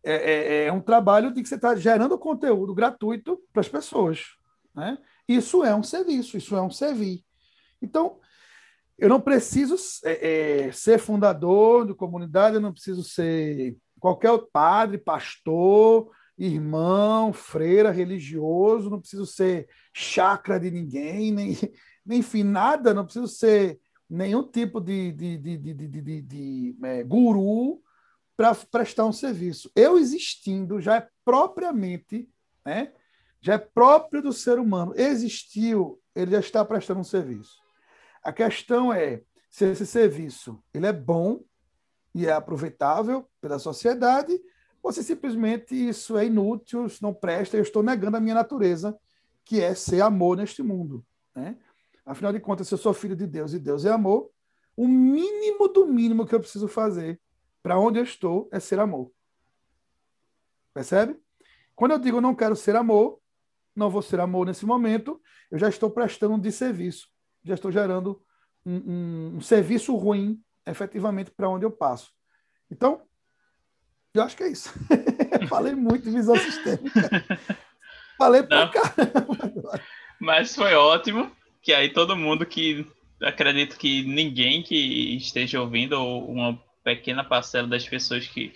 é, 0.04 0.14
é, 0.14 0.66
é 0.66 0.72
um 0.72 0.80
trabalho 0.80 1.34
de 1.34 1.42
que 1.42 1.50
você 1.50 1.56
está 1.56 1.76
gerando 1.76 2.16
conteúdo 2.20 2.76
gratuito 2.76 3.42
para 3.52 3.62
as 3.62 3.68
pessoas. 3.68 4.20
Né? 4.76 5.00
Isso 5.28 5.64
é 5.64 5.74
um 5.74 5.82
serviço, 5.82 6.38
isso 6.38 6.56
é 6.56 6.62
um 6.62 6.70
servir. 6.70 7.24
Então, 7.82 8.20
eu 9.00 9.10
não 9.10 9.20
preciso 9.20 9.76
é, 10.04 10.68
é, 10.68 10.72
ser 10.72 11.00
fundador 11.00 11.88
de 11.88 11.96
comunidade, 11.96 12.58
eu 12.58 12.62
não 12.62 12.72
preciso 12.72 13.04
ser 13.04 13.76
qualquer 14.00 14.38
padre, 14.52 15.00
pastor, 15.00 16.12
irmão, 16.38 17.32
freira, 17.32 17.92
religioso, 17.92 18.90
não 18.90 19.00
preciso 19.00 19.26
ser 19.26 19.68
chakra 19.94 20.60
de 20.60 20.72
ninguém, 20.72 21.32
nem, 21.32 21.58
nem 22.06 22.20
enfim, 22.20 22.44
nada, 22.44 22.94
não 22.94 23.06
preciso 23.06 23.28
ser 23.28 23.80
nenhum 24.10 24.44
tipo 24.44 24.80
de, 24.80 25.12
de, 25.12 25.38
de, 25.38 25.58
de, 25.58 25.74
de, 25.74 25.88
de, 25.88 26.22
de 26.22 26.78
é, 26.84 27.04
guru 27.04 27.82
para 28.36 28.54
prestar 28.56 29.06
um 29.06 29.14
serviço. 29.14 29.72
Eu 29.76 29.98
existindo 29.98 30.82
já 30.82 30.98
é 30.98 31.08
propriamente, 31.24 32.30
né? 32.66 32.92
já 33.42 33.56
é 33.56 33.58
próprio 33.58 34.22
do 34.22 34.32
ser 34.32 34.58
humano. 34.58 34.94
Existiu, 34.96 36.02
ele 36.16 36.32
já 36.32 36.40
está 36.40 36.64
prestando 36.66 37.02
um 37.02 37.04
serviço. 37.04 37.58
A 38.24 38.32
questão 38.32 38.92
é 38.94 39.22
se 39.50 39.66
esse 39.66 39.86
serviço 39.86 40.64
ele 40.74 40.88
é 40.88 40.94
bom 40.94 41.44
e 42.16 42.26
é 42.26 42.32
aproveitável 42.32 43.28
pela 43.42 43.60
sociedade, 43.60 44.40
ou 44.84 44.92
se 44.92 45.02
simplesmente 45.02 45.74
isso 45.74 46.18
é 46.18 46.26
inútil, 46.26 46.86
isso 46.86 47.02
não 47.02 47.14
presta, 47.14 47.56
eu 47.56 47.64
estou 47.64 47.82
negando 47.82 48.18
a 48.18 48.20
minha 48.20 48.36
natureza, 48.36 49.00
que 49.46 49.62
é 49.62 49.74
ser 49.74 50.02
amor 50.02 50.36
neste 50.36 50.62
mundo. 50.62 51.06
Né? 51.34 51.58
Afinal 52.06 52.34
de 52.34 52.40
contas, 52.42 52.68
se 52.68 52.74
eu 52.74 52.78
sou 52.78 52.94
filho 52.94 53.16
de 53.16 53.26
Deus 53.26 53.54
e 53.54 53.60
Deus 53.60 53.86
é 53.86 53.90
amor, 53.90 54.30
o 54.76 54.86
mínimo 54.86 55.70
do 55.70 55.86
mínimo 55.86 56.28
que 56.28 56.36
eu 56.36 56.40
preciso 56.40 56.68
fazer 56.68 57.20
para 57.62 57.80
onde 57.80 57.98
eu 57.98 58.04
estou 58.04 58.50
é 58.52 58.60
ser 58.60 58.78
amor. 58.78 59.10
Percebe? 60.74 61.18
Quando 61.74 61.92
eu 61.92 62.00
digo 62.00 62.20
não 62.20 62.36
quero 62.36 62.56
ser 62.56 62.76
amor, 62.76 63.20
não 63.74 63.90
vou 63.90 64.02
ser 64.02 64.20
amor 64.20 64.46
nesse 64.46 64.66
momento, 64.66 65.22
eu 65.50 65.58
já 65.58 65.70
estou 65.70 65.90
prestando 65.90 66.34
um 66.34 66.40
desserviço, 66.40 67.08
já 67.42 67.54
estou 67.54 67.72
gerando 67.72 68.22
um, 68.66 68.76
um, 68.76 69.36
um 69.38 69.42
serviço 69.42 69.96
ruim, 69.96 70.44
efetivamente, 70.66 71.32
para 71.32 71.50
onde 71.50 71.66
eu 71.66 71.72
passo. 71.72 72.12
Então, 72.70 73.02
eu 74.14 74.24
acho 74.24 74.38
que 74.38 74.44
é 74.44 74.52
isso. 74.52 74.74
Falei 75.50 75.74
muito 75.74 76.04
de 76.04 76.12
visão 76.12 76.36
sistêmica. 76.36 77.24
Falei 78.18 78.44
para 78.44 78.70
caramba. 78.70 79.82
Mas 80.20 80.56
foi 80.56 80.74
ótimo, 80.74 81.32
que 81.62 81.74
aí 81.74 81.90
todo 81.90 82.16
mundo 82.16 82.46
que 82.46 82.88
acredito 83.22 83.78
que 83.78 84.04
ninguém 84.04 84.62
que 84.62 85.16
esteja 85.16 85.62
ouvindo, 85.62 85.94
ou 85.94 86.30
uma 86.30 86.60
pequena 86.84 87.24
parcela 87.24 87.68
das 87.68 87.88
pessoas 87.88 88.28
que 88.28 88.54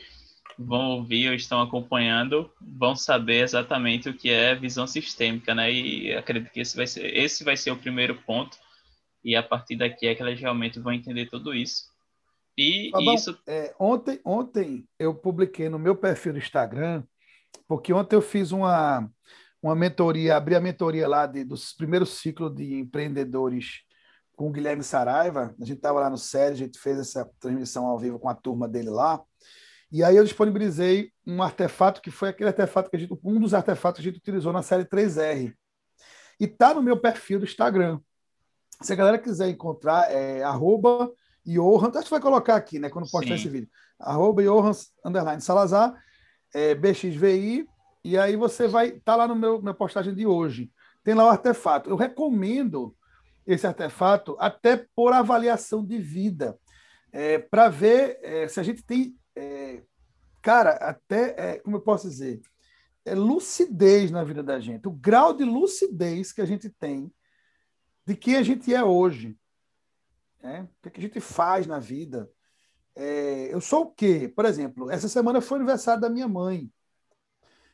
vão 0.57 0.91
ouvir 0.91 1.29
ou 1.29 1.35
estão 1.35 1.61
acompanhando 1.61 2.51
vão 2.59 2.95
saber 2.95 3.43
exatamente 3.43 4.09
o 4.09 4.13
que 4.13 4.29
é 4.29 4.55
visão 4.55 4.87
sistêmica, 4.87 5.53
né? 5.53 5.71
E 5.71 6.13
acredito 6.13 6.51
que 6.51 6.59
esse 6.59 6.75
vai 6.75 6.87
ser, 6.87 7.05
esse 7.15 7.43
vai 7.43 7.55
ser 7.55 7.71
o 7.71 7.77
primeiro 7.77 8.15
ponto. 8.23 8.57
E 9.23 9.35
a 9.35 9.43
partir 9.43 9.75
daqui 9.75 10.07
é 10.07 10.15
que 10.15 10.21
elas 10.21 10.39
realmente 10.39 10.79
vão 10.79 10.93
entender 10.93 11.27
tudo 11.27 11.53
isso. 11.53 11.83
E 12.57 12.89
tá 12.91 12.99
isso. 13.13 13.37
É, 13.45 13.75
ontem, 13.79 14.19
ontem 14.25 14.89
eu 14.97 15.13
publiquei 15.13 15.69
no 15.69 15.77
meu 15.77 15.95
perfil 15.95 16.33
do 16.33 16.39
Instagram, 16.39 17.03
porque 17.67 17.93
ontem 17.93 18.15
eu 18.15 18.21
fiz 18.21 18.51
uma, 18.51 19.07
uma 19.61 19.75
mentoria, 19.75 20.35
abri 20.35 20.55
a 20.55 20.59
mentoria 20.59 21.07
lá 21.07 21.27
de, 21.27 21.43
dos 21.43 21.73
primeiros 21.73 22.17
ciclos 22.17 22.55
de 22.55 22.73
empreendedores 22.79 23.83
com 24.35 24.47
o 24.47 24.51
Guilherme 24.51 24.83
Saraiva. 24.83 25.55
A 25.61 25.65
gente 25.65 25.77
estava 25.77 25.99
lá 25.99 26.09
no 26.09 26.17
série, 26.17 26.53
a 26.53 26.57
gente 26.57 26.79
fez 26.79 26.97
essa 26.97 27.29
transmissão 27.39 27.85
ao 27.85 27.99
vivo 27.99 28.17
com 28.17 28.29
a 28.29 28.35
turma 28.35 28.67
dele 28.67 28.89
lá. 28.89 29.21
E 29.91 30.03
aí 30.03 30.17
eu 30.17 30.23
disponibilizei 30.23 31.11
um 31.25 31.41
artefato 31.41 32.01
que 32.01 32.11
foi 32.11 32.29
aquele 32.29 32.49
artefato 32.49 32.89
que 32.89 32.97
a 32.97 32.99
gente, 32.99 33.17
um 33.23 33.39
dos 33.39 33.53
artefatos 33.53 34.01
que 34.01 34.07
a 34.07 34.11
gente 34.11 34.19
utilizou 34.19 34.51
na 34.51 34.61
série 34.61 34.83
3R. 34.83 35.53
E 36.39 36.47
tá 36.47 36.73
no 36.73 36.83
meu 36.83 36.99
perfil 36.99 37.39
do 37.39 37.45
Instagram. 37.45 37.99
Se 38.81 38.93
a 38.93 38.95
galera 38.95 39.17
quiser 39.17 39.49
encontrar, 39.49 40.11
é 40.11 40.43
arroba 40.43 41.11
Johan, 41.47 41.91
acho 41.95 42.05
que 42.05 42.11
vai 42.11 42.19
colocar 42.19 42.55
aqui, 42.55 42.79
né, 42.79 42.89
quando 42.89 43.09
postar 43.09 43.29
Sim. 43.29 43.35
esse 43.35 43.49
vídeo. 43.49 43.69
Arroba 43.99 44.43
Johan, 44.43 44.71
underline 45.05 45.41
Salazar, 45.41 45.93
é, 46.53 46.75
BXVI, 46.75 47.67
e 48.03 48.17
aí 48.17 48.35
você 48.35 48.67
vai 48.67 48.87
estar 48.87 49.01
tá 49.03 49.15
lá 49.15 49.27
no 49.27 49.35
meu 49.35 49.61
minha 49.61 49.73
postagem 49.73 50.13
de 50.13 50.25
hoje. 50.25 50.71
Tem 51.03 51.13
lá 51.13 51.25
o 51.25 51.29
artefato. 51.29 51.89
Eu 51.89 51.95
recomendo 51.95 52.95
esse 53.45 53.65
artefato 53.65 54.35
até 54.39 54.85
por 54.95 55.13
avaliação 55.13 55.85
de 55.85 55.97
vida, 55.97 56.57
é, 57.11 57.39
para 57.39 57.69
ver 57.69 58.19
é, 58.21 58.47
se 58.47 58.59
a 58.59 58.63
gente 58.63 58.83
tem 58.83 59.15
é, 59.35 59.81
cara, 60.41 60.71
até, 60.75 61.35
é, 61.37 61.59
como 61.59 61.75
eu 61.75 61.81
posso 61.81 62.09
dizer, 62.09 62.41
é 63.05 63.13
lucidez 63.13 64.11
na 64.11 64.23
vida 64.23 64.41
da 64.41 64.59
gente, 64.59 64.87
o 64.87 64.91
grau 64.91 65.33
de 65.33 65.43
lucidez 65.43 66.31
que 66.31 66.41
a 66.41 66.45
gente 66.45 66.69
tem 66.69 67.11
de 68.05 68.15
quem 68.15 68.37
a 68.37 68.43
gente 68.43 68.73
é 68.73 68.81
hoje. 68.81 69.37
Né? 70.41 70.61
O 70.61 70.81
que, 70.81 70.89
é 70.89 70.91
que 70.91 70.99
a 70.99 71.03
gente 71.03 71.19
faz 71.19 71.67
na 71.67 71.79
vida. 71.79 72.29
É, 72.95 73.53
eu 73.53 73.61
sou 73.61 73.83
o 73.83 73.91
quê? 73.91 74.31
Por 74.35 74.45
exemplo, 74.45 74.89
essa 74.89 75.07
semana 75.07 75.39
foi 75.39 75.57
o 75.57 75.61
aniversário 75.61 76.01
da 76.01 76.09
minha 76.09 76.27
mãe. 76.27 76.71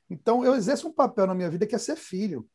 Então, 0.09 0.43
eu 0.43 0.53
exerço 0.55 0.87
um 0.87 0.93
papel 0.93 1.25
na 1.25 1.33
minha 1.33 1.49
vida 1.49 1.65
que 1.65 1.75
é 1.75 1.77
ser 1.77 1.95
filho. 1.95 2.47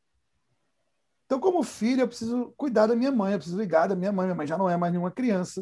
Então, 1.24 1.40
como 1.40 1.62
filho, 1.62 2.02
eu 2.02 2.08
preciso 2.08 2.52
cuidar 2.56 2.86
da 2.86 2.96
minha 2.96 3.12
mãe, 3.12 3.32
eu 3.32 3.38
preciso 3.38 3.58
ligar 3.58 3.88
da 3.88 3.96
minha 3.96 4.12
mãe. 4.12 4.26
Minha 4.26 4.34
mãe 4.34 4.46
já 4.46 4.56
não 4.56 4.68
é 4.68 4.76
mais 4.76 4.92
nenhuma 4.92 5.10
criança. 5.10 5.60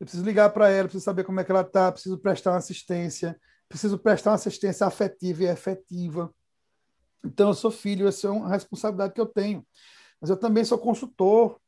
Eu 0.00 0.06
preciso 0.06 0.24
ligar 0.24 0.50
para 0.50 0.68
ela, 0.68 0.84
preciso 0.84 1.04
saber 1.04 1.24
como 1.24 1.40
é 1.40 1.44
que 1.44 1.50
ela 1.50 1.62
está, 1.62 1.90
preciso 1.90 2.18
prestar 2.18 2.52
uma 2.52 2.58
assistência, 2.58 3.38
preciso 3.68 3.98
prestar 3.98 4.30
uma 4.30 4.36
assistência 4.36 4.86
afetiva 4.86 5.42
e 5.42 5.46
efetiva. 5.46 6.32
Então, 7.24 7.48
eu 7.48 7.54
sou 7.54 7.70
filho, 7.70 8.06
essa 8.06 8.28
é 8.28 8.30
uma 8.30 8.48
responsabilidade 8.48 9.12
que 9.12 9.20
eu 9.20 9.26
tenho. 9.26 9.66
Mas 10.20 10.30
eu 10.30 10.36
também 10.36 10.64
sou 10.64 10.78
consultor. 10.78 11.60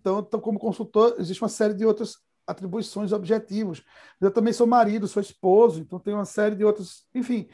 Então, 0.00 0.20
então 0.20 0.40
como 0.40 0.58
consultor, 0.58 1.16
existe 1.18 1.42
uma 1.42 1.48
série 1.48 1.74
de 1.74 1.84
outras 1.86 2.16
atribuições 2.46 3.12
objetivos. 3.12 3.82
Eu 4.20 4.30
também 4.30 4.52
sou 4.52 4.66
marido, 4.66 5.08
sou 5.08 5.22
esposo, 5.22 5.80
então 5.80 5.98
tem 5.98 6.14
uma 6.14 6.24
série 6.24 6.54
de 6.54 6.64
outros. 6.64 7.06
Enfim, 7.14 7.48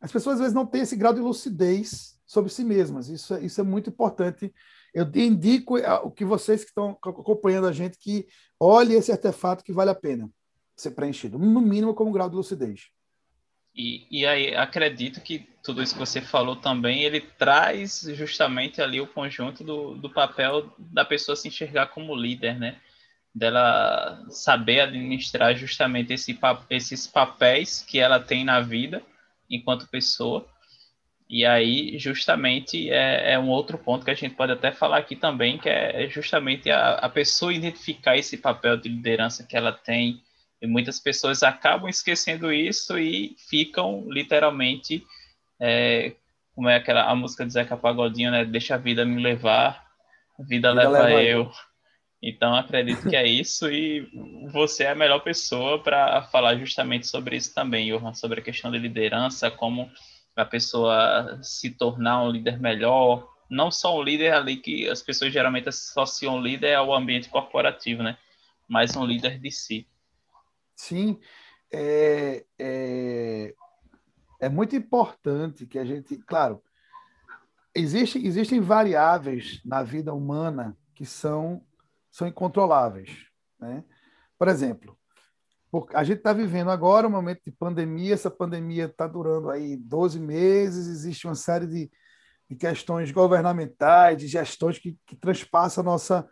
as 0.00 0.10
pessoas 0.10 0.34
às 0.34 0.40
vezes 0.40 0.54
não 0.54 0.66
têm 0.66 0.82
esse 0.82 0.96
grau 0.96 1.12
de 1.12 1.20
lucidez 1.20 2.18
sobre 2.26 2.50
si 2.50 2.64
mesmas. 2.64 3.08
Isso 3.08 3.34
é, 3.34 3.44
isso 3.44 3.60
é 3.60 3.64
muito 3.64 3.90
importante 3.90 4.52
eu 4.94 5.10
indico 5.14 5.78
eh, 5.78 6.00
o 6.02 6.10
que 6.10 6.24
vocês 6.24 6.62
que 6.62 6.70
estão 6.70 6.90
acompanhando 7.02 7.66
a 7.66 7.72
gente 7.72 7.98
que 7.98 8.26
olhe 8.60 8.94
esse 8.94 9.10
artefato 9.10 9.64
que 9.64 9.72
vale 9.72 9.90
a 9.90 9.94
pena 9.94 10.30
ser 10.76 10.90
preenchido, 10.90 11.38
no 11.38 11.60
mínimo 11.60 11.94
como 11.94 12.12
grau 12.12 12.28
de 12.28 12.36
lucidez. 12.36 12.88
E, 13.74 14.06
e 14.10 14.26
aí 14.26 14.54
acredito 14.54 15.20
que 15.20 15.48
tudo 15.62 15.82
isso 15.82 15.94
que 15.94 16.00
você 16.00 16.20
falou 16.20 16.56
também 16.56 17.04
ele 17.04 17.20
traz 17.20 18.02
justamente 18.14 18.82
ali 18.82 19.00
o 19.00 19.06
conjunto 19.06 19.64
do, 19.64 19.94
do 19.94 20.10
papel 20.10 20.74
da 20.78 21.04
pessoa 21.04 21.34
se 21.34 21.48
enxergar 21.48 21.86
como 21.86 22.14
líder, 22.14 22.58
né? 22.58 22.76
Dela 23.34 24.22
saber 24.28 24.80
administrar 24.80 25.56
justamente 25.56 26.12
esse, 26.12 26.38
esses 26.68 27.06
papéis 27.06 27.82
que 27.82 27.98
ela 27.98 28.20
tem 28.20 28.44
na 28.44 28.60
vida 28.60 29.02
enquanto 29.48 29.88
pessoa 29.88 30.46
e 31.32 31.46
aí, 31.46 31.98
justamente, 31.98 32.90
é, 32.90 33.32
é, 33.32 33.38
um 33.38 33.48
outro 33.48 33.78
ponto 33.78 34.04
que 34.04 34.10
a 34.10 34.14
gente 34.14 34.34
pode 34.34 34.52
até 34.52 34.70
falar 34.70 34.98
aqui 34.98 35.16
também, 35.16 35.56
que 35.56 35.66
é 35.66 36.06
justamente 36.06 36.70
a, 36.70 36.96
a 36.96 37.08
pessoa 37.08 37.54
identificar 37.54 38.18
esse 38.18 38.36
papel 38.36 38.76
de 38.76 38.90
liderança 38.90 39.42
que 39.42 39.56
ela 39.56 39.72
tem. 39.72 40.20
E 40.62 40.66
muitas 40.68 41.00
pessoas 41.00 41.42
acabam 41.42 41.88
esquecendo 41.88 42.52
isso 42.52 42.96
e 42.96 43.34
ficam 43.50 44.06
literalmente, 44.08 45.04
é, 45.60 46.14
como 46.54 46.68
é 46.68 46.76
aquela 46.76 47.10
a 47.10 47.16
música 47.16 47.44
de 47.44 47.52
Zeca 47.52 47.76
Pagodinho, 47.76 48.30
né? 48.30 48.44
Deixa 48.44 48.76
a 48.76 48.78
vida 48.78 49.04
me 49.04 49.20
levar, 49.20 49.84
a 50.38 50.42
vida, 50.44 50.72
vida 50.72 50.72
leva, 50.72 51.02
leva 51.02 51.22
eu. 51.22 51.50
Então, 52.24 52.54
acredito 52.54 53.10
que 53.10 53.16
é 53.16 53.26
isso 53.26 53.68
e 53.68 54.08
você 54.52 54.84
é 54.84 54.90
a 54.92 54.94
melhor 54.94 55.18
pessoa 55.24 55.82
para 55.82 56.22
falar 56.22 56.54
justamente 56.54 57.04
sobre 57.08 57.34
isso 57.34 57.52
também, 57.52 57.90
Johan, 57.90 58.14
sobre 58.14 58.38
a 58.38 58.42
questão 58.44 58.70
de 58.70 58.78
liderança, 58.78 59.50
como 59.50 59.90
a 60.36 60.44
pessoa 60.44 61.40
se 61.42 61.70
tornar 61.70 62.22
um 62.22 62.30
líder 62.30 62.60
melhor, 62.60 63.28
não 63.50 63.72
só 63.72 63.98
um 63.98 64.02
líder 64.02 64.34
ali 64.34 64.56
que 64.56 64.88
as 64.88 65.02
pessoas 65.02 65.32
geralmente 65.32 65.68
associam 65.68 66.40
líder 66.40 66.76
ao 66.76 66.94
ambiente 66.94 67.28
corporativo, 67.28 68.04
né? 68.04 68.16
Mas 68.68 68.94
um 68.94 69.04
líder 69.04 69.40
de 69.40 69.50
si. 69.50 69.84
Sim, 70.82 71.20
é, 71.72 72.44
é, 72.58 73.54
é 74.40 74.48
muito 74.48 74.74
importante 74.74 75.64
que 75.64 75.78
a 75.78 75.84
gente, 75.84 76.16
claro, 76.26 76.60
existe, 77.72 78.18
existem 78.26 78.60
variáveis 78.60 79.60
na 79.64 79.84
vida 79.84 80.12
humana 80.12 80.76
que 80.92 81.06
são, 81.06 81.64
são 82.10 82.26
incontroláveis. 82.26 83.10
Né? 83.60 83.84
Por 84.36 84.48
exemplo, 84.48 84.98
a 85.94 86.02
gente 86.02 86.18
está 86.18 86.32
vivendo 86.32 86.72
agora 86.72 87.06
um 87.06 87.12
momento 87.12 87.42
de 87.44 87.52
pandemia, 87.52 88.14
essa 88.14 88.28
pandemia 88.30 88.86
está 88.86 89.06
durando 89.06 89.50
aí 89.50 89.76
12 89.76 90.18
meses, 90.18 90.88
existe 90.88 91.28
uma 91.28 91.36
série 91.36 91.68
de, 91.68 91.92
de 92.50 92.56
questões 92.56 93.12
governamentais, 93.12 94.18
de 94.18 94.26
gestões 94.26 94.80
que, 94.80 94.98
que 95.06 95.14
transpassam 95.14 95.82
a 95.82 95.84
nossa, 95.84 96.28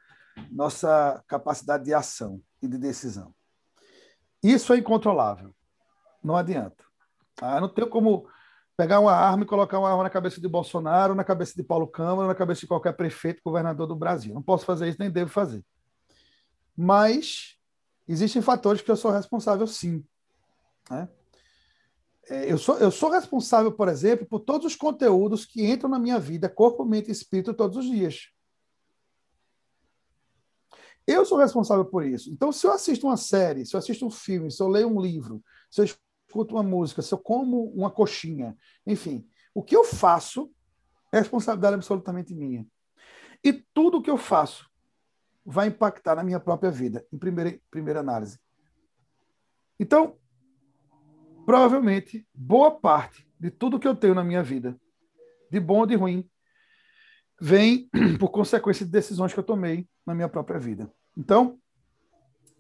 nossa 0.51 1.23
capacidade 1.29 1.85
de 1.85 1.95
ação 1.95 2.43
e 2.61 2.67
de 2.67 2.79
decisão. 2.79 3.33
Isso 4.43 4.73
é 4.73 4.79
incontrolável. 4.79 5.55
Não 6.23 6.37
adianta. 6.37 6.85
Ah, 7.41 7.61
não 7.61 7.69
tem 7.69 7.89
como 7.89 8.29
pegar 8.77 9.01
uma 9.01 9.13
arma 9.13 9.43
e 9.43 9.47
colocar 9.47 9.79
uma 9.79 9.91
arma 9.91 10.05
na 10.05 10.11
cabeça 10.11 10.41
de 10.41 10.49
Bolsonaro, 10.49 11.15
na 11.15 11.25
cabeça 11.25 11.55
de 11.55 11.63
Paulo 11.63 11.87
Câmara, 11.87 12.29
na 12.29 12.35
cabeça 12.35 12.63
de 12.63 12.67
qualquer 12.67 12.95
prefeito, 12.95 13.43
governador 13.45 13.87
do 13.87 13.97
Brasil. 13.97 14.33
Não 14.33 14.43
posso 14.43 14.65
fazer 14.65 14.89
isso, 14.89 14.99
nem 14.99 15.11
devo 15.11 15.31
fazer. 15.31 15.63
Mas 16.77 17.59
existem 18.09 18.41
fatores 18.41 18.81
que 18.81 18.91
eu 18.91 18.97
sou 18.97 19.11
responsável, 19.11 19.67
sim. 19.67 20.05
Né? 20.91 21.09
É, 22.31 22.51
eu, 22.51 22.57
sou, 22.57 22.79
eu 22.79 22.91
sou 22.91 23.11
responsável, 23.11 23.73
por 23.73 23.89
exemplo, 23.89 24.27
por 24.27 24.41
todos 24.41 24.67
os 24.67 24.77
conteúdos 24.77 25.45
que 25.45 25.67
entram 25.67 25.91
na 25.91 25.99
minha 25.99 26.19
vida, 26.19 26.49
corpo, 26.49 26.85
mente 26.85 27.09
e 27.09 27.13
espírito, 27.13 27.53
todos 27.53 27.77
os 27.77 27.85
dias. 27.85 28.31
Eu 31.11 31.25
sou 31.25 31.39
responsável 31.39 31.85
por 31.85 32.07
isso. 32.07 32.31
Então, 32.31 32.53
se 32.53 32.65
eu 32.65 32.73
assisto 32.73 33.05
uma 33.05 33.17
série, 33.17 33.67
se 33.67 33.75
eu 33.75 33.79
assisto 33.79 34.07
um 34.07 34.11
filme, 34.11 34.49
se 34.49 34.63
eu 34.63 34.69
leio 34.69 34.87
um 34.87 35.01
livro, 35.01 35.43
se 35.69 35.81
eu 35.81 35.85
escuto 35.85 36.55
uma 36.55 36.63
música, 36.63 37.03
se 37.03 37.13
eu 37.13 37.19
como 37.19 37.65
uma 37.71 37.91
coxinha, 37.91 38.57
enfim, 38.87 39.27
o 39.53 39.61
que 39.61 39.75
eu 39.75 39.83
faço 39.83 40.49
é 41.13 41.19
responsabilidade 41.19 41.75
absolutamente 41.75 42.33
minha. 42.33 42.65
E 43.43 43.53
tudo 43.75 44.01
que 44.01 44.09
eu 44.09 44.17
faço 44.17 44.71
vai 45.45 45.67
impactar 45.67 46.15
na 46.15 46.23
minha 46.23 46.39
própria 46.39 46.71
vida, 46.71 47.05
em 47.13 47.19
primeira, 47.19 47.59
primeira 47.69 47.99
análise. 47.99 48.39
Então, 49.81 50.17
provavelmente, 51.45 52.25
boa 52.33 52.71
parte 52.71 53.29
de 53.37 53.51
tudo 53.51 53.81
que 53.81 53.89
eu 53.89 53.97
tenho 53.97 54.15
na 54.15 54.23
minha 54.23 54.45
vida, 54.45 54.81
de 55.51 55.59
bom 55.59 55.81
ou 55.81 55.87
de 55.87 55.97
ruim, 55.97 56.31
vem 57.41 57.91
por 58.21 58.31
consequência 58.31 58.87
de 58.87 58.93
decisões 58.93 59.33
que 59.33 59.41
eu 59.41 59.45
tomei 59.45 59.89
na 60.07 60.15
minha 60.15 60.29
própria 60.29 60.61
vida. 60.61 60.89
Então, 61.17 61.59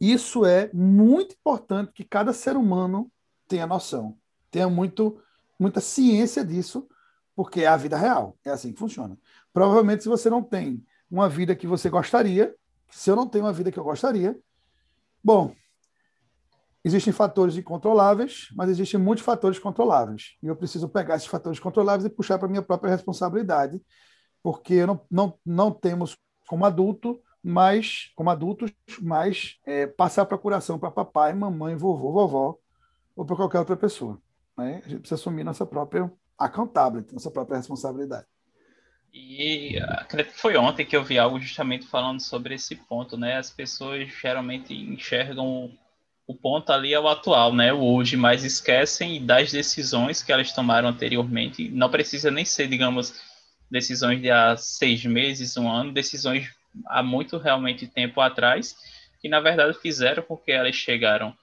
isso 0.00 0.46
é 0.46 0.70
muito 0.72 1.34
importante 1.34 1.92
que 1.92 2.04
cada 2.04 2.32
ser 2.32 2.56
humano 2.56 3.10
tenha 3.46 3.66
noção, 3.66 4.16
tenha 4.50 4.68
muito, 4.68 5.20
muita 5.58 5.80
ciência 5.80 6.44
disso, 6.44 6.88
porque 7.36 7.62
é 7.62 7.66
a 7.66 7.76
vida 7.76 7.96
real, 7.96 8.36
é 8.44 8.50
assim 8.50 8.72
que 8.72 8.78
funciona. 8.78 9.18
Provavelmente, 9.52 10.02
se 10.02 10.08
você 10.08 10.30
não 10.30 10.42
tem 10.42 10.84
uma 11.10 11.28
vida 11.28 11.54
que 11.54 11.66
você 11.66 11.90
gostaria, 11.90 12.54
se 12.90 13.10
eu 13.10 13.16
não 13.16 13.26
tenho 13.26 13.44
uma 13.44 13.52
vida 13.52 13.70
que 13.70 13.78
eu 13.78 13.84
gostaria, 13.84 14.38
bom, 15.22 15.54
existem 16.84 17.12
fatores 17.12 17.56
incontroláveis, 17.56 18.48
mas 18.54 18.70
existem 18.70 18.98
muitos 18.98 19.24
fatores 19.24 19.58
controláveis. 19.58 20.36
E 20.42 20.46
eu 20.46 20.56
preciso 20.56 20.88
pegar 20.88 21.16
esses 21.16 21.28
fatores 21.28 21.58
controláveis 21.58 22.04
e 22.06 22.14
puxar 22.14 22.38
para 22.38 22.48
minha 22.48 22.62
própria 22.62 22.90
responsabilidade, 22.90 23.80
porque 24.42 24.86
não, 24.86 25.00
não, 25.10 25.38
não 25.44 25.70
temos, 25.70 26.16
como 26.46 26.64
adulto, 26.64 27.20
mais, 27.42 28.10
como 28.14 28.30
adultos, 28.30 28.70
mais 29.00 29.58
é, 29.66 29.86
passar 29.86 30.22
a 30.22 30.26
procuração 30.26 30.78
para 30.78 30.90
papai, 30.90 31.32
mamãe, 31.32 31.74
vovô, 31.74 32.12
vovó, 32.12 32.58
ou 33.16 33.24
para 33.24 33.36
qualquer 33.36 33.58
outra 33.58 33.76
pessoa. 33.76 34.20
Né? 34.56 34.82
A 34.84 34.88
gente 34.88 35.00
precisa 35.00 35.20
assumir 35.20 35.44
nossa 35.44 35.64
própria 35.64 36.10
accountability, 36.38 37.14
nossa 37.14 37.30
própria 37.30 37.56
responsabilidade. 37.56 38.26
E 39.12 39.76
acredito 39.88 40.34
que 40.34 40.40
foi 40.40 40.56
ontem 40.56 40.86
que 40.86 40.96
eu 40.96 41.02
vi 41.02 41.18
algo 41.18 41.40
justamente 41.40 41.86
falando 41.86 42.20
sobre 42.20 42.54
esse 42.54 42.76
ponto, 42.76 43.16
né? 43.16 43.38
As 43.38 43.50
pessoas 43.50 44.08
geralmente 44.08 44.72
enxergam 44.72 45.72
o 46.28 46.34
ponto 46.34 46.70
ali 46.70 46.94
é 46.94 47.00
o 47.00 47.08
atual, 47.08 47.52
né? 47.52 47.72
O 47.72 47.82
hoje, 47.82 48.16
mas 48.16 48.44
esquecem 48.44 49.26
das 49.26 49.50
decisões 49.50 50.22
que 50.22 50.30
elas 50.30 50.52
tomaram 50.52 50.88
anteriormente. 50.88 51.68
Não 51.70 51.90
precisa 51.90 52.30
nem 52.30 52.44
ser, 52.44 52.68
digamos, 52.68 53.20
decisões 53.68 54.22
de 54.22 54.30
há 54.30 54.56
seis 54.56 55.04
meses, 55.04 55.56
um 55.56 55.68
ano, 55.68 55.92
decisões 55.92 56.48
há 56.86 57.02
muito 57.02 57.38
realmente 57.38 57.86
tempo 57.86 58.20
atrás, 58.20 58.76
que 59.20 59.28
na 59.28 59.40
verdade 59.40 59.78
fizeram 59.78 60.22
porque 60.22 60.52
elas 60.52 60.74
chegaram 60.74 61.36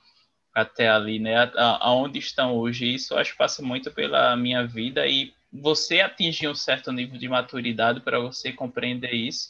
até 0.54 0.90
ali, 0.90 1.20
né? 1.20 1.52
Aonde 1.56 2.20
estão 2.20 2.56
hoje. 2.56 2.94
Isso 2.94 3.16
acho 3.16 3.34
que 3.34 3.38
passa 3.38 3.62
muito 3.62 3.92
pela 3.92 4.36
minha 4.36 4.66
vida 4.66 5.06
e 5.06 5.34
você 5.52 6.02
atingir 6.02 6.48
um 6.48 6.56
certo 6.56 6.92
nível 6.92 7.18
de 7.18 7.30
maturidade 7.30 8.02
para 8.02 8.20
você 8.20 8.52
compreender 8.52 9.14
isso, 9.14 9.50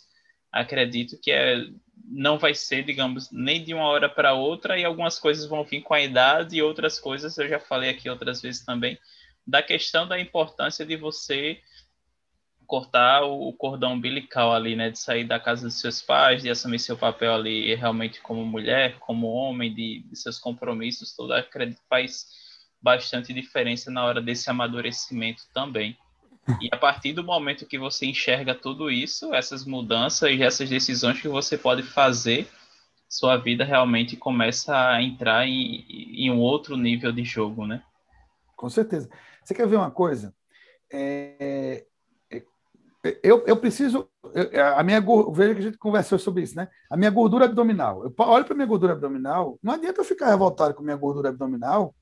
acredito 0.52 1.20
que 1.20 1.32
é 1.32 1.66
não 2.10 2.38
vai 2.38 2.54
ser, 2.56 2.84
digamos, 2.84 3.30
nem 3.32 3.62
de 3.62 3.74
uma 3.74 3.86
hora 3.86 4.08
para 4.08 4.34
outra 4.34 4.80
e 4.80 4.86
algumas 4.86 5.20
coisas 5.20 5.46
vão 5.46 5.66
vir 5.66 5.82
com 5.82 5.94
a 5.94 6.02
idade 6.02 6.56
e 6.56 6.62
outras 6.62 7.00
coisas 7.00 7.38
eu 7.38 7.50
já 7.50 7.60
falei 7.60 7.90
aqui 7.90 8.10
outras 8.10 8.42
vezes 8.42 8.64
também 8.64 8.98
da 9.46 9.62
questão 9.62 10.08
da 10.08 10.20
importância 10.20 10.86
de 10.86 10.96
você 10.96 11.60
cortar 12.68 13.24
o 13.24 13.52
cordão 13.54 13.94
umbilical 13.94 14.54
ali, 14.54 14.76
né, 14.76 14.90
de 14.90 15.00
sair 15.00 15.24
da 15.24 15.40
casa 15.40 15.64
dos 15.64 15.80
seus 15.80 16.02
pais, 16.02 16.44
de 16.44 16.50
assumir 16.50 16.80
seu 16.80 16.98
papel 16.98 17.34
ali 17.34 17.74
realmente 17.74 18.22
como 18.22 18.46
mulher, 18.46 19.00
como 19.00 19.28
homem, 19.28 19.74
de, 19.74 20.04
de 20.08 20.16
seus 20.16 20.38
compromissos, 20.38 21.16
tudo 21.16 21.34
acredito 21.34 21.80
que 21.80 21.88
faz 21.90 22.28
bastante 22.82 23.34
diferença 23.34 23.90
na 23.90 24.06
hora 24.06 24.22
desse 24.22 24.50
amadurecimento 24.50 25.44
também. 25.54 25.98
E 26.62 26.70
a 26.72 26.78
partir 26.78 27.14
do 27.14 27.24
momento 27.24 27.66
que 27.66 27.78
você 27.78 28.06
enxerga 28.06 28.56
tudo 28.56 28.90
isso, 28.90 29.34
essas 29.34 29.66
mudanças 29.66 30.30
e 30.30 30.44
essas 30.44 30.70
decisões 30.70 31.22
que 31.22 31.28
você 31.28 31.58
pode 31.58 31.84
fazer, 31.84 32.48
sua 33.10 33.38
vida 33.38 33.66
realmente 33.66 34.16
começa 34.16 34.92
a 34.92 35.02
entrar 35.02 35.48
em, 35.48 35.86
em 35.90 36.32
um 36.32 36.40
outro 36.40 36.78
nível 36.78 37.12
de 37.12 37.24
jogo, 37.24 37.66
né? 37.66 37.82
Com 38.56 38.70
certeza. 38.70 39.10
Você 39.44 39.54
quer 39.54 39.68
ver 39.68 39.78
uma 39.78 39.92
coisa? 39.92 40.34
É, 40.92 41.86
eu, 43.24 43.44
eu 43.46 43.58
preciso. 43.58 44.10
Eu, 44.34 44.66
a 44.76 44.84
minha 44.84 45.02
veja 45.32 45.54
que 45.54 45.60
a 45.60 45.64
gente 45.64 45.78
conversou 45.78 46.18
sobre 46.20 46.44
isso, 46.44 46.56
né? 46.56 46.68
A 46.90 46.98
minha 46.98 47.10
gordura 47.10 47.46
abdominal. 47.46 48.04
Eu 48.04 48.14
olho 48.18 48.46
para 48.46 48.56
minha 48.56 48.68
gordura 48.68 48.94
abdominal, 48.94 49.60
não 49.62 49.74
adianta 49.74 50.02
eu 50.02 50.06
ficar 50.06 50.30
revoltado 50.30 50.74
com 50.74 50.84
minha 50.84 50.96
gordura 50.96 51.30
abdominal, 51.30 51.96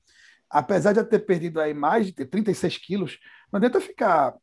apesar 0.48 0.92
de 0.92 1.00
eu 1.00 1.04
ter 1.04 1.20
perdido 1.20 1.60
aí 1.60 1.74
mais 1.74 2.06
de 2.06 2.24
36 2.24 2.78
quilos, 2.78 3.18
não 3.52 3.58
adianta 3.58 3.78
eu 3.78 3.82
ficar 3.82 4.34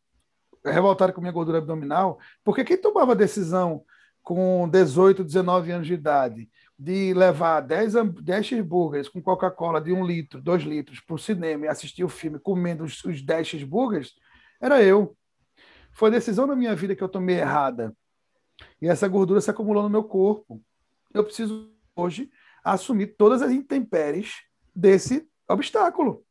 revoltado 0.65 1.13
com 1.13 1.21
minha 1.21 1.33
gordura 1.33 1.57
abdominal, 1.57 2.19
porque 2.43 2.63
quem 2.63 2.77
tomava 2.77 3.15
decisão 3.15 3.83
com 4.21 4.67
18, 4.69 5.23
19 5.23 5.71
anos 5.71 5.87
de 5.87 5.93
idade 5.93 6.49
de 6.79 7.13
levar 7.13 7.61
10, 7.61 7.93
10 8.21 8.45
cheeseburgers 8.45 9.07
com 9.07 9.21
Coca-Cola 9.21 9.79
de 9.79 9.93
1 9.93 10.05
litro, 10.05 10.41
2 10.41 10.63
litros 10.63 10.99
para 10.99 11.15
o 11.15 11.19
cinema 11.19 11.65
e 11.65 11.67
assistir 11.67 12.03
o 12.03 12.09
filme 12.09 12.39
comendo 12.39 12.83
os, 12.83 13.03
os 13.03 13.21
10 13.21 13.47
cheeseburgers, 13.47 14.13
era 14.59 14.81
eu. 14.81 15.15
Foi 15.93 16.09
a 16.09 16.13
decisão 16.13 16.47
da 16.47 16.55
minha 16.55 16.75
vida 16.75 16.95
que 16.95 17.03
eu 17.03 17.09
tomei 17.09 17.39
errada. 17.39 17.95
E 18.81 18.87
essa 18.87 19.07
gordura 19.07 19.41
se 19.41 19.49
acumulou 19.49 19.83
no 19.83 19.89
meu 19.89 20.03
corpo. 20.03 20.61
Eu 21.13 21.23
preciso 21.23 21.71
hoje 21.95 22.29
assumir 22.63 23.15
todas 23.17 23.41
as 23.41 23.51
intempéries 23.51 24.41
desse 24.75 25.27
obstáculo. 25.47 26.25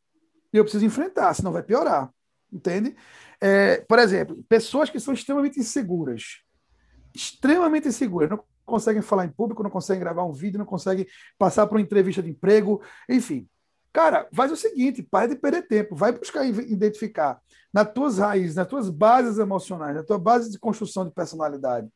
E 0.53 0.57
eu 0.57 0.65
preciso 0.65 0.85
enfrentar, 0.85 1.33
senão 1.35 1.53
vai 1.53 1.63
piorar. 1.63 2.13
Entende? 2.53 2.97
É, 3.41 3.79
por 3.89 3.99
exemplo, 3.99 4.43
pessoas 4.49 4.91
que 4.91 5.01
são 5.01 5.15
extremamente 5.15 5.59
inseguras. 5.59 6.43
Extremamente 7.15 7.89
inseguras. 7.89 8.31
Não 8.31 8.45
conseguem 8.65 9.03
falar 9.03 9.25
em 9.25 9.31
público, 9.31 9.63
não 9.63 9.71
conseguem 9.71 10.01
gravar 10.01 10.25
um 10.25 10.33
vídeo, 10.33 10.59
não 10.59 10.67
conseguem 10.67 11.07
passar 11.39 11.67
por 11.67 11.77
uma 11.77 11.81
entrevista 11.81 12.23
de 12.23 12.31
emprego, 12.31 12.83
enfim. 13.09 13.49
Cara, 13.93 14.27
faz 14.33 14.51
o 14.51 14.57
seguinte, 14.57 15.03
para 15.03 15.29
de 15.29 15.37
perder 15.37 15.67
tempo, 15.67 15.95
vai 15.95 16.13
buscar 16.13 16.47
identificar 16.47 17.41
nas 17.73 17.93
tuas 17.93 18.19
raízes, 18.19 18.57
nas 18.57 18.67
tuas 18.67 18.89
bases 18.89 19.39
emocionais, 19.39 19.95
na 19.95 20.03
tua 20.03 20.19
base 20.19 20.51
de 20.51 20.59
construção 20.59 21.05
de 21.05 21.13
personalidade. 21.13 21.89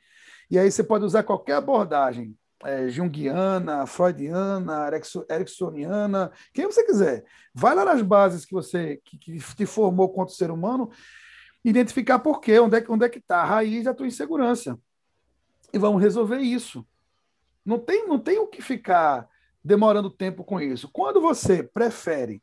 E 0.51 0.59
aí 0.59 0.71
você 0.71 0.85
pode 0.85 1.05
usar 1.05 1.23
qualquer 1.23 1.55
abordagem, 1.55 2.37
é, 2.65 2.89
junguiana, 2.89 3.87
freudiana, 3.87 4.91
ericksoniana, 5.31 6.31
quem 6.53 6.67
você 6.67 6.85
quiser. 6.85 7.25
Vai 7.55 7.75
lá 7.75 7.85
nas 7.85 8.03
bases 8.03 8.45
que 8.45 8.53
você 8.53 9.01
que, 9.05 9.19
que 9.19 9.39
te 9.55 9.67
formou 9.67 10.11
quanto 10.11 10.33
ser 10.33 10.51
humano, 10.51 10.91
identificar 11.65 12.19
por 12.19 12.41
quê, 12.41 12.59
onde 12.59 12.79
é, 12.79 12.85
onde 12.89 13.07
é 13.07 13.09
que 13.09 13.19
está 13.19 13.39
a 13.39 13.45
raiz 13.45 13.85
da 13.85 13.95
tua 13.95 14.07
insegurança. 14.07 14.79
E 15.73 15.79
vamos 15.79 16.01
resolver 16.01 16.39
isso. 16.39 16.87
Não 17.65 17.79
tem, 17.79 18.07
não 18.07 18.19
tem 18.19 18.39
o 18.39 18.47
que 18.47 18.63
ficar 18.63 19.29
demorando 19.67 20.09
tempo 20.11 20.45
com 20.45 20.61
isso. 20.61 20.89
Quando 20.93 21.21
você 21.21 21.63
prefere, 21.63 22.41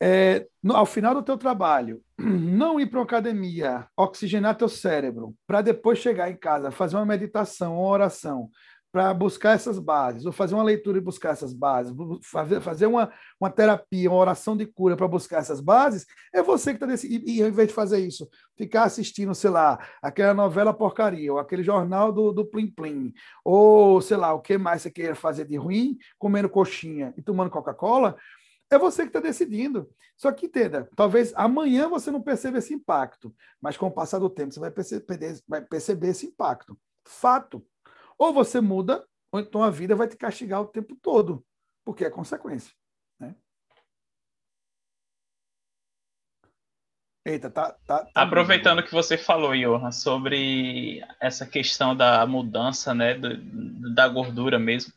é, 0.00 0.46
no, 0.62 0.76
ao 0.76 0.86
final 0.86 1.12
do 1.14 1.22
teu 1.22 1.36
trabalho, 1.36 2.00
não 2.16 2.78
ir 2.78 2.86
para 2.86 3.00
uma 3.00 3.04
academia, 3.04 3.86
oxigenar 3.96 4.56
teu 4.56 4.68
cérebro, 4.68 5.34
para 5.46 5.60
depois 5.60 5.98
chegar 5.98 6.30
em 6.30 6.36
casa, 6.36 6.70
fazer 6.70 6.96
uma 6.96 7.04
meditação, 7.04 7.74
uma 7.74 7.88
oração, 7.88 8.48
para 8.90 9.12
buscar 9.12 9.54
essas 9.54 9.78
bases, 9.78 10.24
ou 10.24 10.32
fazer 10.32 10.54
uma 10.54 10.64
leitura 10.64 10.98
e 10.98 11.00
buscar 11.00 11.30
essas 11.30 11.52
bases, 11.52 11.94
fazer, 12.22 12.60
fazer 12.60 12.86
uma, 12.86 13.12
uma 13.38 13.50
terapia, 13.50 14.10
uma 14.10 14.18
oração 14.18 14.56
de 14.56 14.64
cura 14.66 14.96
para 14.96 15.06
buscar 15.06 15.38
essas 15.38 15.60
bases, 15.60 16.06
é 16.32 16.42
você 16.42 16.70
que 16.70 16.76
está 16.76 16.86
decidindo. 16.86 17.28
E, 17.28 17.38
e 17.38 17.42
ao 17.42 17.48
invés 17.48 17.68
de 17.68 17.74
fazer 17.74 17.98
isso, 17.98 18.28
ficar 18.56 18.84
assistindo, 18.84 19.34
sei 19.34 19.50
lá, 19.50 19.78
aquela 20.02 20.32
novela 20.32 20.72
porcaria, 20.72 21.32
ou 21.32 21.38
aquele 21.38 21.62
jornal 21.62 22.12
do, 22.12 22.32
do 22.32 22.46
Plim 22.46 22.70
Plim, 22.70 23.12
ou 23.44 24.00
sei 24.00 24.16
lá, 24.16 24.32
o 24.32 24.40
que 24.40 24.56
mais 24.56 24.82
você 24.82 24.90
queira 24.90 25.14
fazer 25.14 25.44
de 25.44 25.56
ruim, 25.56 25.98
comendo 26.18 26.48
coxinha 26.48 27.12
e 27.16 27.22
tomando 27.22 27.50
Coca-Cola, 27.50 28.16
é 28.70 28.78
você 28.78 29.02
que 29.02 29.08
está 29.08 29.20
decidindo. 29.20 29.88
Só 30.16 30.32
que 30.32 30.46
entenda, 30.46 30.88
talvez 30.96 31.32
amanhã 31.36 31.88
você 31.88 32.10
não 32.10 32.20
perceba 32.20 32.58
esse 32.58 32.74
impacto, 32.74 33.32
mas 33.60 33.76
com 33.76 33.86
o 33.86 33.90
passar 33.90 34.18
do 34.18 34.28
tempo 34.28 34.52
você 34.52 34.58
vai 34.58 34.70
perceber, 34.70 35.40
vai 35.46 35.60
perceber 35.60 36.08
esse 36.08 36.26
impacto. 36.26 36.76
Fato. 37.06 37.64
Ou 38.18 38.32
você 38.32 38.60
muda, 38.60 39.06
ou 39.30 39.40
então 39.40 39.62
a 39.62 39.70
vida 39.70 39.94
vai 39.94 40.08
te 40.08 40.16
castigar 40.16 40.60
o 40.60 40.66
tempo 40.66 40.96
todo, 40.96 41.44
porque 41.84 42.04
é 42.04 42.10
consequência. 42.10 42.74
Né? 43.20 43.34
Eita, 47.24 47.48
tá, 47.48 47.72
tá, 47.86 48.04
tá 48.04 48.10
Aproveitando 48.14 48.82
que 48.82 48.90
você 48.90 49.16
falou, 49.16 49.54
Johan, 49.54 49.92
sobre 49.92 51.04
essa 51.20 51.46
questão 51.46 51.94
da 51.94 52.26
mudança 52.26 52.92
né, 52.92 53.14
do, 53.14 53.94
da 53.94 54.08
gordura 54.08 54.58
mesmo, 54.58 54.92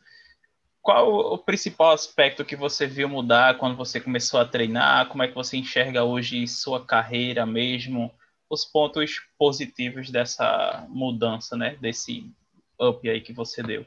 qual 0.80 1.34
o 1.34 1.38
principal 1.38 1.92
aspecto 1.92 2.44
que 2.44 2.56
você 2.56 2.88
viu 2.88 3.08
mudar 3.08 3.56
quando 3.56 3.76
você 3.76 4.00
começou 4.00 4.40
a 4.40 4.44
treinar? 4.44 5.06
Como 5.06 5.22
é 5.22 5.28
que 5.28 5.34
você 5.34 5.56
enxerga 5.56 6.02
hoje 6.02 6.48
sua 6.48 6.84
carreira 6.84 7.46
mesmo? 7.46 8.12
Os 8.50 8.64
pontos 8.64 9.20
positivos 9.38 10.10
dessa 10.10 10.84
mudança, 10.88 11.56
né? 11.56 11.76
Desse 11.76 12.34
up 12.82 13.08
aí 13.08 13.20
que 13.20 13.32
você 13.32 13.62
deu? 13.62 13.86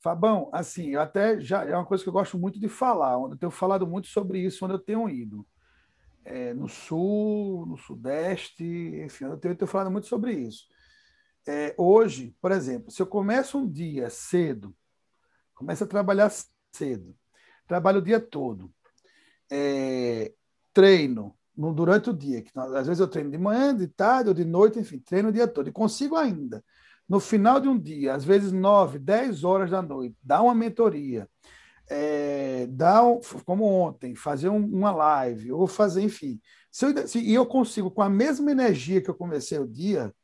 Fabão, 0.00 0.50
assim, 0.52 0.90
eu 0.90 1.00
até 1.00 1.40
já 1.40 1.64
é 1.64 1.74
uma 1.74 1.86
coisa 1.86 2.02
que 2.02 2.08
eu 2.08 2.12
gosto 2.12 2.38
muito 2.38 2.60
de 2.60 2.68
falar, 2.68 3.14
eu 3.14 3.36
tenho 3.36 3.50
falado 3.50 3.86
muito 3.86 4.08
sobre 4.08 4.38
isso 4.38 4.64
onde 4.64 4.74
eu 4.74 4.78
tenho 4.78 5.08
ido. 5.08 5.46
É, 6.24 6.54
no 6.54 6.68
sul, 6.68 7.66
no 7.66 7.76
sudeste, 7.76 8.64
enfim, 8.64 9.24
eu 9.24 9.36
tenho, 9.36 9.52
eu 9.52 9.56
tenho 9.56 9.70
falado 9.70 9.90
muito 9.90 10.06
sobre 10.06 10.32
isso. 10.32 10.66
É, 11.46 11.74
hoje, 11.76 12.34
por 12.40 12.50
exemplo, 12.50 12.90
se 12.90 13.00
eu 13.00 13.06
começo 13.06 13.58
um 13.58 13.70
dia 13.70 14.08
cedo, 14.08 14.74
começo 15.54 15.84
a 15.84 15.86
trabalhar 15.86 16.30
cedo, 16.72 17.14
trabalho 17.66 17.98
o 17.98 18.02
dia 18.02 18.20
todo. 18.20 18.72
É, 19.50 20.32
treino 20.72 21.36
no, 21.56 21.72
durante 21.72 22.10
o 22.10 22.12
dia. 22.12 22.42
Que, 22.42 22.50
às 22.58 22.86
vezes 22.86 23.00
eu 23.00 23.08
treino 23.08 23.30
de 23.30 23.38
manhã, 23.38 23.74
de 23.74 23.86
tarde 23.86 24.28
ou 24.28 24.34
de 24.34 24.44
noite, 24.44 24.78
enfim, 24.78 24.98
treino 24.98 25.28
o 25.28 25.32
dia 25.32 25.46
todo. 25.46 25.68
E 25.68 25.72
consigo 25.72 26.16
ainda, 26.16 26.64
no 27.08 27.20
final 27.20 27.60
de 27.60 27.68
um 27.68 27.78
dia, 27.78 28.14
às 28.14 28.24
vezes 28.24 28.52
nove, 28.52 28.98
dez 28.98 29.44
horas 29.44 29.70
da 29.70 29.82
noite, 29.82 30.16
dar 30.22 30.42
uma 30.42 30.54
mentoria, 30.54 31.28
é, 31.88 32.66
um, 33.02 33.20
como 33.44 33.64
ontem, 33.64 34.14
fazer 34.14 34.48
um, 34.48 34.64
uma 34.64 34.90
live, 34.90 35.52
ou 35.52 35.66
fazer, 35.66 36.02
enfim. 36.02 36.40
Se 36.70 36.86
eu, 36.86 37.08
se, 37.08 37.18
e 37.20 37.34
eu 37.34 37.46
consigo, 37.46 37.90
com 37.90 38.02
a 38.02 38.08
mesma 38.08 38.50
energia 38.50 39.02
que 39.02 39.10
eu 39.10 39.14
comecei 39.14 39.58
o 39.58 39.68
dia, 39.68 40.14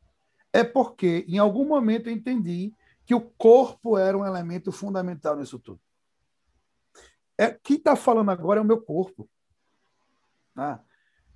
é 0.52 0.64
porque 0.64 1.24
em 1.28 1.38
algum 1.38 1.66
momento 1.66 2.08
eu 2.08 2.12
entendi 2.12 2.72
que 3.04 3.14
o 3.14 3.20
corpo 3.20 3.98
era 3.98 4.16
um 4.16 4.26
elemento 4.26 4.72
fundamental 4.72 5.36
nisso 5.36 5.58
tudo. 5.58 5.80
É, 7.36 7.50
quem 7.62 7.76
está 7.76 7.96
falando 7.96 8.30
agora 8.30 8.60
é 8.60 8.62
o 8.62 8.66
meu 8.66 8.80
corpo. 8.80 9.28
Tá? 10.54 10.82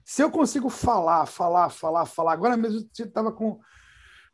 Se 0.04 0.22
eu 0.22 0.30
consigo 0.30 0.68
falar, 0.68 1.26
falar, 1.26 1.70
falar, 1.70 2.04
falar, 2.04 2.32
agora 2.32 2.56
mesmo 2.56 2.86
você 2.92 3.04
estava 3.04 3.32
com, 3.32 3.58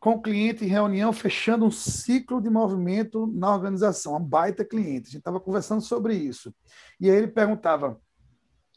com 0.00 0.12
o 0.12 0.22
cliente 0.22 0.64
em 0.64 0.68
reunião, 0.68 1.12
fechando 1.12 1.66
um 1.66 1.70
ciclo 1.70 2.40
de 2.40 2.48
movimento 2.48 3.26
na 3.26 3.54
organização, 3.54 4.16
um 4.16 4.24
baita 4.24 4.64
cliente. 4.64 5.08
A 5.08 5.10
gente 5.10 5.18
estava 5.18 5.38
conversando 5.38 5.82
sobre 5.82 6.14
isso. 6.14 6.54
E 6.98 7.10
aí 7.10 7.16
ele 7.18 7.28
perguntava, 7.28 8.00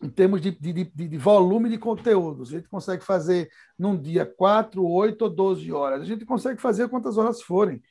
em 0.01 0.09
termos 0.09 0.41
de, 0.41 0.51
de, 0.51 0.74
de, 0.74 0.84
de, 0.84 1.17
volume 1.17 1.69
de 1.69 1.78
conteúdos, 1.78 2.49
a 2.49 2.57
gente 2.57 2.67
consegue 2.67 3.05
fazer 3.05 3.49
num 3.80 3.99
dia 3.99 4.26
4, 4.26 4.86
8 4.86 5.21
ou 5.21 5.30
12 5.30 5.71
horas. 5.71 6.01
A 6.01 6.05
gente 6.05 6.26
consegue 6.26 6.59
fazer 6.59 6.89
quantas 6.89 7.17
horas 7.17 7.41
forem. 7.41 7.82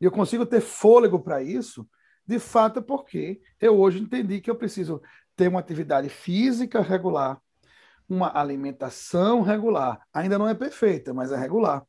E 0.00 0.06
eu 0.06 0.10
consigo 0.10 0.46
ter 0.46 0.62
fôlego 0.62 1.20
para 1.20 1.42
isso, 1.42 1.86
de 2.26 2.38
fato, 2.38 2.80
porque 2.80 3.38
eu 3.60 3.78
hoje 3.78 4.00
entendi 4.00 4.40
que 4.40 4.50
eu 4.50 4.56
preciso 4.56 5.02
ter 5.36 5.48
uma 5.48 5.60
atividade 5.60 6.08
física 6.08 6.80
regular, 6.80 7.38
uma 8.08 8.34
alimentação 8.34 9.42
regular. 9.42 10.00
Ainda 10.14 10.38
não 10.38 10.48
é 10.48 10.54
perfeita, 10.54 11.12
mas 11.12 11.32
é 11.32 11.36
regular. 11.36 11.84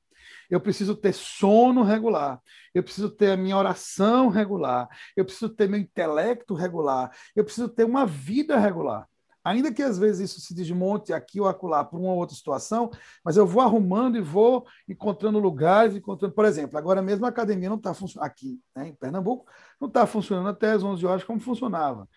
Eu 0.50 0.60
preciso 0.60 0.95
ter 0.95 1.14
sono 1.14 1.84
regular. 1.84 2.41
Eu 2.74 2.84
preciso 2.84 3.10
ter 3.10 3.32
a 3.32 3.38
minha 3.38 3.58
oração 3.58 4.30
regular. 4.30 4.88
Eu 5.16 5.24
preciso 5.24 5.50
ter 5.50 5.70
meu 5.70 5.80
intelecto 5.80 6.54
regular. 6.54 7.12
Eu 7.36 7.43
preciso 7.43 7.70
ter 7.70 7.84
uma 7.84 8.06
vida 8.06 8.58
regular. 8.58 9.08
Ainda 9.43 9.74
que 9.74 9.82
às 9.82 9.97
vezes 9.97 10.30
isso 10.30 10.41
se 10.41 10.54
desmonte 10.54 11.14
aqui 11.14 11.39
ou 11.39 11.47
acolá 11.47 11.84
por 11.84 12.00
uma 12.00 12.14
outra 12.14 12.36
situação, 12.36 12.91
mas 13.24 13.38
eu 13.38 13.47
vou 13.47 13.62
arrumando 13.62 14.18
e 14.18 14.22
vou 14.22 14.66
encontrando 14.88 15.39
lugares, 15.39 15.95
encontrando, 15.95 16.34
por 16.34 16.45
exemplo, 16.45 16.78
agora 16.78 17.02
mesmo 17.02 17.26
a 17.26 17.30
academia 17.30 17.70
não 17.70 17.78
está 17.78 17.93
funcionando 17.93 18.28
aqui, 18.28 18.60
né, 18.76 18.89
em 18.89 18.93
Pernambuco, 18.93 19.50
não 19.80 19.88
está 19.88 20.06
funcionando 20.06 20.50
até 20.50 20.72
as 20.72 20.84
11 20.84 21.06
horas 21.06 21.24
como 21.24 21.39
funcionava. 21.39 22.08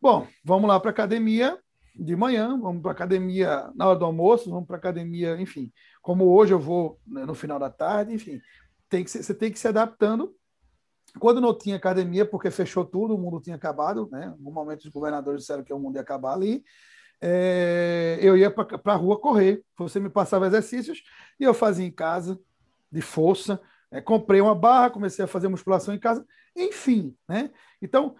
Bom, 0.00 0.26
vamos 0.42 0.68
lá 0.68 0.80
para 0.80 0.90
a 0.90 0.92
academia, 0.92 1.58
de 1.94 2.16
manhã, 2.16 2.58
vamos 2.58 2.82
para 2.82 2.90
academia 2.90 3.70
na 3.74 3.86
hora 3.86 3.98
do 3.98 4.04
almoço, 4.04 4.50
vamos 4.50 4.66
para 4.66 4.76
academia, 4.76 5.40
enfim. 5.40 5.72
Como 6.02 6.24
hoje 6.24 6.52
eu 6.52 6.58
vou 6.58 7.00
né, 7.06 7.24
no 7.24 7.34
final 7.34 7.58
da 7.58 7.70
tarde, 7.70 8.12
enfim. 8.12 8.40
Tem 8.88 9.04
que 9.04 9.10
ser, 9.10 9.22
você 9.22 9.34
tem 9.34 9.52
que 9.52 9.58
se 9.58 9.68
adaptando. 9.68 10.34
Quando 11.20 11.40
não 11.40 11.56
tinha 11.56 11.76
academia, 11.76 12.26
porque 12.26 12.50
fechou 12.50 12.84
tudo, 12.84 13.14
o 13.14 13.18
mundo 13.18 13.40
tinha 13.40 13.54
acabado, 13.54 14.08
né? 14.10 14.34
No 14.40 14.50
momento 14.50 14.84
os 14.84 14.90
governadores 14.90 15.42
disseram 15.42 15.62
que 15.62 15.72
o 15.72 15.78
mundo 15.78 15.94
ia 15.94 16.02
acabar 16.02 16.32
ali. 16.32 16.64
É, 17.20 18.18
eu 18.20 18.36
ia 18.36 18.50
para 18.50 18.92
a 18.92 18.96
rua 18.96 19.18
correr. 19.20 19.62
Você 19.78 20.00
me 20.00 20.10
passava 20.10 20.48
exercícios 20.48 21.02
e 21.38 21.44
eu 21.44 21.54
fazia 21.54 21.86
em 21.86 21.92
casa, 21.92 22.38
de 22.90 23.00
força. 23.00 23.60
É, 23.90 24.00
comprei 24.00 24.40
uma 24.40 24.54
barra, 24.54 24.90
comecei 24.90 25.24
a 25.24 25.28
fazer 25.28 25.46
musculação 25.46 25.94
em 25.94 25.98
casa. 26.00 26.26
Enfim, 26.56 27.16
né? 27.28 27.50
Então, 27.80 28.16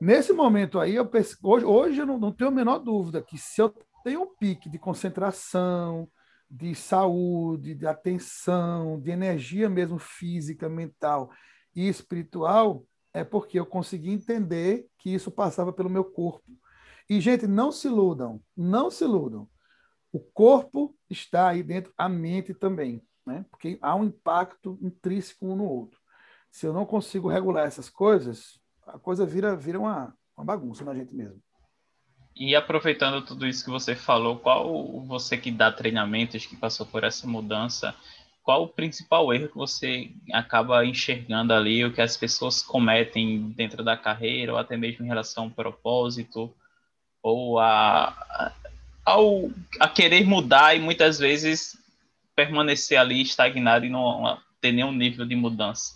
Nesse 0.00 0.32
momento 0.32 0.78
aí, 0.78 0.94
eu 0.94 1.06
penso, 1.06 1.38
hoje, 1.42 1.64
hoje 1.64 2.00
eu 2.00 2.06
não, 2.06 2.18
não 2.18 2.32
tenho 2.32 2.50
a 2.50 2.52
menor 2.54 2.78
dúvida 2.78 3.22
que 3.22 3.38
se 3.38 3.62
eu 3.62 3.74
tenho 4.04 4.22
um 4.22 4.36
pique 4.36 4.68
de 4.68 4.78
concentração, 4.78 6.08
de 6.50 6.74
saúde, 6.74 7.74
de 7.74 7.86
atenção, 7.86 9.00
de 9.00 9.10
energia 9.10 9.68
mesmo 9.68 9.98
física, 9.98 10.68
mental 10.68 11.30
e 11.74 11.88
espiritual, 11.88 12.84
é 13.12 13.24
porque 13.24 13.58
eu 13.58 13.66
consegui 13.66 14.10
entender 14.10 14.86
que 14.98 15.12
isso 15.12 15.30
passava 15.30 15.72
pelo 15.72 15.90
meu 15.90 16.04
corpo. 16.04 16.44
E, 17.08 17.20
gente, 17.20 17.46
não 17.46 17.72
se 17.72 17.88
iludam, 17.88 18.42
não 18.56 18.90
se 18.90 19.04
iludam. 19.04 19.48
O 20.12 20.20
corpo 20.20 20.94
está 21.08 21.48
aí 21.48 21.62
dentro, 21.62 21.92
a 21.96 22.08
mente 22.08 22.52
também, 22.52 23.02
né? 23.24 23.44
porque 23.50 23.78
há 23.80 23.94
um 23.94 24.04
impacto 24.04 24.78
intrínseco 24.82 25.46
um 25.46 25.56
no 25.56 25.64
outro. 25.64 25.98
Se 26.50 26.66
eu 26.66 26.72
não 26.72 26.84
consigo 26.84 27.28
regular 27.28 27.66
essas 27.66 27.88
coisas, 27.88 28.60
a 28.86 28.98
coisa 28.98 29.26
vira, 29.26 29.56
vira 29.56 29.78
uma, 29.78 30.14
uma 30.36 30.44
bagunça 30.44 30.84
na 30.84 30.94
gente 30.94 31.14
mesmo. 31.14 31.40
E 32.34 32.54
aproveitando 32.54 33.24
tudo 33.24 33.46
isso 33.46 33.64
que 33.64 33.70
você 33.70 33.96
falou, 33.96 34.38
qual 34.38 35.00
você 35.06 35.38
que 35.38 35.50
dá 35.50 35.72
treinamentos, 35.72 36.44
que 36.44 36.54
passou 36.54 36.84
por 36.84 37.02
essa 37.02 37.26
mudança, 37.26 37.94
qual 38.42 38.64
o 38.64 38.68
principal 38.68 39.32
erro 39.32 39.48
que 39.48 39.56
você 39.56 40.10
acaba 40.32 40.84
enxergando 40.84 41.54
ali, 41.54 41.84
o 41.84 41.92
que 41.92 42.00
as 42.00 42.16
pessoas 42.16 42.62
cometem 42.62 43.50
dentro 43.50 43.82
da 43.82 43.96
carreira, 43.96 44.52
ou 44.52 44.58
até 44.58 44.76
mesmo 44.76 45.04
em 45.04 45.08
relação 45.08 45.44
ao 45.44 45.50
propósito, 45.50 46.54
ou 47.22 47.58
a, 47.58 48.08
a, 48.08 48.52
ao, 49.04 49.50
a 49.80 49.88
querer 49.88 50.24
mudar 50.24 50.76
e 50.76 50.78
muitas 50.78 51.18
vezes 51.18 51.76
permanecer 52.36 52.98
ali 52.98 53.22
estagnado 53.22 53.86
e 53.86 53.90
não 53.90 54.38
ter 54.60 54.72
nenhum 54.72 54.92
nível 54.92 55.24
de 55.24 55.34
mudança? 55.34 55.94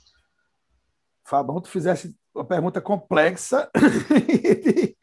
Fabão, 1.22 1.60
tu 1.60 1.68
fizesse 1.68 2.18
uma 2.34 2.44
pergunta 2.44 2.80
complexa. 2.80 3.70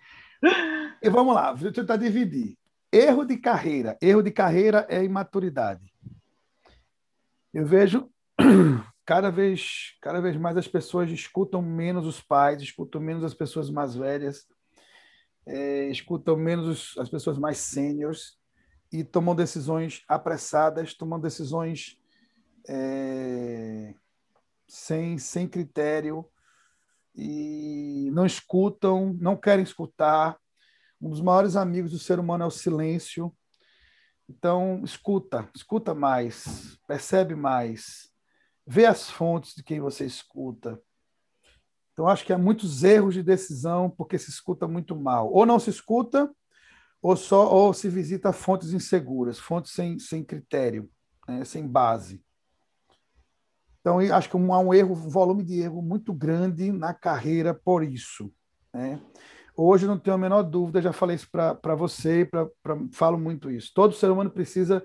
e 1.01 1.09
vamos 1.09 1.35
lá, 1.35 1.53
vou 1.53 1.71
tentar 1.71 1.97
dividir. 1.97 2.57
Erro 2.91 3.25
de 3.25 3.37
carreira. 3.37 3.97
Erro 4.01 4.21
de 4.21 4.31
carreira 4.31 4.85
é 4.89 5.03
imaturidade. 5.03 5.93
Eu 7.53 7.65
vejo 7.65 8.09
cada 9.05 9.29
vez, 9.29 9.97
cada 10.01 10.21
vez 10.21 10.37
mais 10.37 10.57
as 10.57 10.67
pessoas 10.67 11.09
escutam 11.09 11.61
menos 11.61 12.05
os 12.05 12.21
pais, 12.21 12.61
escutam 12.61 13.01
menos 13.01 13.23
as 13.23 13.33
pessoas 13.33 13.69
mais 13.69 13.95
velhas, 13.95 14.47
é, 15.45 15.87
escutam 15.89 16.35
menos 16.35 16.93
as 16.97 17.09
pessoas 17.09 17.37
mais 17.37 17.57
sêniores 17.57 18.37
e 18.91 19.03
tomam 19.03 19.35
decisões 19.35 20.03
apressadas, 20.07 20.93
tomam 20.93 21.19
decisões 21.19 21.97
é, 22.67 23.93
sem, 24.67 25.17
sem 25.17 25.47
critério, 25.47 26.25
e 27.17 28.11
não 28.13 28.25
escutam, 28.25 29.17
não 29.19 29.35
querem 29.35 29.63
escutar. 29.63 30.37
Um 31.01 31.09
dos 31.09 31.19
maiores 31.19 31.55
amigos 31.55 31.91
do 31.91 31.99
ser 31.99 32.19
humano 32.19 32.43
é 32.43 32.47
o 32.47 32.51
silêncio. 32.51 33.35
Então, 34.29 34.81
escuta, 34.83 35.49
escuta 35.55 35.95
mais, 35.95 36.77
percebe 36.87 37.33
mais, 37.33 38.09
vê 38.65 38.85
as 38.85 39.09
fontes 39.09 39.55
de 39.55 39.63
quem 39.63 39.79
você 39.79 40.05
escuta. 40.05 40.79
Então, 41.93 42.07
acho 42.07 42.25
que 42.25 42.33
há 42.33 42.37
muitos 42.37 42.83
erros 42.83 43.15
de 43.15 43.23
decisão 43.23 43.89
porque 43.89 44.19
se 44.19 44.29
escuta 44.29 44.67
muito 44.67 44.95
mal. 44.95 45.31
Ou 45.31 45.45
não 45.45 45.57
se 45.57 45.69
escuta, 45.69 46.29
ou 47.01 47.15
só 47.15 47.51
ou 47.51 47.73
se 47.73 47.89
visita 47.89 48.33
fontes 48.33 48.73
inseguras, 48.73 49.39
fontes 49.39 49.71
sem, 49.71 49.97
sem 49.97 50.23
critério, 50.23 50.89
né, 51.27 51.43
sem 51.45 51.65
base. 51.67 52.23
Então, 53.87 53.99
acho 53.99 54.29
que 54.29 54.35
há 54.35 54.39
um 54.59 54.73
erro, 54.73 54.91
um 54.91 55.09
volume 55.09 55.45
de 55.45 55.61
erro 55.61 55.81
muito 55.81 56.13
grande 56.13 56.73
na 56.73 56.93
carreira 56.93 57.53
por 57.53 57.85
isso. 57.85 58.29
Né? 58.73 58.99
Hoje 59.55 59.87
não 59.87 59.97
tenho 59.97 60.13
a 60.13 60.19
menor 60.19 60.43
dúvida, 60.43 60.81
já 60.81 60.91
falei 60.91 61.15
isso 61.15 61.29
para 61.31 61.73
você, 61.73 62.25
pra, 62.25 62.45
pra, 62.61 62.77
falo 62.91 63.17
muito 63.17 63.49
isso. 63.49 63.71
Todo 63.73 63.95
ser 63.95 64.11
humano 64.11 64.29
precisa, 64.29 64.83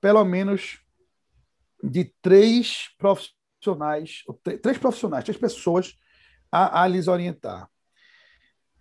pelo 0.00 0.24
menos, 0.24 0.80
de 1.84 2.10
três 2.22 2.88
profissionais, 2.96 4.22
três 4.62 4.78
profissionais, 4.78 5.24
três 5.24 5.36
pessoas 5.36 5.98
a, 6.50 6.84
a 6.84 6.88
lhes 6.88 7.06
orientar. 7.06 7.68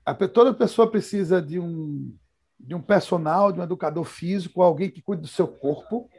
A, 0.06 0.14
toda 0.14 0.54
pessoa 0.54 0.90
precisa 0.90 1.42
de 1.42 1.60
um, 1.60 2.18
de 2.58 2.74
um 2.74 2.82
personal, 2.82 3.52
de 3.52 3.60
um 3.60 3.64
educador 3.64 4.06
físico, 4.06 4.62
alguém 4.62 4.90
que 4.90 5.02
cuide 5.02 5.24
do 5.24 5.28
seu 5.28 5.46
corpo, 5.46 6.10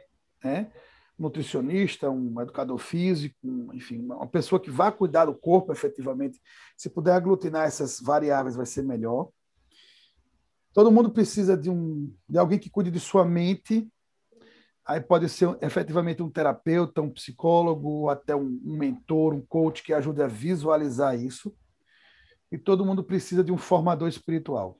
né? 0.43 0.71
Nutricionista, 1.19 2.09
um 2.09 2.39
educador 2.41 2.77
físico, 2.77 3.35
enfim, 3.73 3.99
uma 3.99 4.27
pessoa 4.27 4.59
que 4.59 4.71
vá 4.71 4.91
cuidar 4.91 5.25
do 5.25 5.35
corpo 5.35 5.71
efetivamente. 5.71 6.41
Se 6.77 6.89
puder 6.89 7.13
aglutinar 7.13 7.67
essas 7.67 7.99
variáveis, 7.99 8.55
vai 8.55 8.65
ser 8.65 8.83
melhor. 8.83 9.29
Todo 10.73 10.91
mundo 10.91 11.11
precisa 11.11 11.57
de, 11.57 11.69
um, 11.69 12.13
de 12.27 12.37
alguém 12.37 12.57
que 12.57 12.69
cuide 12.69 12.89
de 12.89 12.99
sua 12.99 13.25
mente. 13.25 13.91
Aí 14.85 15.01
pode 15.01 15.27
ser 15.29 15.57
efetivamente 15.61 16.23
um 16.23 16.29
terapeuta, 16.29 17.01
um 17.01 17.11
psicólogo, 17.11 18.09
até 18.09 18.35
um, 18.35 18.59
um 18.63 18.77
mentor, 18.77 19.33
um 19.33 19.41
coach 19.41 19.83
que 19.83 19.93
ajude 19.93 20.21
a 20.21 20.27
visualizar 20.27 21.19
isso. 21.19 21.53
E 22.51 22.57
todo 22.57 22.85
mundo 22.85 23.03
precisa 23.03 23.43
de 23.43 23.51
um 23.51 23.57
formador 23.57 24.07
espiritual. 24.07 24.79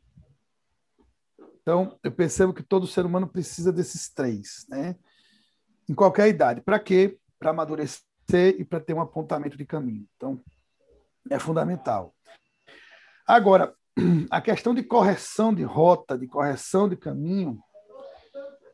Então, 1.62 2.00
eu 2.04 2.12
percebo 2.12 2.54
que 2.54 2.64
todo 2.64 2.88
ser 2.88 3.06
humano 3.06 3.28
precisa 3.28 3.72
desses 3.72 4.10
três, 4.12 4.66
né? 4.70 4.96
Em 5.90 5.96
qualquer 5.96 6.28
idade. 6.28 6.62
Para 6.62 6.80
quê? 6.80 7.18
Para 7.40 7.50
amadurecer 7.50 8.06
e 8.60 8.64
para 8.64 8.80
ter 8.80 8.94
um 8.94 9.02
apontamento 9.02 9.58
de 9.58 9.66
caminho. 9.66 10.06
Então, 10.16 10.40
é 11.30 11.40
fundamental. 11.40 12.14
Agora, 13.26 13.74
a 14.30 14.40
questão 14.40 14.74
de 14.74 14.84
correção 14.84 15.54
de 15.54 15.64
rota, 15.64 16.18
de 16.18 16.28
correção 16.28 16.88
de 16.88 16.96
caminho, 16.96 17.60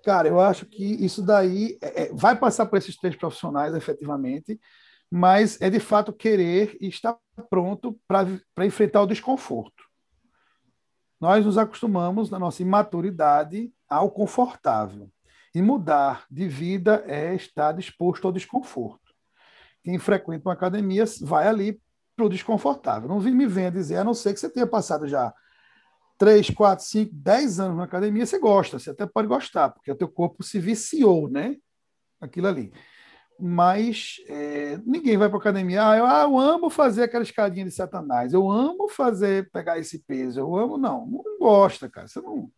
cara, 0.04 0.28
eu 0.28 0.40
acho 0.40 0.66
que 0.66 0.84
isso 0.84 1.22
daí 1.22 1.78
é, 1.82 2.04
é 2.04 2.14
vai 2.14 2.38
passar 2.38 2.66
por 2.66 2.78
esses 2.78 2.98
três 2.98 3.16
profissionais, 3.16 3.74
efetivamente, 3.74 4.60
mas 5.10 5.60
é 5.62 5.70
de 5.70 5.80
fato 5.80 6.12
querer 6.12 6.78
e 6.82 6.88
estar 6.88 7.18
pronto 7.50 7.98
para 8.08 8.66
enfrentar 8.66 9.02
o 9.02 9.08
desconforto. 9.08 9.86
Nós 11.20 11.46
nos 11.46 11.58
acostumamos, 11.58 12.30
na 12.30 12.38
nossa 12.38 12.62
imaturidade, 12.62 13.72
ao 13.88 14.12
confortável. 14.12 15.10
E 15.56 15.62
mudar 15.62 16.26
de 16.30 16.48
vida 16.48 17.04
é 17.08 17.34
estar 17.34 17.72
disposto 17.72 18.26
ao 18.28 18.34
desconforto. 18.34 19.14
Quem 19.84 19.98
frequenta 19.98 20.50
uma 20.50 20.54
academia 20.54 21.06
vai 21.22 21.48
ali 21.48 21.82
para 22.16 22.26
o 22.26 22.30
desconfortável. 22.30 23.08
Não 23.08 23.20
me 23.20 23.48
venha 23.48 23.72
dizer, 23.72 23.98
a 23.98 24.04
não 24.04 24.14
ser 24.14 24.34
que 24.34 24.40
você 24.40 24.50
tenha 24.50 24.68
passado 24.68 25.08
já 25.08 25.34
3, 26.18 26.50
4, 26.50 26.86
5, 26.86 27.12
10 27.14 27.60
anos 27.60 27.78
na 27.78 27.86
academia, 27.86 28.26
você 28.26 28.38
gosta, 28.38 28.78
você 28.78 28.90
até 28.90 29.06
pode 29.06 29.28
gostar, 29.28 29.70
porque 29.70 29.92
o 29.92 29.96
teu 29.96 30.08
corpo 30.08 30.44
se 30.44 30.60
viciou, 30.60 31.30
né? 31.30 31.56
Aquilo 32.20 32.48
ali 32.48 32.72
mas 33.40 34.16
é, 34.28 34.80
ninguém 34.86 35.18
vai 35.18 35.30
para 35.30 35.38
academia. 35.38 35.90
Ah 35.90 35.98
eu, 35.98 36.06
ah, 36.06 36.24
eu 36.24 36.40
amo 36.40 36.70
fazer 36.70 37.04
aquela 37.04 37.24
escadinha 37.24 37.66
de 37.66 37.72
Satanás, 37.72 38.34
eu 38.34 38.50
amo 38.50 38.88
fazer, 38.88 39.50
pegar 39.52 39.78
esse 39.78 40.00
peso, 40.00 40.40
eu 40.40 40.56
amo, 40.56 40.78
não, 40.78 41.06
não 41.06 41.40
gosta, 41.40 41.90
cara. 41.90 42.08
Você 42.08 42.22
não. 42.22 42.50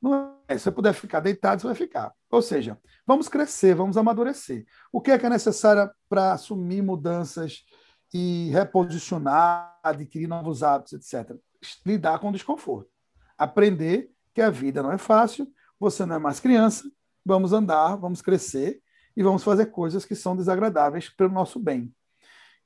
Não 0.00 0.36
é. 0.48 0.56
Se 0.56 0.64
você 0.64 0.70
puder 0.70 0.92
ficar 0.92 1.20
deitado, 1.20 1.60
você 1.60 1.66
vai 1.66 1.76
ficar. 1.76 2.12
Ou 2.30 2.42
seja, 2.42 2.78
vamos 3.06 3.28
crescer, 3.28 3.74
vamos 3.74 3.96
amadurecer. 3.96 4.66
O 4.92 5.00
que 5.00 5.10
é 5.10 5.18
que 5.18 5.26
é 5.26 5.30
necessário 5.30 5.90
para 6.08 6.32
assumir 6.32 6.82
mudanças 6.82 7.64
e 8.12 8.50
reposicionar, 8.50 9.78
adquirir 9.82 10.26
novos 10.26 10.62
hábitos, 10.62 10.92
etc. 10.92 11.36
Lidar 11.84 12.18
com 12.18 12.28
o 12.28 12.32
desconforto. 12.32 12.90
Aprender 13.36 14.10
que 14.34 14.40
a 14.40 14.50
vida 14.50 14.82
não 14.82 14.92
é 14.92 14.98
fácil, 14.98 15.50
você 15.78 16.06
não 16.06 16.16
é 16.16 16.18
mais 16.18 16.40
criança, 16.40 16.84
vamos 17.24 17.52
andar, 17.52 17.96
vamos 17.96 18.22
crescer 18.22 18.80
e 19.16 19.22
vamos 19.22 19.42
fazer 19.42 19.66
coisas 19.66 20.04
que 20.04 20.14
são 20.14 20.36
desagradáveis 20.36 21.08
pelo 21.08 21.32
nosso 21.32 21.58
bem. 21.58 21.92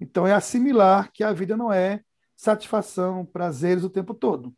Então, 0.00 0.26
é 0.26 0.32
assimilar 0.32 1.10
que 1.12 1.22
a 1.22 1.32
vida 1.32 1.56
não 1.56 1.72
é 1.72 2.02
satisfação, 2.36 3.24
prazeres 3.24 3.84
o 3.84 3.90
tempo 3.90 4.14
todo. 4.14 4.54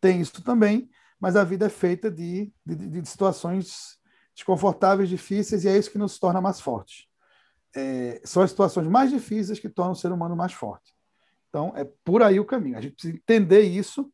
Tem 0.00 0.20
isso 0.20 0.42
também, 0.42 0.88
mas 1.22 1.36
a 1.36 1.44
vida 1.44 1.66
é 1.66 1.68
feita 1.68 2.10
de, 2.10 2.52
de, 2.66 2.74
de 2.74 3.08
situações 3.08 3.96
desconfortáveis, 4.34 5.08
difíceis, 5.08 5.64
e 5.64 5.68
é 5.68 5.78
isso 5.78 5.92
que 5.92 5.96
nos 5.96 6.18
torna 6.18 6.40
mais 6.40 6.60
fortes. 6.60 7.06
É, 7.76 8.20
são 8.24 8.42
as 8.42 8.50
situações 8.50 8.88
mais 8.88 9.08
difíceis 9.08 9.60
que 9.60 9.68
tornam 9.68 9.92
o 9.92 9.96
ser 9.96 10.10
humano 10.10 10.34
mais 10.34 10.52
forte. 10.52 10.92
Então, 11.48 11.72
é 11.76 11.88
por 12.04 12.24
aí 12.24 12.40
o 12.40 12.44
caminho. 12.44 12.76
A 12.76 12.80
gente 12.80 12.94
precisa 12.94 13.14
entender 13.14 13.60
isso. 13.60 14.12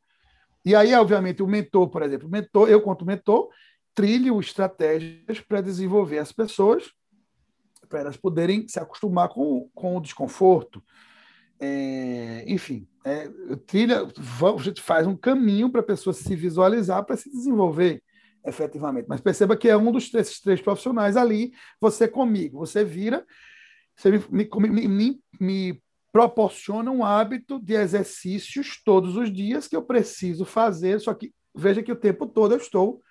E 0.67 0.75
aí, 0.75 0.93
obviamente, 0.93 1.43
o 1.43 1.47
mentor, 1.47 1.89
por 1.89 2.03
exemplo, 2.03 2.29
mentor, 2.29 2.69
eu, 2.69 2.83
quanto 2.83 3.07
mentor, 3.07 3.49
trilho 3.95 4.39
estratégias 4.39 5.41
para 5.41 5.63
desenvolver 5.63 6.19
as 6.19 6.31
pessoas 6.31 6.93
para 7.89 8.01
elas 8.01 8.19
poderem 8.19 8.69
se 8.69 8.79
acostumar 8.79 9.31
com, 9.31 9.71
com 9.75 9.97
o 9.97 10.01
desconforto. 10.01 10.85
É, 11.59 12.45
enfim, 12.47 12.87
é, 13.09 13.57
trilha, 13.67 14.03
a 14.03 14.63
gente 14.63 14.83
faz 14.83 15.07
um 15.07 15.17
caminho 15.17 15.71
para 15.71 15.81
a 15.81 15.85
pessoa 15.85 16.13
se 16.13 16.35
visualizar, 16.37 17.05
para 17.05 17.17
se 17.17 17.31
desenvolver 17.31 18.03
efetivamente. 18.45 19.07
Mas 19.09 19.21
perceba 19.21 19.57
que 19.57 19.69
é 19.69 19.77
um 19.77 19.93
dos 19.93 20.11
desses 20.11 20.41
três 20.41 20.61
profissionais 20.61 21.17
ali, 21.17 21.53
você 21.81 22.09
comigo, 22.09 22.59
você 22.59 22.85
vira, 22.85 23.27
você 23.97 24.11
me, 24.11 24.49
me, 24.61 24.89
me, 24.89 25.21
me 25.41 25.83
proporciona 26.13 26.91
um 26.91 27.05
hábito 27.05 27.61
de 27.61 27.75
exercícios 27.75 28.81
todos 28.85 29.17
os 29.17 29.33
dias 29.33 29.69
que 29.69 29.77
eu 29.77 29.83
preciso 29.83 30.45
fazer, 30.45 31.01
só 31.01 31.13
que 31.15 31.33
veja 31.55 31.83
que 31.83 31.93
o 31.93 31.97
tempo 31.97 32.27
todo 32.27 32.55
eu 32.55 32.59
estou 32.59 33.03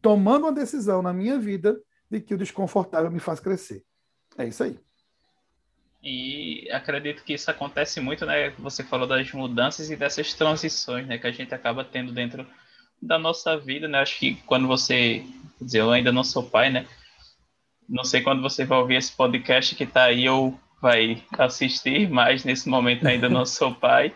tomando 0.00 0.44
uma 0.44 0.52
decisão 0.52 1.02
na 1.02 1.12
minha 1.12 1.38
vida 1.38 1.80
de 2.10 2.20
que 2.20 2.34
o 2.34 2.38
desconfortável 2.38 3.10
me 3.10 3.20
faz 3.20 3.40
crescer. 3.40 3.82
É 4.36 4.46
isso 4.46 4.62
aí. 4.62 4.78
E 6.02 6.66
acredito 6.72 7.22
que 7.22 7.34
isso 7.34 7.50
acontece 7.50 8.00
muito, 8.00 8.24
né? 8.24 8.50
Você 8.58 8.82
falou 8.82 9.06
das 9.06 9.30
mudanças 9.32 9.90
e 9.90 9.96
dessas 9.96 10.32
transições, 10.32 11.06
né? 11.06 11.18
Que 11.18 11.26
a 11.26 11.32
gente 11.32 11.54
acaba 11.54 11.84
tendo 11.84 12.10
dentro 12.12 12.46
da 13.00 13.18
nossa 13.18 13.56
vida, 13.58 13.86
né? 13.86 13.98
Acho 13.98 14.18
que 14.18 14.34
quando 14.46 14.66
você, 14.66 15.24
quer 15.58 15.64
dizer, 15.64 15.80
eu 15.80 15.90
ainda 15.90 16.10
não 16.10 16.24
sou 16.24 16.42
pai, 16.42 16.70
né? 16.70 16.86
Não 17.88 18.04
sei 18.04 18.22
quando 18.22 18.40
você 18.40 18.64
vai 18.64 18.78
ouvir 18.78 18.96
esse 18.96 19.12
podcast 19.12 19.74
que 19.74 19.84
tá 19.84 20.04
aí 20.04 20.28
ou 20.28 20.58
vai 20.80 21.22
assistir, 21.38 22.08
mas 22.08 22.44
nesse 22.44 22.68
momento 22.68 23.06
ainda 23.06 23.28
não 23.28 23.44
sou 23.46 23.74
pai. 23.74 24.14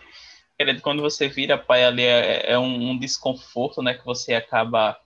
Quando 0.82 1.02
você 1.02 1.28
vira 1.28 1.58
pai 1.58 1.84
ali 1.84 2.02
é, 2.02 2.52
é 2.52 2.58
um, 2.58 2.90
um 2.90 2.98
desconforto, 2.98 3.82
né? 3.82 3.92
Que 3.92 4.04
você 4.06 4.32
acaba 4.34 4.96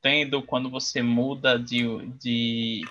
tendo 0.00 0.42
quando 0.42 0.70
você 0.70 1.02
muda 1.02 1.58
de, 1.58 1.84
de 2.18 2.82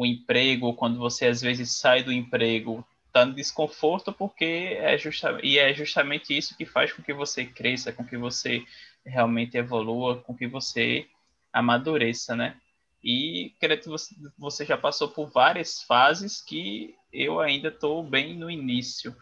o 0.00 0.06
emprego, 0.06 0.72
quando 0.72 0.98
você 0.98 1.26
às 1.26 1.42
vezes 1.42 1.72
sai 1.72 2.02
do 2.02 2.10
emprego, 2.10 2.82
está 3.06 3.22
no 3.26 3.34
desconforto, 3.34 4.10
porque 4.10 4.78
é 4.80 4.96
justamente, 4.96 5.46
e 5.46 5.58
é 5.58 5.74
justamente 5.74 6.34
isso 6.34 6.56
que 6.56 6.64
faz 6.64 6.90
com 6.90 7.02
que 7.02 7.12
você 7.12 7.44
cresça, 7.44 7.92
com 7.92 8.02
que 8.02 8.16
você 8.16 8.64
realmente 9.04 9.58
evolua, 9.58 10.16
com 10.16 10.34
que 10.34 10.46
você 10.46 11.06
amadureça, 11.52 12.34
né? 12.34 12.56
E 13.04 13.52
creio 13.60 13.78
que 13.78 13.90
você, 14.38 14.64
já 14.64 14.78
passou 14.78 15.08
por 15.08 15.28
várias 15.28 15.82
fases 15.82 16.40
que 16.40 16.94
eu 17.12 17.38
ainda 17.38 17.68
estou 17.68 18.02
bem 18.02 18.34
no 18.34 18.50
início. 18.50 19.14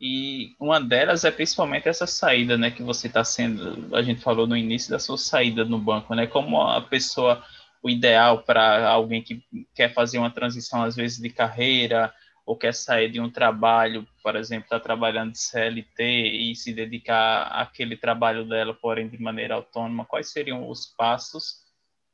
E 0.00 0.56
uma 0.58 0.80
delas 0.80 1.24
é 1.24 1.30
principalmente 1.30 1.88
essa 1.88 2.08
saída, 2.08 2.58
né, 2.58 2.72
que 2.72 2.82
você 2.82 3.06
está 3.06 3.22
sendo, 3.22 3.94
a 3.94 4.02
gente 4.02 4.20
falou 4.20 4.48
no 4.48 4.56
início 4.56 4.90
da 4.90 4.98
sua 4.98 5.16
saída 5.16 5.64
no 5.64 5.78
banco, 5.78 6.12
né? 6.12 6.26
Como 6.26 6.60
a 6.60 6.80
pessoa 6.80 7.40
o 7.82 7.88
ideal 7.88 8.42
para 8.42 8.88
alguém 8.88 9.22
que 9.22 9.42
quer 9.74 9.92
fazer 9.92 10.18
uma 10.18 10.30
transição, 10.30 10.82
às 10.82 10.96
vezes, 10.96 11.18
de 11.18 11.30
carreira, 11.30 12.12
ou 12.48 12.56
quer 12.56 12.72
sair 12.72 13.10
de 13.10 13.20
um 13.20 13.30
trabalho, 13.30 14.06
por 14.22 14.34
exemplo, 14.34 14.64
está 14.64 14.80
trabalhando 14.80 15.32
de 15.32 15.38
CLT 15.38 16.02
e 16.02 16.56
se 16.56 16.72
dedicar 16.72 17.42
àquele 17.48 17.94
trabalho 17.94 18.48
dela, 18.48 18.72
porém 18.72 19.06
de 19.06 19.20
maneira 19.20 19.54
autônoma, 19.54 20.06
quais 20.06 20.32
seriam 20.32 20.66
os 20.68 20.86
passos 20.86 21.62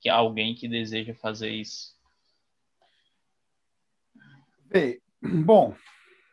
que 0.00 0.08
alguém 0.08 0.54
que 0.54 0.66
deseja 0.66 1.14
fazer 1.14 1.50
isso? 1.50 1.94
Bem, 4.66 5.00
bom, 5.22 5.76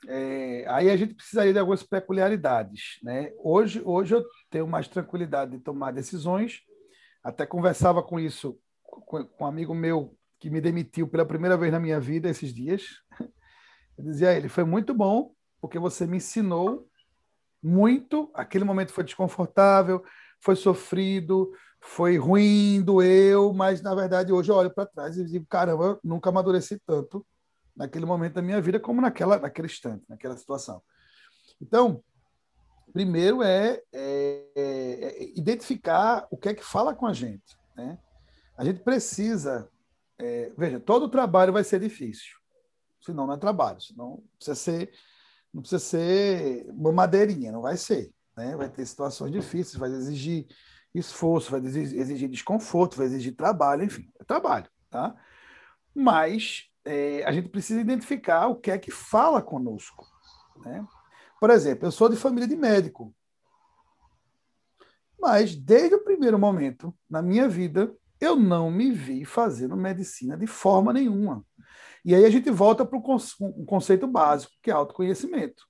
é, 0.07 0.65
aí 0.67 0.89
a 0.89 0.97
gente 0.97 1.13
precisaria 1.13 1.53
de 1.53 1.59
algumas 1.59 1.84
peculiaridades. 1.84 2.97
Né? 3.03 3.32
Hoje, 3.38 3.84
hoje 3.86 4.15
eu 4.15 4.25
tenho 4.49 4.67
mais 4.67 4.88
tranquilidade 4.88 5.51
de 5.51 5.59
tomar 5.59 5.91
decisões, 5.91 6.61
até 7.23 7.45
conversava 7.45 8.01
com 8.01 8.19
isso 8.19 8.59
com, 9.02 9.28
um 9.39 9.46
amigo 9.46 9.74
meu 9.74 10.18
que 10.39 10.50
me 10.50 10.60
demitiu 10.60 11.08
pela 11.08 11.26
primeira 11.26 11.56
vez 11.56 11.72
na 11.72 11.80
minha 11.80 12.00
vida 12.00 12.30
esses 12.30 12.54
dias. 12.54 12.84
Eu 13.98 14.04
dizia 14.04 14.30
a 14.30 14.34
ele: 14.34 14.50
foi 14.50 14.64
muito 14.64 14.94
bom, 14.94 15.34
porque 15.60 15.80
você 15.80 16.06
me 16.06 16.18
ensinou 16.18 16.88
muito. 17.62 18.32
Aquele 18.34 18.64
momento 18.64 18.92
foi 18.92 19.04
desconfortável, 19.04 20.04
foi 20.39 20.56
sofrido, 20.56 21.52
foi 21.80 22.18
ruim, 22.18 22.82
doeu, 22.82 23.54
mas 23.54 23.82
na 23.82 23.94
verdade 23.94 24.32
hoje 24.32 24.52
eu 24.52 24.56
olho 24.56 24.74
para 24.74 24.86
trás 24.86 25.18
e 25.18 25.26
digo: 25.26 25.46
caramba, 25.48 26.00
nunca 26.04 26.30
amadureci 26.30 26.80
tanto 26.86 27.26
naquele 27.76 28.06
momento 28.06 28.34
da 28.34 28.42
minha 28.42 28.62
vida 28.62 28.80
como 28.80 29.02
naquela, 29.02 29.39
naquele 29.39 29.68
instante, 29.68 30.04
naquela 30.08 30.38
situação. 30.38 30.82
Então, 31.62 32.04
primeiro 32.94 33.42
é, 33.44 33.82
é, 33.94 34.48
é 34.56 35.24
identificar 35.38 36.28
o 36.30 36.38
que 36.38 36.50
é 36.50 36.54
que 36.54 36.64
fala 36.64 36.94
com 36.94 37.06
a 37.06 37.14
gente, 37.14 37.58
né? 37.76 37.98
A 38.62 38.64
gente 38.64 38.82
precisa. 38.82 39.68
É, 40.20 40.51
veja, 40.55 40.80
todo 40.80 41.09
trabalho 41.09 41.51
vai 41.51 41.64
ser 41.64 41.80
difícil. 41.80 42.38
Senão 43.03 43.26
não 43.26 43.34
é 43.34 43.38
trabalho. 43.38 43.82
Senão 43.82 44.24
precisa 44.38 44.53
ser, 44.53 44.91
não 45.51 45.64
precisa 45.64 45.80
ser 45.80 46.70
uma 46.70 46.91
madeirinha, 46.91 47.51
não 47.51 47.64
vai 47.64 47.76
ser. 47.76 48.14
Né? 48.38 48.55
Vai 48.55 48.70
ter 48.70 48.86
situações 48.86 49.32
difíceis, 49.32 49.78
vai 49.78 49.89
exigir 49.89 50.45
esforço, 50.93 51.49
vai 51.49 51.59
exigir 51.59 52.30
desconforto, 52.30 52.97
vai 52.97 53.07
exigir 53.07 53.36
trabalho, 53.36 53.84
enfim, 53.84 54.07
é 54.20 54.24
trabalho. 54.24 54.70
Tá? 54.91 55.16
Mas 55.91 56.70
é, 56.86 57.24
a 57.24 57.32
gente 57.32 57.49
precisa 57.49 57.82
identificar 57.82 58.45
o 58.45 58.57
que 58.57 58.70
é 58.70 58.78
que 58.78 58.91
fala 58.91 59.41
conosco. 59.41 60.05
Né? 60.64 60.86
Por 61.39 61.49
exemplo, 61.49 61.88
eu 61.88 61.91
sou 61.91 62.07
de 62.07 62.16
família 62.16 62.47
de 62.47 62.55
médico. 62.55 63.12
Mas 65.20 65.55
desde 65.55 65.95
o 65.95 66.03
primeiro 66.03 66.38
momento 66.38 66.95
na 67.09 67.24
minha 67.24 67.49
vida, 67.49 67.91
eu 68.22 68.36
não 68.36 68.69
me 68.69 68.91
vi 68.91 69.26
fazendo 69.26 69.76
medicina 69.76 70.38
de 70.38 70.45
forma 70.45 70.93
nenhuma. 70.93 71.43
E 72.05 72.13
aí 72.13 72.24
a 72.24 72.30
gente 72.30 72.51
volta 72.51 72.86
para 72.86 72.97
o 72.97 73.65
conceito 73.65 74.07
básico, 74.07 74.53
que 74.61 74.69
é 74.69 74.74
autoconhecimento. 74.74 75.65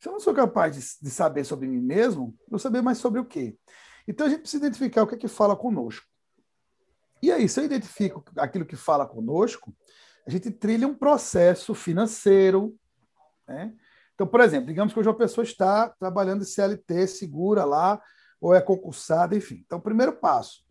Se 0.00 0.08
eu 0.08 0.12
não 0.12 0.20
sou 0.20 0.32
capaz 0.32 0.74
de, 0.74 1.04
de, 1.06 1.10
saber 1.10 1.44
sobre 1.44 1.68
mim 1.68 1.80
mesmo, 1.80 2.34
eu 2.42 2.50
vou 2.52 2.58
saber 2.58 2.80
mais 2.80 2.98
sobre 2.98 3.20
o 3.20 3.24
quê? 3.24 3.56
Então 4.06 4.26
a 4.26 4.30
gente 4.30 4.40
precisa 4.40 4.64
identificar 4.64 5.02
o 5.02 5.06
que 5.06 5.14
é 5.14 5.18
que 5.18 5.28
fala 5.28 5.54
conosco. 5.54 6.06
E 7.22 7.32
aí, 7.32 7.48
se 7.48 7.60
eu 7.60 7.64
identifico 7.64 8.24
aquilo 8.36 8.64
que 8.64 8.76
fala 8.76 9.06
conosco, 9.06 9.74
a 10.26 10.30
gente 10.30 10.50
trilha 10.50 10.86
um 10.86 10.94
processo 10.94 11.74
financeiro. 11.74 12.76
Né? 13.46 13.74
Então, 14.14 14.26
por 14.26 14.40
exemplo, 14.40 14.68
digamos 14.68 14.92
que 14.92 15.00
hoje 15.00 15.08
uma 15.08 15.16
pessoa 15.16 15.44
está 15.44 15.88
trabalhando 15.88 16.40
de 16.40 16.46
CLT, 16.46 17.08
segura 17.08 17.64
lá, 17.64 18.00
ou 18.40 18.54
é 18.54 18.60
concursado, 18.60 19.36
enfim. 19.36 19.62
Então, 19.66 19.80
primeiro 19.80 20.12
passo. 20.12 20.67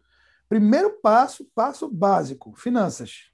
Primeiro 0.49 0.99
passo, 1.01 1.45
passo 1.53 1.89
básico, 1.89 2.53
finanças. 2.55 3.31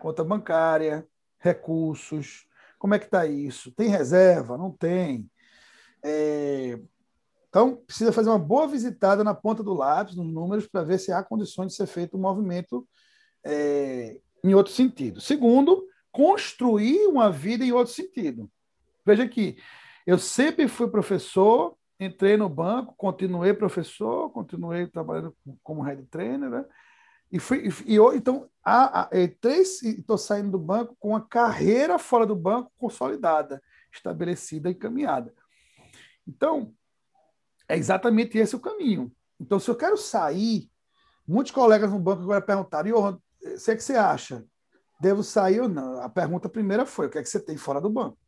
Conta 0.00 0.24
bancária, 0.24 1.06
recursos, 1.38 2.48
como 2.78 2.94
é 2.94 2.98
que 2.98 3.06
está 3.06 3.26
isso? 3.26 3.72
Tem 3.72 3.88
reserva? 3.88 4.56
Não 4.56 4.70
tem? 4.70 5.28
É... 6.02 6.78
Então, 7.48 7.76
precisa 7.76 8.12
fazer 8.12 8.28
uma 8.28 8.38
boa 8.38 8.68
visitada 8.68 9.24
na 9.24 9.34
ponta 9.34 9.62
do 9.62 9.74
lápis, 9.74 10.14
nos 10.14 10.26
números, 10.26 10.66
para 10.66 10.84
ver 10.84 10.98
se 10.98 11.10
há 11.10 11.22
condições 11.22 11.68
de 11.68 11.74
ser 11.74 11.86
feito 11.86 12.16
um 12.16 12.20
movimento 12.20 12.86
é... 13.44 14.20
em 14.44 14.54
outro 14.54 14.72
sentido. 14.72 15.20
Segundo, 15.20 15.86
construir 16.12 17.06
uma 17.06 17.30
vida 17.30 17.64
em 17.64 17.72
outro 17.72 17.92
sentido. 17.92 18.50
Veja 19.04 19.24
aqui, 19.24 19.56
eu 20.06 20.18
sempre 20.18 20.68
fui 20.68 20.88
professor, 20.88 21.76
entrei 21.98 22.36
no 22.36 22.48
banco, 22.48 22.94
continuei 22.96 23.52
professor, 23.52 24.30
continuei 24.30 24.86
trabalhando 24.86 25.36
como 25.62 25.82
head 25.82 26.02
trainer, 26.06 26.48
né? 26.48 26.64
E, 27.30 27.38
fui, 27.38 27.68
e, 27.86 27.94
e 27.94 27.98
então, 28.16 28.48
estou 29.98 30.16
saindo 30.16 30.52
do 30.52 30.58
banco 30.58 30.96
com 30.98 31.10
uma 31.10 31.20
carreira 31.20 31.98
fora 31.98 32.24
do 32.24 32.34
banco 32.34 32.72
consolidada, 32.78 33.62
estabelecida 33.92 34.70
e 34.70 34.74
caminhada. 34.74 35.34
Então, 36.26 36.72
é 37.68 37.76
exatamente 37.76 38.38
esse 38.38 38.56
o 38.56 38.60
caminho. 38.60 39.12
Então, 39.38 39.60
se 39.60 39.70
eu 39.70 39.76
quero 39.76 39.96
sair, 39.96 40.70
muitos 41.26 41.52
colegas 41.52 41.90
no 41.90 41.98
banco 41.98 42.22
agora 42.22 42.40
perguntaram, 42.40 42.90
Johan, 42.90 43.14
o 43.14 43.64
que, 43.64 43.70
é 43.70 43.76
que 43.76 43.82
você 43.82 43.94
acha? 43.94 44.44
Devo 45.00 45.22
sair 45.22 45.60
ou 45.60 45.68
não? 45.68 46.00
A 46.00 46.08
pergunta 46.08 46.48
primeira 46.48 46.86
foi, 46.86 47.06
o 47.06 47.10
que 47.10 47.18
é 47.18 47.22
que 47.22 47.28
você 47.28 47.38
tem 47.38 47.56
fora 47.56 47.80
do 47.80 47.90
banco? 47.90 48.18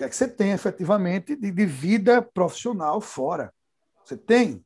O 0.00 0.02
que 0.02 0.04
é 0.06 0.08
que 0.08 0.16
você 0.16 0.26
tem 0.26 0.52
efetivamente 0.52 1.36
de, 1.36 1.50
de 1.50 1.66
vida 1.66 2.22
profissional 2.22 3.02
fora? 3.02 3.52
Você 4.02 4.16
tem? 4.16 4.64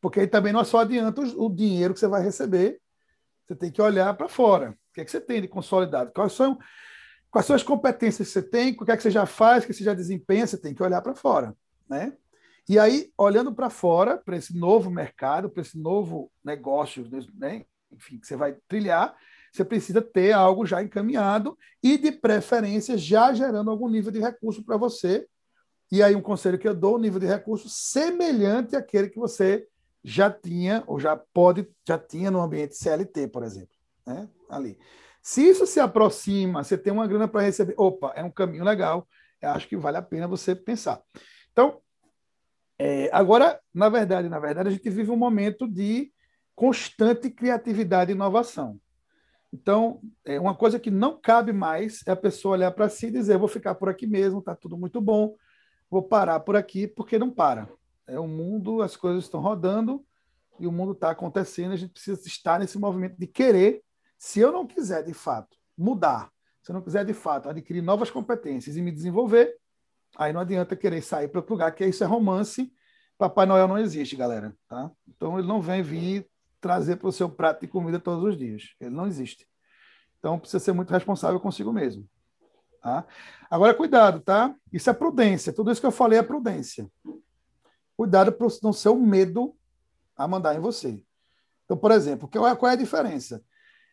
Porque 0.00 0.20
aí 0.20 0.28
também 0.28 0.52
não 0.52 0.64
só 0.64 0.78
adianta 0.78 1.20
o 1.20 1.50
dinheiro 1.50 1.92
que 1.92 1.98
você 1.98 2.06
vai 2.06 2.22
receber, 2.22 2.80
você 3.44 3.56
tem 3.56 3.72
que 3.72 3.82
olhar 3.82 4.14
para 4.14 4.28
fora. 4.28 4.70
O 4.70 4.94
que 4.94 5.00
é 5.00 5.04
que 5.04 5.10
você 5.10 5.20
tem 5.20 5.42
de 5.42 5.48
consolidado? 5.48 6.12
Quais 6.12 6.32
são, 6.32 6.56
quais 7.28 7.44
são 7.44 7.56
as 7.56 7.62
competências 7.64 8.28
que 8.28 8.32
você 8.34 8.40
tem? 8.40 8.76
O 8.78 8.84
que 8.84 8.92
é 8.92 8.96
que 8.96 9.02
você 9.02 9.10
já 9.10 9.26
faz, 9.26 9.64
o 9.64 9.66
que 9.66 9.72
você 9.72 9.82
já 9.82 9.94
desempenha? 9.94 10.46
Você 10.46 10.56
tem 10.56 10.72
que 10.72 10.82
olhar 10.82 11.02
para 11.02 11.16
fora. 11.16 11.56
Né? 11.90 12.12
E 12.68 12.78
aí, 12.78 13.12
olhando 13.18 13.52
para 13.52 13.70
fora, 13.70 14.16
para 14.16 14.36
esse 14.36 14.56
novo 14.56 14.92
mercado, 14.92 15.50
para 15.50 15.62
esse 15.62 15.76
novo 15.76 16.30
negócio, 16.44 17.04
né? 17.34 17.64
enfim, 17.90 18.20
que 18.20 18.28
você 18.28 18.36
vai 18.36 18.56
trilhar, 18.68 19.16
você 19.58 19.64
precisa 19.64 20.00
ter 20.00 20.32
algo 20.32 20.64
já 20.64 20.82
encaminhado 20.82 21.58
e, 21.82 21.98
de 21.98 22.12
preferência, 22.12 22.96
já 22.96 23.32
gerando 23.32 23.70
algum 23.70 23.88
nível 23.88 24.12
de 24.12 24.20
recurso 24.20 24.62
para 24.64 24.76
você. 24.76 25.26
E 25.90 26.02
aí, 26.02 26.14
um 26.14 26.22
conselho 26.22 26.58
que 26.58 26.68
eu 26.68 26.74
dou, 26.74 26.96
um 26.96 27.00
nível 27.00 27.18
de 27.18 27.26
recurso 27.26 27.68
semelhante 27.68 28.76
àquele 28.76 29.08
que 29.08 29.18
você 29.18 29.66
já 30.04 30.30
tinha, 30.30 30.84
ou 30.86 31.00
já 31.00 31.16
pode, 31.16 31.68
já 31.86 31.98
tinha 31.98 32.30
no 32.30 32.40
ambiente 32.40 32.76
CLT, 32.76 33.28
por 33.28 33.42
exemplo, 33.42 33.74
né? 34.06 34.28
ali. 34.48 34.78
Se 35.20 35.42
isso 35.42 35.66
se 35.66 35.80
aproxima, 35.80 36.62
você 36.62 36.78
tem 36.78 36.92
uma 36.92 37.06
grana 37.06 37.26
para 37.26 37.42
receber, 37.42 37.74
opa, 37.76 38.12
é 38.14 38.22
um 38.22 38.30
caminho 38.30 38.64
legal, 38.64 39.06
eu 39.42 39.50
acho 39.50 39.68
que 39.68 39.76
vale 39.76 39.96
a 39.96 40.02
pena 40.02 40.28
você 40.28 40.54
pensar. 40.54 41.02
Então, 41.52 41.80
é, 42.78 43.10
agora, 43.12 43.60
na 43.74 43.88
verdade, 43.88 44.28
na 44.28 44.38
verdade, 44.38 44.68
a 44.68 44.72
gente 44.72 44.88
vive 44.88 45.10
um 45.10 45.16
momento 45.16 45.66
de 45.66 46.12
constante 46.54 47.28
criatividade 47.28 48.12
e 48.12 48.14
inovação. 48.14 48.80
Então, 49.52 50.00
é 50.24 50.38
uma 50.38 50.54
coisa 50.54 50.78
que 50.78 50.90
não 50.90 51.18
cabe 51.18 51.52
mais 51.52 52.02
é 52.06 52.10
a 52.10 52.16
pessoa 52.16 52.52
olhar 52.52 52.70
para 52.70 52.88
si 52.88 53.06
e 53.06 53.10
dizer: 53.10 53.38
vou 53.38 53.48
ficar 53.48 53.74
por 53.74 53.88
aqui 53.88 54.06
mesmo, 54.06 54.40
está 54.40 54.54
tudo 54.54 54.76
muito 54.76 55.00
bom, 55.00 55.34
vou 55.90 56.02
parar 56.02 56.40
por 56.40 56.56
aqui, 56.56 56.86
porque 56.86 57.18
não 57.18 57.30
para. 57.30 57.68
É 58.06 58.18
o 58.18 58.28
mundo, 58.28 58.82
as 58.82 58.96
coisas 58.96 59.24
estão 59.24 59.40
rodando 59.40 60.04
e 60.58 60.66
o 60.66 60.72
mundo 60.72 60.92
está 60.92 61.10
acontecendo. 61.10 61.72
A 61.72 61.76
gente 61.76 61.92
precisa 61.92 62.20
estar 62.26 62.58
nesse 62.58 62.78
movimento 62.78 63.16
de 63.18 63.26
querer. 63.26 63.82
Se 64.18 64.40
eu 64.40 64.52
não 64.52 64.66
quiser, 64.66 65.02
de 65.04 65.14
fato, 65.14 65.56
mudar, 65.76 66.30
se 66.62 66.70
eu 66.70 66.74
não 66.74 66.82
quiser, 66.82 67.04
de 67.04 67.14
fato, 67.14 67.48
adquirir 67.48 67.82
novas 67.82 68.10
competências 68.10 68.76
e 68.76 68.82
me 68.82 68.90
desenvolver, 68.90 69.56
aí 70.16 70.32
não 70.32 70.40
adianta 70.40 70.76
querer 70.76 71.02
sair 71.02 71.28
para 71.28 71.38
outro 71.38 71.54
lugar, 71.54 71.74
que 71.74 71.86
isso 71.86 72.02
é 72.02 72.06
romance. 72.06 72.72
Papai 73.16 73.46
Noel 73.46 73.68
não 73.68 73.78
existe, 73.78 74.16
galera. 74.16 74.54
Tá? 74.68 74.90
Então 75.06 75.38
ele 75.38 75.48
não 75.48 75.60
vem 75.60 75.82
vir 75.82 76.28
trazer 76.60 76.96
para 76.96 77.08
o 77.08 77.12
seu 77.12 77.28
prato 77.28 77.60
de 77.60 77.68
comida 77.68 77.98
todos 77.98 78.24
os 78.24 78.36
dias. 78.36 78.74
Ele 78.80 78.90
não 78.90 79.06
existe. 79.06 79.46
Então 80.18 80.38
precisa 80.38 80.58
ser 80.58 80.72
muito 80.72 80.90
responsável 80.90 81.38
consigo 81.38 81.72
mesmo. 81.72 82.08
Tá? 82.82 83.06
Agora, 83.50 83.74
cuidado, 83.74 84.20
tá? 84.20 84.54
Isso 84.72 84.88
é 84.88 84.92
prudência. 84.92 85.52
Tudo 85.52 85.70
isso 85.70 85.80
que 85.80 85.86
eu 85.86 85.92
falei 85.92 86.18
é 86.18 86.22
prudência. 86.22 86.90
Cuidado 87.96 88.32
para 88.32 88.46
não 88.62 88.72
ser 88.72 88.90
o 88.90 88.96
medo 88.96 89.54
a 90.16 90.26
mandar 90.28 90.54
em 90.54 90.60
você. 90.60 91.02
Então, 91.64 91.76
por 91.76 91.90
exemplo, 91.90 92.28
qual 92.28 92.70
é 92.70 92.72
a 92.72 92.76
diferença? 92.76 93.42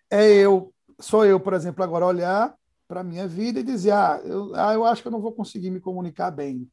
É 0.09 0.31
eu, 0.31 0.73
sou 0.99 1.25
eu, 1.25 1.39
por 1.39 1.53
exemplo, 1.53 1.83
agora 1.83 2.05
olhar 2.05 2.55
para 2.87 3.01
a 3.01 3.03
minha 3.03 3.27
vida 3.27 3.59
e 3.59 3.63
dizer: 3.63 3.91
ah 3.91 4.21
eu, 4.23 4.55
ah, 4.55 4.73
eu 4.73 4.85
acho 4.85 5.01
que 5.01 5.07
eu 5.07 5.11
não 5.11 5.21
vou 5.21 5.33
conseguir 5.33 5.71
me 5.71 5.79
comunicar 5.79 6.31
bem. 6.31 6.69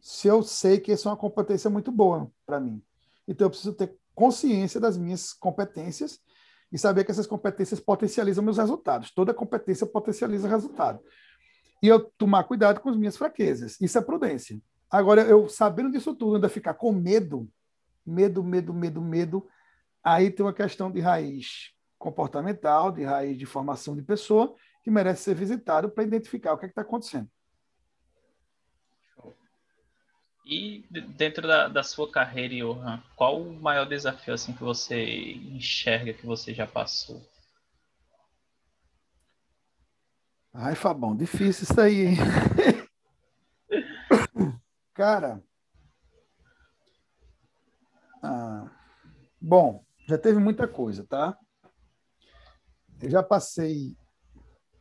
Se 0.00 0.28
eu 0.28 0.42
sei 0.42 0.78
que 0.78 0.92
isso 0.92 1.08
é 1.08 1.10
uma 1.10 1.16
competência 1.16 1.68
muito 1.68 1.90
boa 1.90 2.30
para 2.44 2.60
mim. 2.60 2.82
Então, 3.26 3.46
eu 3.46 3.50
preciso 3.50 3.72
ter 3.72 3.96
consciência 4.16 4.80
das 4.80 4.96
minhas 4.96 5.34
competências 5.34 6.18
e 6.72 6.78
saber 6.78 7.04
que 7.04 7.10
essas 7.10 7.26
competências 7.26 7.78
potencializam 7.78 8.42
meus 8.42 8.56
resultados. 8.56 9.12
Toda 9.12 9.34
competência 9.34 9.86
potencializa 9.86 10.48
resultado. 10.48 11.00
E 11.82 11.86
eu 11.86 12.00
tomar 12.18 12.44
cuidado 12.44 12.80
com 12.80 12.88
as 12.88 12.96
minhas 12.96 13.16
fraquezas. 13.16 13.78
Isso 13.80 13.98
é 13.98 14.00
prudência. 14.00 14.58
Agora, 14.90 15.22
eu 15.22 15.48
sabendo 15.48 15.92
disso 15.92 16.14
tudo, 16.14 16.36
ainda 16.36 16.48
ficar 16.48 16.74
com 16.74 16.90
medo, 16.92 17.48
medo, 18.04 18.42
medo, 18.42 18.72
medo, 18.72 19.02
medo, 19.02 19.46
aí 20.02 20.30
tem 20.30 20.44
uma 20.44 20.52
questão 20.54 20.90
de 20.90 21.00
raiz 21.00 21.72
comportamental, 21.98 22.90
de 22.90 23.04
raiz 23.04 23.36
de 23.36 23.44
formação 23.44 23.94
de 23.94 24.02
pessoa, 24.02 24.54
que 24.82 24.90
merece 24.90 25.24
ser 25.24 25.34
visitado 25.34 25.90
para 25.90 26.04
identificar 26.04 26.54
o 26.54 26.58
que 26.58 26.64
é 26.64 26.68
está 26.68 26.82
acontecendo. 26.82 27.28
E 30.48 30.86
dentro 31.16 31.48
da, 31.48 31.66
da 31.66 31.82
sua 31.82 32.08
carreira, 32.08 32.54
Johan, 32.54 33.02
qual 33.16 33.42
o 33.42 33.60
maior 33.60 33.84
desafio 33.84 34.32
assim 34.32 34.52
que 34.52 34.62
você 34.62 35.32
enxerga 35.32 36.14
que 36.14 36.24
você 36.24 36.54
já 36.54 36.68
passou? 36.68 37.20
Ai, 40.54 40.76
Fabão, 40.76 41.16
difícil 41.16 41.64
isso 41.64 41.80
aí. 41.80 42.14
Cara, 44.94 45.42
ah, 48.22 48.70
bom, 49.40 49.84
já 50.06 50.16
teve 50.16 50.38
muita 50.38 50.68
coisa, 50.68 51.04
tá? 51.04 51.36
Eu 53.02 53.10
já 53.10 53.20
passei, 53.20 53.96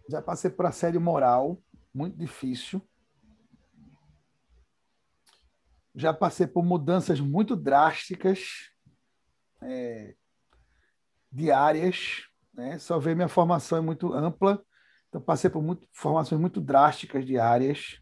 já 0.07 0.21
passei 0.21 0.51
por 0.51 0.67
assédio 0.67 1.01
moral, 1.01 1.59
muito 1.91 2.15
difícil. 2.15 2.79
Já 5.95 6.13
passei 6.13 6.45
por 6.45 6.63
mudanças 6.63 7.19
muito 7.19 7.55
drásticas, 7.55 8.69
é, 9.61 10.15
diárias, 11.31 12.23
né? 12.53 12.77
Só 12.79 12.97
ver 12.97 13.15
minha 13.15 13.27
formação 13.27 13.77
é 13.77 13.81
muito 13.81 14.13
ampla, 14.13 14.61
então 15.09 15.21
passei 15.21 15.49
por 15.49 15.61
muito, 15.61 15.87
formações 15.91 16.39
muito 16.39 16.61
drásticas 16.61 17.25
diárias. 17.25 17.99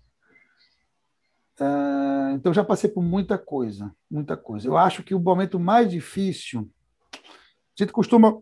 Uh, 1.60 2.34
então 2.34 2.54
já 2.54 2.64
passei 2.64 2.90
por 2.90 3.04
muita 3.04 3.38
coisa, 3.38 3.94
muita 4.10 4.36
coisa. 4.36 4.68
Eu 4.68 4.78
acho 4.78 5.04
que 5.04 5.14
o 5.14 5.20
momento 5.20 5.60
mais 5.60 5.90
difícil, 5.90 6.70
a 7.14 7.84
gente 7.84 7.92
costuma 7.92 8.40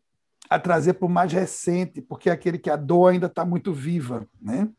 a 0.49 0.59
trazer 0.59 0.93
para 0.93 1.05
o 1.05 1.09
mais 1.09 1.31
recente, 1.31 2.01
porque 2.01 2.29
é 2.29 2.33
aquele 2.33 2.57
que 2.57 2.69
a 2.69 2.75
dor 2.75 3.11
ainda 3.11 3.27
está 3.27 3.45
muito 3.45 3.73
viva, 3.73 4.27
né? 4.41 4.69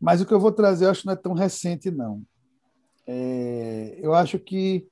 Mas 0.00 0.20
o 0.20 0.26
que 0.26 0.32
eu 0.32 0.38
vou 0.38 0.52
trazer, 0.52 0.84
eu 0.84 0.90
acho 0.90 1.00
que 1.00 1.06
não 1.06 1.14
é 1.14 1.16
tão 1.16 1.32
recente, 1.32 1.90
não. 1.90 2.22
É, 3.10 3.98
eu 4.02 4.12
acho 4.14 4.38
que 4.38 4.86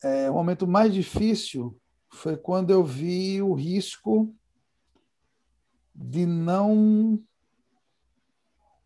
é, 0.00 0.30
o 0.30 0.34
momento 0.34 0.64
mais 0.64 0.94
difícil 0.94 1.76
foi 2.08 2.36
quando 2.36 2.70
eu 2.70 2.84
vi 2.84 3.42
o 3.42 3.52
risco 3.52 4.32
de 5.92 6.24
não 6.24 7.20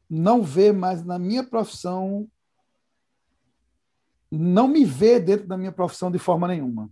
não 0.08 0.42
ver 0.42 0.72
mais 0.72 1.04
na 1.04 1.18
minha 1.18 1.42
profissão, 1.44 2.28
não 4.30 4.68
me 4.68 4.84
ver 4.84 5.20
dentro 5.20 5.46
da 5.46 5.56
minha 5.56 5.72
profissão 5.72 6.10
de 6.10 6.18
forma 6.18 6.48
nenhuma. 6.48 6.88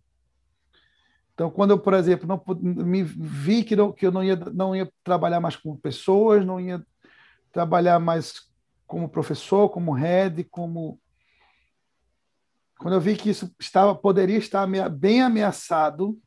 Então, 1.33 1.51
quando 1.51 1.71
eu, 1.71 1.79
por 1.79 1.95
exemplo, 1.95 2.27
não 2.27 2.43
me 2.63 3.03
vi 3.03 3.65
que, 3.65 3.75
não, 3.75 3.91
que 3.91 4.07
eu 4.07 4.13
não 4.13 4.23
ia, 4.23 4.37
não 4.37 4.77
ia 4.77 4.91
trabalhar 5.03 5.41
mais 5.41 5.57
com 5.57 5.77
pessoas, 5.77 6.45
não 6.45 6.61
ia 6.61 6.85
trabalhar 7.51 7.99
mais 7.99 8.51
como 8.87 9.09
professor, 9.09 9.71
como 9.71 9.93
head, 9.93 10.45
como 10.45 11.01
quando 12.83 12.95
eu 12.95 13.01
vi 13.01 13.17
que 13.17 13.31
isso 13.31 13.55
estava 13.61 13.95
poderia 13.95 14.37
estar 14.37 14.67
bem 14.91 15.23
ameaçado, 15.23 16.21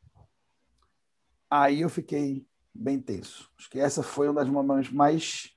aí 1.50 1.82
eu 1.82 1.90
fiquei 1.90 2.46
bem 2.74 2.98
tenso. 2.98 3.52
Acho 3.58 3.68
que 3.68 3.78
essa 3.78 4.02
foi 4.02 4.26
uma 4.26 4.40
das 4.40 4.48
momentos 4.48 4.90
mais 4.90 5.54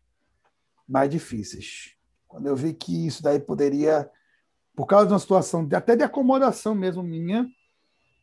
mais 0.86 1.10
difíceis. 1.10 1.96
Quando 2.28 2.48
eu 2.48 2.56
vi 2.56 2.74
que 2.74 3.08
isso 3.08 3.24
daí 3.24 3.40
poderia 3.40 4.12
por 4.76 4.86
causa 4.88 5.08
de 5.08 5.14
uma 5.14 5.20
situação 5.20 5.66
de, 5.66 5.74
até 5.74 5.96
de 5.96 6.04
acomodação 6.04 6.76
mesmo 6.76 7.02
minha, 7.02 7.48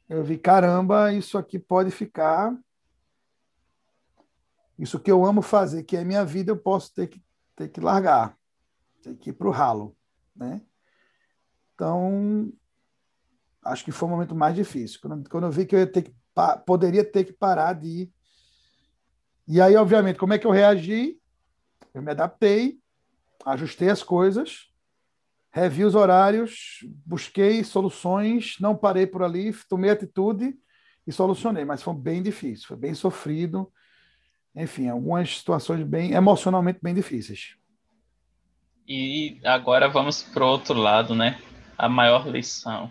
eu 0.06 0.22
vi, 0.22 0.36
caramba, 0.36 1.12
isso 1.12 1.38
aqui 1.38 1.58
pode 1.58 1.90
ficar. 1.90 2.54
Isso 4.78 5.00
que 5.00 5.10
eu 5.10 5.24
amo 5.24 5.40
fazer, 5.40 5.82
que 5.82 5.96
é 5.96 6.04
minha 6.04 6.24
vida, 6.26 6.52
eu 6.52 6.58
posso 6.58 6.94
ter 6.94 7.06
que, 7.06 7.22
ter 7.54 7.68
que 7.68 7.80
largar, 7.80 8.36
ter 9.02 9.16
que 9.16 9.30
ir 9.30 9.32
para 9.32 9.48
o 9.48 9.50
ralo. 9.50 9.96
Né? 10.34 10.60
Então, 11.74 12.52
acho 13.66 13.84
que 13.84 13.92
foi 13.92 14.08
o 14.08 14.10
momento 14.10 14.34
mais 14.34 14.54
difícil. 14.54 14.98
Quando, 15.00 15.28
quando 15.28 15.44
eu 15.44 15.50
vi 15.50 15.66
que 15.66 15.76
eu 15.76 15.90
ter 15.90 16.02
que, 16.02 16.14
poderia 16.64 17.04
ter 17.04 17.24
que 17.24 17.32
parar 17.32 17.72
de 17.74 17.86
ir. 17.86 18.12
E 19.48 19.60
aí, 19.60 19.76
obviamente, 19.76 20.18
como 20.18 20.32
é 20.32 20.38
que 20.38 20.46
eu 20.46 20.50
reagi? 20.50 21.18
Eu 21.94 22.02
me 22.02 22.10
adaptei, 22.10 22.78
ajustei 23.44 23.88
as 23.88 24.02
coisas, 24.02 24.68
revi 25.50 25.84
os 25.84 25.94
horários, 25.94 26.80
busquei 27.04 27.62
soluções, 27.64 28.56
não 28.60 28.76
parei 28.76 29.06
por 29.06 29.22
ali, 29.22 29.52
tomei 29.68 29.90
atitude 29.90 30.54
e 31.06 31.12
solucionei, 31.12 31.64
mas 31.64 31.82
foi 31.82 31.94
bem 31.94 32.22
difícil, 32.22 32.66
foi 32.66 32.76
bem 32.76 32.92
sofrido. 32.92 33.72
Enfim, 34.54 34.88
algumas 34.88 35.38
situações 35.38 35.82
bem 35.82 36.12
emocionalmente 36.12 36.80
bem 36.82 36.94
difíceis. 36.94 37.56
E 38.88 39.38
agora 39.44 39.88
vamos 39.88 40.22
para 40.22 40.44
o 40.44 40.48
outro 40.48 40.78
lado, 40.78 41.14
né? 41.14 41.40
A 41.76 41.88
maior 41.88 42.26
lição. 42.28 42.90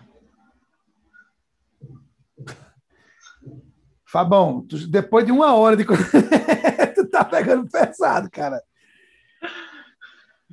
Fabão, 4.05 4.61
tu, 4.61 4.87
depois 4.87 5.25
de 5.25 5.31
uma 5.31 5.55
hora 5.55 5.75
de. 5.75 5.83
tu 6.95 7.07
tá 7.09 7.25
pegando 7.25 7.69
pesado, 7.69 8.29
cara. 8.29 8.61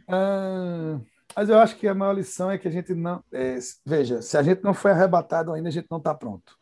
Ah, 0.08 0.98
mas 1.36 1.48
eu 1.48 1.58
acho 1.58 1.76
que 1.76 1.86
a 1.86 1.94
maior 1.94 2.12
lição 2.12 2.50
é 2.50 2.58
que 2.58 2.66
a 2.66 2.70
gente 2.70 2.94
não. 2.94 3.22
É, 3.30 3.58
veja, 3.84 4.22
se 4.22 4.36
a 4.36 4.42
gente 4.42 4.62
não 4.62 4.74
foi 4.74 4.90
arrebatado 4.90 5.52
ainda, 5.52 5.68
a 5.68 5.72
gente 5.72 5.88
não 5.90 5.98
está 5.98 6.14
pronto. 6.14 6.56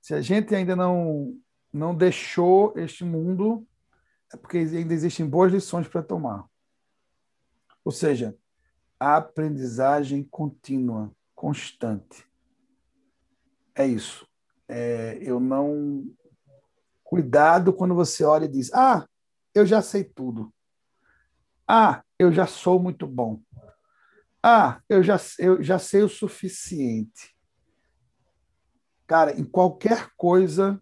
Se 0.00 0.14
a 0.14 0.20
gente 0.20 0.54
ainda 0.54 0.74
não, 0.74 1.36
não 1.72 1.94
deixou 1.94 2.72
este 2.76 3.04
mundo, 3.04 3.66
é 4.32 4.36
porque 4.36 4.58
ainda 4.58 4.94
existem 4.94 5.28
boas 5.28 5.52
lições 5.52 5.86
para 5.86 6.02
tomar. 6.02 6.48
Ou 7.84 7.92
seja, 7.92 8.36
a 8.98 9.16
aprendizagem 9.16 10.22
contínua, 10.24 11.10
constante. 11.34 12.29
É 13.80 13.86
isso. 13.86 14.28
É, 14.68 15.18
eu 15.22 15.40
não. 15.40 16.04
Cuidado 17.02 17.72
quando 17.72 17.94
você 17.94 18.22
olha 18.22 18.44
e 18.44 18.48
diz: 18.48 18.70
Ah, 18.74 19.08
eu 19.54 19.64
já 19.64 19.80
sei 19.80 20.04
tudo. 20.04 20.52
Ah, 21.66 22.04
eu 22.18 22.30
já 22.30 22.46
sou 22.46 22.78
muito 22.78 23.06
bom. 23.06 23.40
Ah, 24.42 24.82
eu 24.86 25.02
já, 25.02 25.18
eu 25.38 25.62
já 25.62 25.78
sei 25.78 26.02
o 26.02 26.10
suficiente. 26.10 27.34
Cara, 29.06 29.40
em 29.40 29.44
qualquer 29.44 30.10
coisa, 30.14 30.80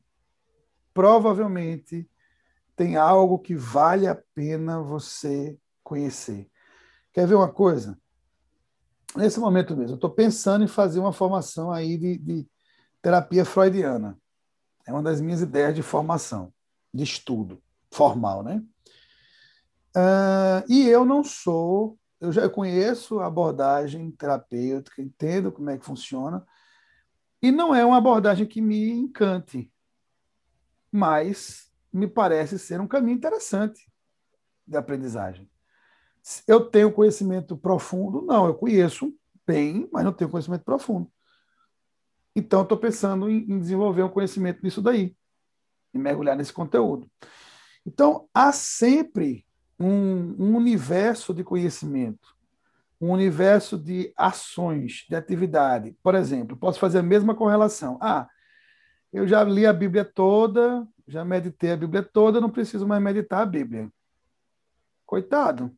provavelmente 0.93 2.11
tem 2.75 2.97
algo 2.97 3.39
que 3.39 3.55
vale 3.55 4.09
a 4.09 4.21
pena 4.35 4.83
você 4.83 5.57
conhecer. 5.85 6.51
Quer 7.13 7.29
ver 7.29 7.37
uma 7.37 7.53
coisa? 7.53 7.97
Nesse 9.15 9.39
momento 9.39 9.77
mesmo, 9.77 9.93
eu 9.93 9.95
estou 9.95 10.11
pensando 10.11 10.65
em 10.65 10.69
fazer 10.69 10.99
uma 10.99 11.13
formação 11.13 11.71
aí 11.71 11.97
de, 11.97 12.19
de 12.19 12.49
terapia 13.03 13.45
freudiana. 13.45 14.19
É 14.87 14.93
uma 14.93 15.03
das 15.03 15.21
minhas 15.21 15.41
ideias 15.41 15.75
de 15.75 15.83
formação, 15.83 16.53
de 16.93 17.05
estudo 17.05 17.63
formal, 17.91 18.43
né? 18.43 18.63
Uh, 19.97 20.65
e 20.69 20.89
eu 20.89 21.05
não 21.05 21.25
sou, 21.25 21.99
eu 22.21 22.31
já 22.31 22.49
conheço 22.49 23.21
a 23.21 23.27
abordagem 23.27 24.11
terapêutica, 24.13 25.03
entendo 25.03 25.51
como 25.51 25.71
é 25.71 25.79
que 25.79 25.85
funciona, 25.85 26.47
e 27.43 27.51
não 27.51 27.75
é 27.75 27.85
uma 27.85 27.99
abordagem 27.99 28.47
que 28.47 28.61
me 28.61 28.91
encante, 28.91 29.73
mas 30.91 31.71
me 31.93 32.07
parece 32.07 32.59
ser 32.59 32.81
um 32.81 32.87
caminho 32.87 33.17
interessante 33.17 33.91
de 34.67 34.77
aprendizagem. 34.77 35.49
Eu 36.47 36.67
tenho 36.69 36.93
conhecimento 36.93 37.57
profundo? 37.57 38.23
Não, 38.23 38.47
eu 38.47 38.55
conheço 38.55 39.15
bem, 39.47 39.89
mas 39.93 40.05
não 40.05 40.13
tenho 40.13 40.31
conhecimento 40.31 40.65
profundo. 40.65 41.11
Então, 42.39 42.63
estou 42.63 42.79
pensando 42.79 43.29
em, 43.29 43.39
em 43.51 43.59
desenvolver 43.59 44.05
um 44.05 44.09
conhecimento 44.09 44.61
nisso 44.63 44.81
daí, 44.81 45.17
e 45.93 45.99
mergulhar 45.99 46.37
nesse 46.37 46.53
conteúdo. 46.53 47.11
Então, 47.85 48.29
há 48.33 48.53
sempre 48.53 49.45
um, 49.79 50.37
um 50.39 50.57
universo 50.57 51.35
de 51.35 51.43
conhecimento, 51.43 52.37
um 53.01 53.11
universo 53.11 53.77
de 53.77 54.13
ações, 54.17 55.05
de 55.09 55.17
atividade. 55.17 55.97
Por 56.01 56.15
exemplo, 56.15 56.57
posso 56.57 56.79
fazer 56.79 56.99
a 56.99 57.03
mesma 57.03 57.35
correlação. 57.35 57.99
Ah, 58.01 58.29
eu 59.13 59.27
já 59.27 59.43
li 59.43 59.67
a 59.67 59.73
Bíblia 59.73 60.05
toda, 60.05 60.87
já 61.09 61.25
meditei 61.25 61.73
a 61.73 61.77
Bíblia 61.77 62.05
toda, 62.05 62.41
não 62.41 62.51
preciso 62.51 62.87
mais 62.87 63.03
meditar 63.03 63.43
a 63.43 63.47
Bíblia. 63.47 63.91
Coitado. 65.05 65.75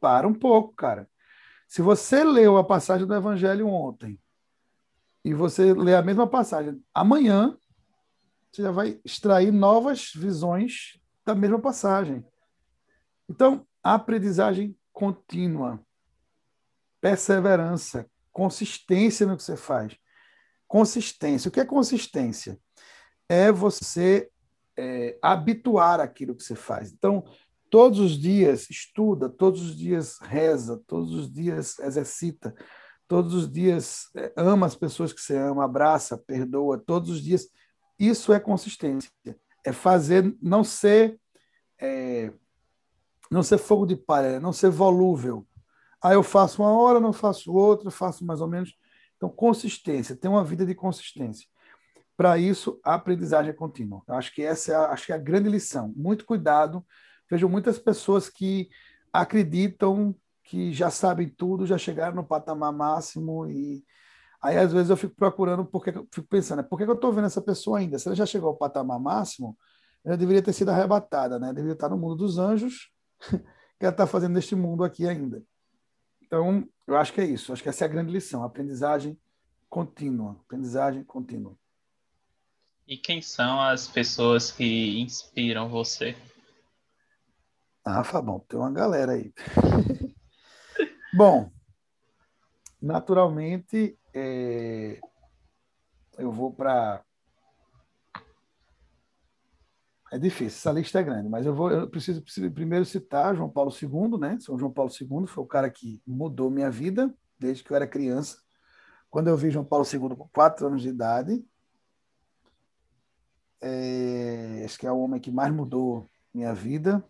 Para 0.00 0.26
um 0.26 0.34
pouco, 0.34 0.74
cara. 0.74 1.08
Se 1.68 1.82
você 1.82 2.24
leu 2.24 2.56
a 2.56 2.64
passagem 2.64 3.06
do 3.06 3.14
Evangelho 3.14 3.68
ontem 3.68 4.18
e 5.24 5.32
você 5.34 5.72
lê 5.72 5.94
a 5.94 6.02
mesma 6.02 6.26
passagem 6.26 6.82
amanhã, 6.92 7.56
você 8.50 8.62
já 8.62 8.70
vai 8.70 9.00
extrair 9.04 9.50
novas 9.50 10.12
visões 10.14 11.00
da 11.24 11.34
mesma 11.34 11.60
passagem. 11.60 12.24
Então, 13.28 13.66
aprendizagem 13.82 14.76
contínua, 14.92 15.80
perseverança, 17.00 18.06
consistência 18.30 19.26
no 19.26 19.36
que 19.36 19.42
você 19.42 19.56
faz. 19.56 19.96
Consistência. 20.66 21.48
O 21.48 21.52
que 21.52 21.60
é 21.60 21.64
consistência? 21.64 22.58
É 23.28 23.50
você 23.50 24.30
é, 24.76 25.18
habituar 25.22 26.00
aquilo 26.00 26.34
que 26.34 26.42
você 26.42 26.54
faz. 26.54 26.92
Então, 26.92 27.24
todos 27.70 27.98
os 28.00 28.18
dias 28.18 28.68
estuda, 28.68 29.28
todos 29.28 29.62
os 29.62 29.76
dias 29.76 30.18
reza, 30.20 30.82
todos 30.86 31.14
os 31.14 31.32
dias 31.32 31.78
exercita, 31.78 32.54
todos 33.12 33.34
os 33.34 33.52
dias 33.52 34.08
é, 34.16 34.32
ama 34.38 34.64
as 34.64 34.74
pessoas 34.74 35.12
que 35.12 35.20
você 35.20 35.36
ama, 35.36 35.66
abraça, 35.66 36.16
perdoa, 36.16 36.78
todos 36.78 37.10
os 37.10 37.22
dias. 37.22 37.46
Isso 37.98 38.32
é 38.32 38.40
consistência. 38.40 39.10
É 39.62 39.70
fazer, 39.70 40.34
não 40.40 40.64
ser 40.64 41.20
é, 41.78 42.32
não 43.30 43.42
ser 43.42 43.58
fogo 43.58 43.84
de 43.84 43.96
palha, 43.96 44.40
não 44.40 44.50
ser 44.50 44.70
volúvel. 44.70 45.46
Aí 46.02 46.14
eu 46.14 46.22
faço 46.22 46.62
uma 46.62 46.72
hora, 46.72 46.98
não 46.98 47.12
faço 47.12 47.52
outra, 47.52 47.90
faço 47.90 48.24
mais 48.24 48.40
ou 48.40 48.48
menos. 48.48 48.74
Então, 49.18 49.28
consistência, 49.28 50.16
ter 50.16 50.28
uma 50.28 50.42
vida 50.42 50.64
de 50.64 50.74
consistência. 50.74 51.46
Para 52.16 52.38
isso, 52.38 52.80
a 52.82 52.94
aprendizagem 52.94 53.50
é 53.50 53.54
contínua. 53.54 54.02
Eu 54.08 54.14
acho 54.14 54.34
que 54.34 54.40
essa 54.42 54.72
é 54.72 54.74
a, 54.74 54.86
acho 54.86 55.04
que 55.04 55.12
é 55.12 55.16
a 55.16 55.18
grande 55.18 55.50
lição. 55.50 55.92
Muito 55.94 56.24
cuidado. 56.24 56.82
Vejo 57.30 57.46
muitas 57.46 57.78
pessoas 57.78 58.30
que 58.30 58.70
acreditam 59.12 60.16
que 60.52 60.70
já 60.70 60.90
sabem 60.90 61.30
tudo, 61.30 61.66
já 61.66 61.78
chegaram 61.78 62.14
no 62.14 62.22
patamar 62.22 62.70
máximo 62.70 63.46
e 63.46 63.82
aí 64.42 64.58
às 64.58 64.70
vezes 64.70 64.90
eu 64.90 64.98
fico 64.98 65.14
procurando 65.14 65.64
porque 65.64 65.90
fico 66.12 66.28
pensando, 66.28 66.60
é 66.60 66.62
por 66.62 66.76
que 66.76 66.84
eu 66.84 66.92
estou 66.92 67.10
vendo 67.10 67.24
essa 67.24 67.40
pessoa 67.40 67.78
ainda? 67.78 67.98
Se 67.98 68.06
ela 68.06 68.14
já 68.14 68.26
chegou 68.26 68.50
ao 68.50 68.56
patamar 68.56 69.00
máximo, 69.00 69.56
ela 70.04 70.14
deveria 70.14 70.42
ter 70.42 70.52
sido 70.52 70.68
arrebatada, 70.68 71.38
né? 71.38 71.54
Deveria 71.54 71.72
estar 71.72 71.88
no 71.88 71.96
mundo 71.96 72.16
dos 72.16 72.36
anjos, 72.36 72.90
que 73.80 73.86
ela 73.86 73.92
está 73.92 74.06
fazendo 74.06 74.34
neste 74.34 74.54
mundo 74.54 74.84
aqui 74.84 75.08
ainda. 75.08 75.42
Então, 76.20 76.68
eu 76.86 76.98
acho 76.98 77.14
que 77.14 77.22
é 77.22 77.24
isso. 77.24 77.50
Acho 77.50 77.62
que 77.62 77.70
essa 77.70 77.86
é 77.86 77.86
a 77.86 77.90
grande 77.90 78.12
lição. 78.12 78.44
Aprendizagem 78.44 79.18
contínua. 79.70 80.36
Aprendizagem 80.44 81.02
contínua. 81.02 81.56
E 82.86 82.98
quem 82.98 83.22
são 83.22 83.58
as 83.58 83.88
pessoas 83.88 84.50
que 84.50 85.00
inspiram 85.00 85.70
você? 85.70 86.14
Ah, 87.82 88.04
Fabão, 88.04 88.40
tem 88.40 88.58
uma 88.58 88.70
galera 88.70 89.12
aí. 89.12 89.32
Bom, 91.14 91.50
naturalmente, 92.80 93.98
é, 94.14 94.98
eu 96.18 96.32
vou 96.32 96.52
para 96.52 97.04
é 100.10 100.18
difícil, 100.18 100.58
essa 100.58 100.72
lista 100.72 101.00
é 101.00 101.02
grande, 101.02 101.28
mas 101.28 101.46
eu 101.46 101.54
vou, 101.54 101.70
eu 101.70 101.88
preciso, 101.88 102.20
preciso 102.20 102.50
primeiro 102.50 102.84
citar 102.84 103.34
João 103.34 103.48
Paulo 103.48 103.72
II, 103.72 104.18
né? 104.20 104.38
São 104.40 104.58
João 104.58 104.70
Paulo 104.70 104.90
II 104.90 105.26
foi 105.26 105.42
o 105.42 105.46
cara 105.46 105.70
que 105.70 106.02
mudou 106.06 106.50
minha 106.50 106.70
vida 106.70 107.14
desde 107.38 107.64
que 107.64 107.72
eu 107.72 107.76
era 107.76 107.86
criança. 107.86 108.36
Quando 109.08 109.28
eu 109.28 109.36
vi 109.38 109.50
João 109.50 109.64
Paulo 109.64 109.86
II 109.90 110.16
com 110.16 110.28
quatro 110.28 110.66
anos 110.66 110.82
de 110.82 110.90
idade, 110.90 111.42
é, 113.60 114.62
acho 114.64 114.78
que 114.78 114.86
é 114.86 114.92
o 114.92 114.98
homem 114.98 115.18
que 115.18 115.30
mais 115.30 115.50
mudou 115.50 116.10
minha 116.32 116.52
vida. 116.52 117.02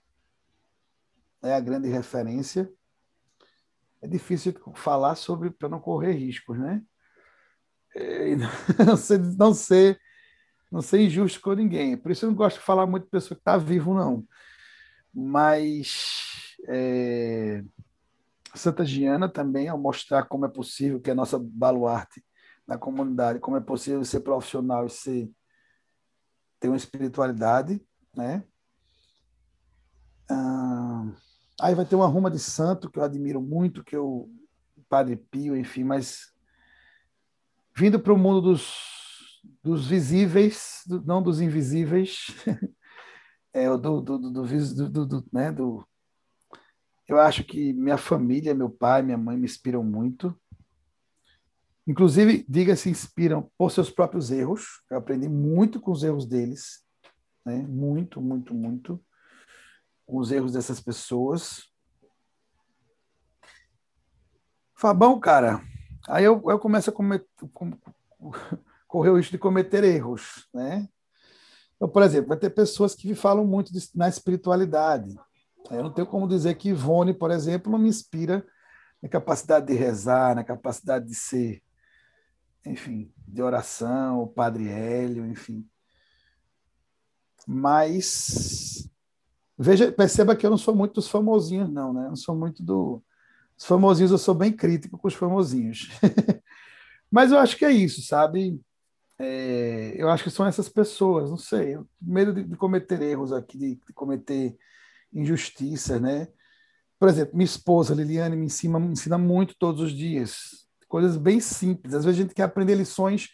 É 1.43 1.55
a 1.55 1.61
grande 1.61 1.89
referência. 1.89 2.73
É 4.03 4.09
difícil 4.09 4.53
falar 4.75 5.15
sobre 5.15 5.51
para 5.51 5.69
não 5.69 5.81
correr 5.81 6.13
riscos, 6.13 6.59
né? 6.59 6.83
É, 7.95 8.35
não, 8.85 8.97
ser, 8.97 9.21
não 9.37 9.55
ser 9.55 10.01
não 10.73 10.81
ser 10.81 11.01
injusto 11.03 11.41
com 11.41 11.53
ninguém. 11.53 11.97
Por 11.97 12.11
isso 12.11 12.25
eu 12.25 12.31
não 12.31 12.37
gosto 12.37 12.59
de 12.59 12.65
falar 12.65 12.87
muito 12.87 13.05
de 13.05 13.11
pessoa 13.11 13.37
que 13.37 13.43
está 13.43 13.59
vivo, 13.59 13.93
não. 13.95 14.27
Mas 15.13 16.57
é, 16.67 17.63
Santa 18.55 18.85
Giana 18.85 19.29
também, 19.29 19.69
ao 19.69 19.79
mostrar 19.79 20.25
como 20.25 20.47
é 20.47 20.49
possível, 20.49 20.99
que 20.99 21.11
é 21.11 21.13
a 21.13 21.17
nossa 21.17 21.39
baluarte 21.39 22.25
na 22.67 22.79
comunidade, 22.79 23.39
como 23.39 23.57
é 23.57 23.61
possível 23.61 24.03
ser 24.05 24.21
profissional 24.21 24.87
e 24.87 24.91
ser, 24.91 25.31
ter 26.59 26.69
uma 26.69 26.77
espiritualidade, 26.77 27.85
né? 28.17 28.43
Ah, 30.31 31.13
aí 31.61 31.75
vai 31.75 31.85
ter 31.85 31.95
uma 31.95 32.07
ruma 32.07 32.31
de 32.31 32.39
santo 32.39 32.91
que 32.91 32.99
eu 32.99 33.05
admiro 33.05 33.41
muito, 33.41 33.85
que 33.85 33.97
eu 33.97 34.31
Padre 34.89 35.17
Pio, 35.17 35.57
enfim, 35.57 35.85
mas 35.85 36.33
vindo 37.75 37.99
para 37.99 38.13
o 38.13 38.19
mundo 38.19 38.43
dos, 38.43 39.41
dos 39.63 39.87
visíveis, 39.87 40.83
do, 40.87 41.03
não 41.03 41.23
dos 41.23 41.41
invisíveis, 41.41 42.27
é, 43.55 43.69
do, 43.69 44.01
do, 44.01 44.19
do, 44.19 45.07
do, 45.07 45.25
né, 45.33 45.51
do, 45.51 45.87
eu 47.09 47.21
acho 47.21 47.45
que 47.45 47.73
minha 47.73 47.99
família, 47.99 48.55
meu 48.55 48.71
pai, 48.71 49.03
minha 49.03 49.19
mãe 49.19 49.37
me 49.37 49.45
inspiram 49.45 49.83
muito. 49.83 50.35
Inclusive, 51.87 52.45
diga-se, 52.49 52.89
inspiram 52.89 53.51
por 53.59 53.71
seus 53.71 53.91
próprios 53.91 54.31
erros. 54.31 54.83
Eu 54.91 54.99
aprendi 54.99 55.29
muito 55.29 55.81
com 55.81 55.91
os 55.91 56.05
erros 56.05 56.27
deles, 56.27 56.85
né? 57.45 57.67
muito, 57.67 58.21
muito, 58.21 58.55
muito, 58.55 59.03
com 60.13 60.19
os 60.19 60.31
erros 60.31 60.53
dessas 60.53 60.79
pessoas. 60.79 61.63
Fabão, 64.75 65.19
cara, 65.19 65.63
aí 66.07 66.23
eu, 66.23 66.43
eu 66.51 66.59
começo 66.59 66.91
a 66.91 66.93
cometer, 66.93 67.27
correr 68.87 69.09
o 69.09 69.17
risco 69.17 69.33
de 69.33 69.39
cometer 69.39 69.83
erros, 69.83 70.47
né? 70.53 70.87
Então, 71.77 71.89
por 71.89 72.03
exemplo, 72.03 72.29
vai 72.29 72.37
ter 72.37 72.51
pessoas 72.51 72.95
que 72.95 73.15
falam 73.15 73.47
muito 73.47 73.73
de, 73.73 73.89
na 73.95 74.07
espiritualidade. 74.07 75.19
Eu 75.71 75.83
não 75.83 75.91
tenho 75.91 76.07
como 76.07 76.29
dizer 76.29 76.57
que 76.57 76.69
Ivone, 76.69 77.15
por 77.15 77.31
exemplo, 77.31 77.73
não 77.73 77.79
me 77.79 77.89
inspira 77.89 78.47
na 79.01 79.09
capacidade 79.09 79.67
de 79.67 79.73
rezar, 79.73 80.35
na 80.35 80.45
capacidade 80.45 81.07
de 81.07 81.15
ser, 81.15 81.63
enfim, 82.67 83.11
de 83.27 83.43
oração, 83.43 84.21
o 84.21 84.29
Padre 84.29 84.69
Hélio, 84.69 85.25
enfim. 85.25 85.67
Mas 87.47 88.72
veja, 89.63 89.93
perceba 89.93 90.37
que 90.37 90.45
eu 90.45 90.51
não 90.51 90.59
sou 90.59 90.75
muito 90.75 90.95
dos 90.95 91.09
famosinhos, 91.09 91.71
não, 91.71 91.93
né? 91.93 92.05
Eu 92.05 92.09
não 92.11 92.17
sou 92.17 92.37
muito 92.37 92.63
do 92.63 93.03
os 93.57 93.67
famosinhos, 93.67 94.11
eu 94.11 94.19
sou 94.19 94.35
bem 94.35 94.53
crítico 94.53 94.99
com 94.99 95.07
os 95.07 95.15
famosinhos. 95.15 95.89
Mas 97.11 97.31
eu 97.31 97.39
acho 97.39 97.57
que 97.57 97.65
é 97.65 97.71
isso, 97.71 98.03
sabe? 98.03 98.61
É, 99.19 99.95
eu 99.97 100.09
acho 100.09 100.25
que 100.25 100.31
são 100.31 100.47
essas 100.47 100.69
pessoas, 100.69 101.31
não 101.31 101.37
sei. 101.37 101.77
Eu 101.77 101.87
medo 102.01 102.33
de, 102.33 102.43
de 102.43 102.57
cometer 102.57 103.01
erros 103.03 103.33
aqui, 103.33 103.57
de, 103.59 103.75
de 103.77 103.93
cometer 103.93 104.57
injustiças, 105.13 106.01
né? 106.01 106.27
Por 106.99 107.09
exemplo, 107.09 107.37
minha 107.37 107.45
esposa 107.45 107.95
Liliane 107.95 108.37
me 108.37 108.47
ensina, 108.47 108.81
me 108.81 108.93
ensina 108.93 109.19
muito 109.19 109.55
todos 109.59 109.81
os 109.81 109.93
dias, 109.93 110.67
coisas 110.89 111.17
bem 111.17 111.41
simples. 111.41 111.95
Às 111.95 112.05
vezes 112.05 112.19
a 112.19 112.23
gente 112.23 112.35
quer 112.35 112.45
aprender 112.45 112.75
lições. 112.75 113.29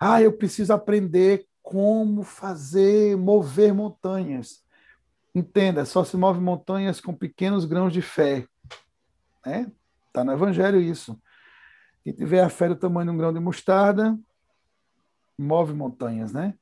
Ah, 0.00 0.20
eu 0.20 0.32
preciso 0.32 0.72
aprender 0.72 1.46
como 1.62 2.22
fazer 2.22 3.16
mover 3.16 3.72
montanhas. 3.72 4.63
Entenda, 5.34 5.84
só 5.84 6.04
se 6.04 6.16
move 6.16 6.40
montanhas 6.40 7.00
com 7.00 7.12
pequenos 7.12 7.64
grãos 7.64 7.92
de 7.92 8.00
fé. 8.00 8.46
Né? 9.44 9.70
Tá 10.12 10.22
no 10.22 10.32
Evangelho 10.32 10.80
isso. 10.80 11.20
Quem 12.04 12.12
tiver 12.12 12.42
a 12.42 12.48
fé 12.48 12.68
do 12.68 12.76
tamanho 12.76 13.06
de 13.06 13.14
um 13.14 13.18
grão 13.18 13.32
de 13.32 13.40
mostarda, 13.40 14.16
move 15.38 15.72
montanhas, 15.72 16.32
né? 16.32 16.54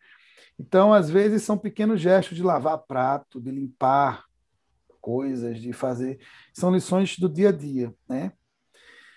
Então, 0.58 0.92
às 0.92 1.10
vezes, 1.10 1.42
são 1.42 1.58
pequenos 1.58 2.00
gestos 2.00 2.36
de 2.36 2.42
lavar 2.42 2.78
prato, 2.78 3.40
de 3.40 3.50
limpar 3.50 4.24
coisas, 5.00 5.60
de 5.60 5.72
fazer. 5.72 6.20
São 6.54 6.72
lições 6.72 7.18
do 7.18 7.28
dia 7.28 7.48
a 7.48 7.52
dia, 7.52 7.92
né? 8.08 8.32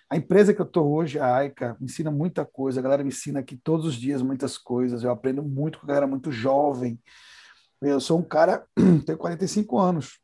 A 0.09 0.17
empresa 0.17 0.53
que 0.53 0.61
eu 0.61 0.65
estou 0.65 0.91
hoje, 0.91 1.19
a 1.19 1.35
AICA, 1.35 1.77
me 1.79 1.85
ensina 1.85 2.11
muita 2.11 2.45
coisa. 2.45 2.79
A 2.79 2.83
galera 2.83 3.03
me 3.03 3.09
ensina 3.09 3.39
aqui 3.39 3.55
todos 3.55 3.85
os 3.85 3.95
dias 3.95 4.21
muitas 4.21 4.57
coisas. 4.57 5.03
Eu 5.03 5.11
aprendo 5.11 5.43
muito 5.43 5.79
com 5.79 5.85
a 5.85 5.89
galera 5.89 6.07
muito 6.07 6.31
jovem. 6.31 6.99
Eu 7.82 7.99
sou 7.99 8.19
um 8.19 8.23
cara, 8.23 8.65
tenho 9.05 9.17
45 9.17 9.78
anos. 9.78 10.19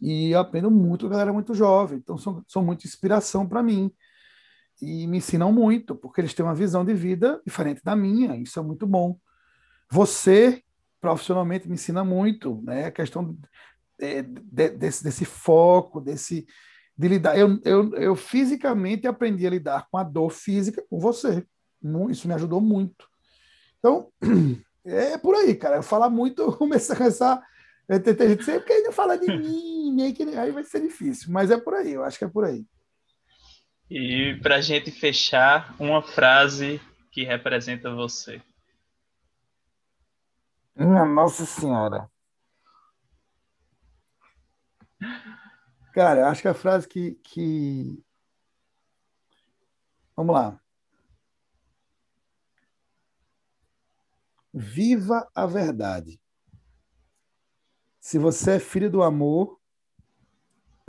E 0.00 0.34
aprendo 0.34 0.70
muito 0.70 1.06
a 1.06 1.08
galera 1.08 1.32
muito 1.32 1.54
jovem, 1.54 1.98
então 1.98 2.18
são, 2.18 2.44
são 2.46 2.62
muita 2.62 2.86
inspiração 2.86 3.48
para 3.48 3.62
mim. 3.62 3.90
E 4.80 5.06
me 5.06 5.18
ensinam 5.18 5.50
muito, 5.50 5.94
porque 5.94 6.20
eles 6.20 6.34
têm 6.34 6.44
uma 6.44 6.54
visão 6.54 6.84
de 6.84 6.92
vida 6.92 7.40
diferente 7.46 7.82
da 7.82 7.96
minha, 7.96 8.36
isso 8.36 8.58
é 8.58 8.62
muito 8.62 8.86
bom. 8.86 9.18
Você, 9.90 10.62
profissionalmente, 11.00 11.66
me 11.66 11.74
ensina 11.74 12.04
muito, 12.04 12.60
né? 12.62 12.86
A 12.86 12.90
questão 12.90 13.36
de, 13.98 14.22
de, 14.22 14.68
desse, 14.70 15.02
desse 15.02 15.24
foco, 15.24 16.00
desse 16.00 16.46
de 16.96 17.08
lidar. 17.08 17.38
Eu, 17.38 17.60
eu, 17.64 17.94
eu 17.94 18.16
fisicamente 18.16 19.06
aprendi 19.06 19.46
a 19.46 19.50
lidar 19.50 19.86
com 19.90 19.98
a 19.98 20.02
dor 20.02 20.30
física 20.30 20.82
com 20.88 20.98
você. 20.98 21.46
Isso 22.10 22.26
me 22.26 22.34
ajudou 22.34 22.60
muito. 22.60 23.06
Então, 23.78 24.10
é 24.86 25.18
por 25.18 25.34
aí, 25.34 25.54
cara. 25.54 25.76
Eu 25.76 25.82
falar 25.82 26.08
muito, 26.08 26.52
começar 26.56 26.94
a 26.94 26.96
começar 26.98 27.42
tem 28.14 28.30
gente 28.30 28.44
sempre 28.44 28.66
querendo 28.66 28.92
falar 28.92 29.16
de 29.16 29.28
mim, 29.28 29.92
aí 30.36 30.50
vai 30.50 30.64
ser 30.64 30.80
difícil, 30.80 31.30
mas 31.30 31.52
é 31.52 31.56
por 31.56 31.74
aí, 31.74 31.92
eu 31.92 32.02
acho 32.02 32.18
que 32.18 32.24
é 32.24 32.28
por 32.28 32.44
aí. 32.44 32.66
E 33.88 34.36
para 34.42 34.60
gente 34.60 34.90
fechar, 34.90 35.74
uma 35.78 36.02
frase 36.02 36.80
que 37.12 37.22
representa 37.22 37.94
você. 37.94 38.42
Minha 40.74 41.04
Nossa 41.04 41.46
Senhora. 41.46 42.10
Cara, 45.94 46.28
acho 46.28 46.42
que 46.42 46.48
a 46.48 46.54
frase 46.54 46.88
que, 46.88 47.12
que. 47.22 48.04
Vamos 50.16 50.34
lá. 50.34 50.60
Viva 54.58 55.30
a 55.34 55.44
verdade. 55.44 56.18
Se 58.00 58.18
você 58.18 58.52
é 58.52 58.58
filho 58.58 58.90
do 58.90 59.02
amor, 59.02 59.60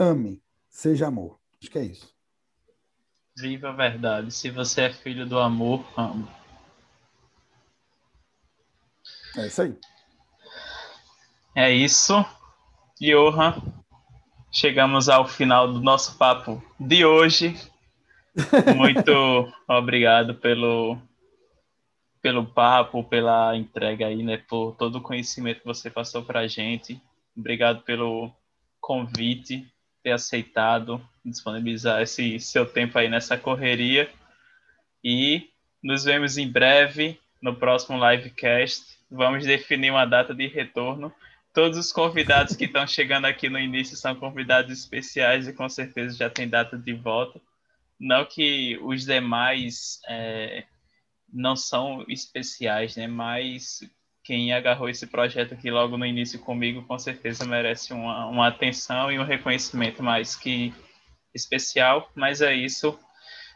ame, 0.00 0.42
seja 0.70 1.08
amor. 1.08 1.38
Acho 1.60 1.70
que 1.70 1.78
é 1.78 1.84
isso. 1.84 2.16
Viva 3.36 3.68
a 3.68 3.72
verdade. 3.72 4.32
Se 4.32 4.48
você 4.50 4.84
é 4.84 4.90
filho 4.90 5.26
do 5.26 5.38
amor, 5.38 5.84
ame. 5.98 6.26
É 9.36 9.46
isso 9.48 9.60
aí. 9.60 9.78
É 11.54 11.70
isso. 11.70 12.24
Johan, 12.98 13.62
chegamos 14.50 15.10
ao 15.10 15.28
final 15.28 15.70
do 15.70 15.82
nosso 15.82 16.16
papo 16.16 16.62
de 16.80 17.04
hoje. 17.04 17.54
Muito 18.74 19.12
obrigado 19.68 20.34
pelo 20.36 20.98
pelo 22.20 22.44
papo, 22.46 23.04
pela 23.04 23.56
entrega 23.56 24.06
aí, 24.06 24.22
né, 24.22 24.38
por 24.48 24.74
todo 24.76 24.96
o 24.96 25.02
conhecimento 25.02 25.60
que 25.60 25.66
você 25.66 25.90
passou 25.90 26.22
para 26.22 26.40
a 26.40 26.46
gente. 26.46 27.00
Obrigado 27.36 27.82
pelo 27.82 28.32
convite, 28.80 29.66
ter 30.02 30.12
aceitado, 30.12 31.00
disponibilizar 31.24 32.02
esse 32.02 32.40
seu 32.40 32.66
tempo 32.66 32.98
aí 32.98 33.08
nessa 33.08 33.36
correria. 33.36 34.10
E 35.02 35.48
nos 35.82 36.04
vemos 36.04 36.36
em 36.36 36.50
breve 36.50 37.18
no 37.40 37.54
próximo 37.54 37.98
livecast. 37.98 38.98
Vamos 39.10 39.44
definir 39.44 39.90
uma 39.90 40.04
data 40.04 40.34
de 40.34 40.46
retorno. 40.46 41.12
Todos 41.54 41.78
os 41.78 41.92
convidados 41.92 42.56
que 42.56 42.64
estão 42.64 42.86
chegando 42.86 43.26
aqui 43.26 43.48
no 43.48 43.58
início 43.58 43.96
são 43.96 44.14
convidados 44.14 44.72
especiais 44.72 45.48
e 45.48 45.52
com 45.52 45.68
certeza 45.68 46.16
já 46.16 46.28
tem 46.28 46.48
data 46.48 46.76
de 46.76 46.92
volta. 46.92 47.40
Não 47.98 48.24
que 48.24 48.78
os 48.82 49.04
demais 49.04 50.00
é, 50.08 50.64
não 51.32 51.56
são 51.56 52.04
especiais, 52.08 52.96
né? 52.96 53.06
Mas 53.06 53.80
quem 54.22 54.52
agarrou 54.52 54.88
esse 54.88 55.06
projeto 55.06 55.54
aqui 55.54 55.70
logo 55.70 55.96
no 55.96 56.04
início 56.04 56.38
comigo, 56.38 56.82
com 56.82 56.98
certeza 56.98 57.44
merece 57.44 57.92
uma, 57.92 58.26
uma 58.26 58.48
atenção 58.48 59.10
e 59.10 59.18
um 59.18 59.24
reconhecimento 59.24 60.02
mais 60.02 60.36
que 60.36 60.74
especial. 61.34 62.10
Mas 62.14 62.40
é 62.40 62.54
isso. 62.54 62.98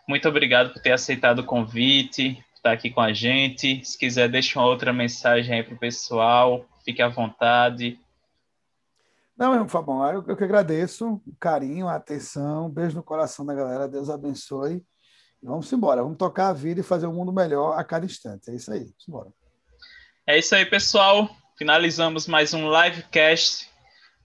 Muito 0.09 0.28
obrigado 0.28 0.73
por 0.73 0.81
ter 0.81 0.93
aceitado 0.93 1.40
o 1.40 1.44
convite, 1.44 2.35
por 2.35 2.57
estar 2.57 2.73
aqui 2.73 2.90
com 2.90 3.01
a 3.01 3.12
gente. 3.12 3.85
Se 3.85 3.99
quiser, 3.99 4.28
deixa 4.28 4.59
uma 4.59 4.66
outra 4.66 4.93
mensagem 4.93 5.57
aí 5.57 5.62
para 5.62 5.74
o 5.74 5.78
pessoal. 5.78 6.65
Fique 6.85 7.03
à 7.03 7.09
vontade. 7.09 7.99
Não, 9.36 9.69
Fabão, 9.69 10.07
eu, 10.07 10.24
eu 10.27 10.36
que 10.36 10.44
agradeço 10.44 11.20
o 11.27 11.36
carinho, 11.40 11.89
a 11.89 11.97
atenção, 11.97 12.66
um 12.66 12.70
beijo 12.70 12.97
no 12.97 13.03
coração 13.03 13.44
da 13.44 13.55
galera, 13.55 13.89
Deus 13.89 14.09
abençoe. 14.09 14.85
Vamos 15.43 15.73
embora, 15.73 16.02
vamos 16.02 16.19
tocar 16.19 16.48
a 16.48 16.52
vida 16.52 16.81
e 16.81 16.85
fazer 16.85 17.06
um 17.06 17.14
mundo 17.14 17.32
melhor 17.32 17.78
a 17.78 17.82
cada 17.82 18.06
instante. 18.06 18.51
É 18.51 18.55
isso 18.55 18.73
aí, 18.73 18.81
vamos 18.81 19.09
embora. 19.09 19.32
É 20.27 20.39
isso 20.39 20.55
aí, 20.55 20.64
pessoal. 20.64 21.28
Finalizamos 21.56 22.28
mais 22.28 22.55
um 22.55 22.70
livecast. 22.70 23.69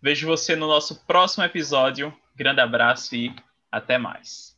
Vejo 0.02 0.28
você 0.28 0.56
no 0.56 0.68
nosso 0.68 1.04
próximo 1.06 1.44
episódio. 1.44 2.14
Grande 2.36 2.62
abraço 2.62 3.16
e 3.16 3.36
até 3.72 3.98
mais. 3.98 4.57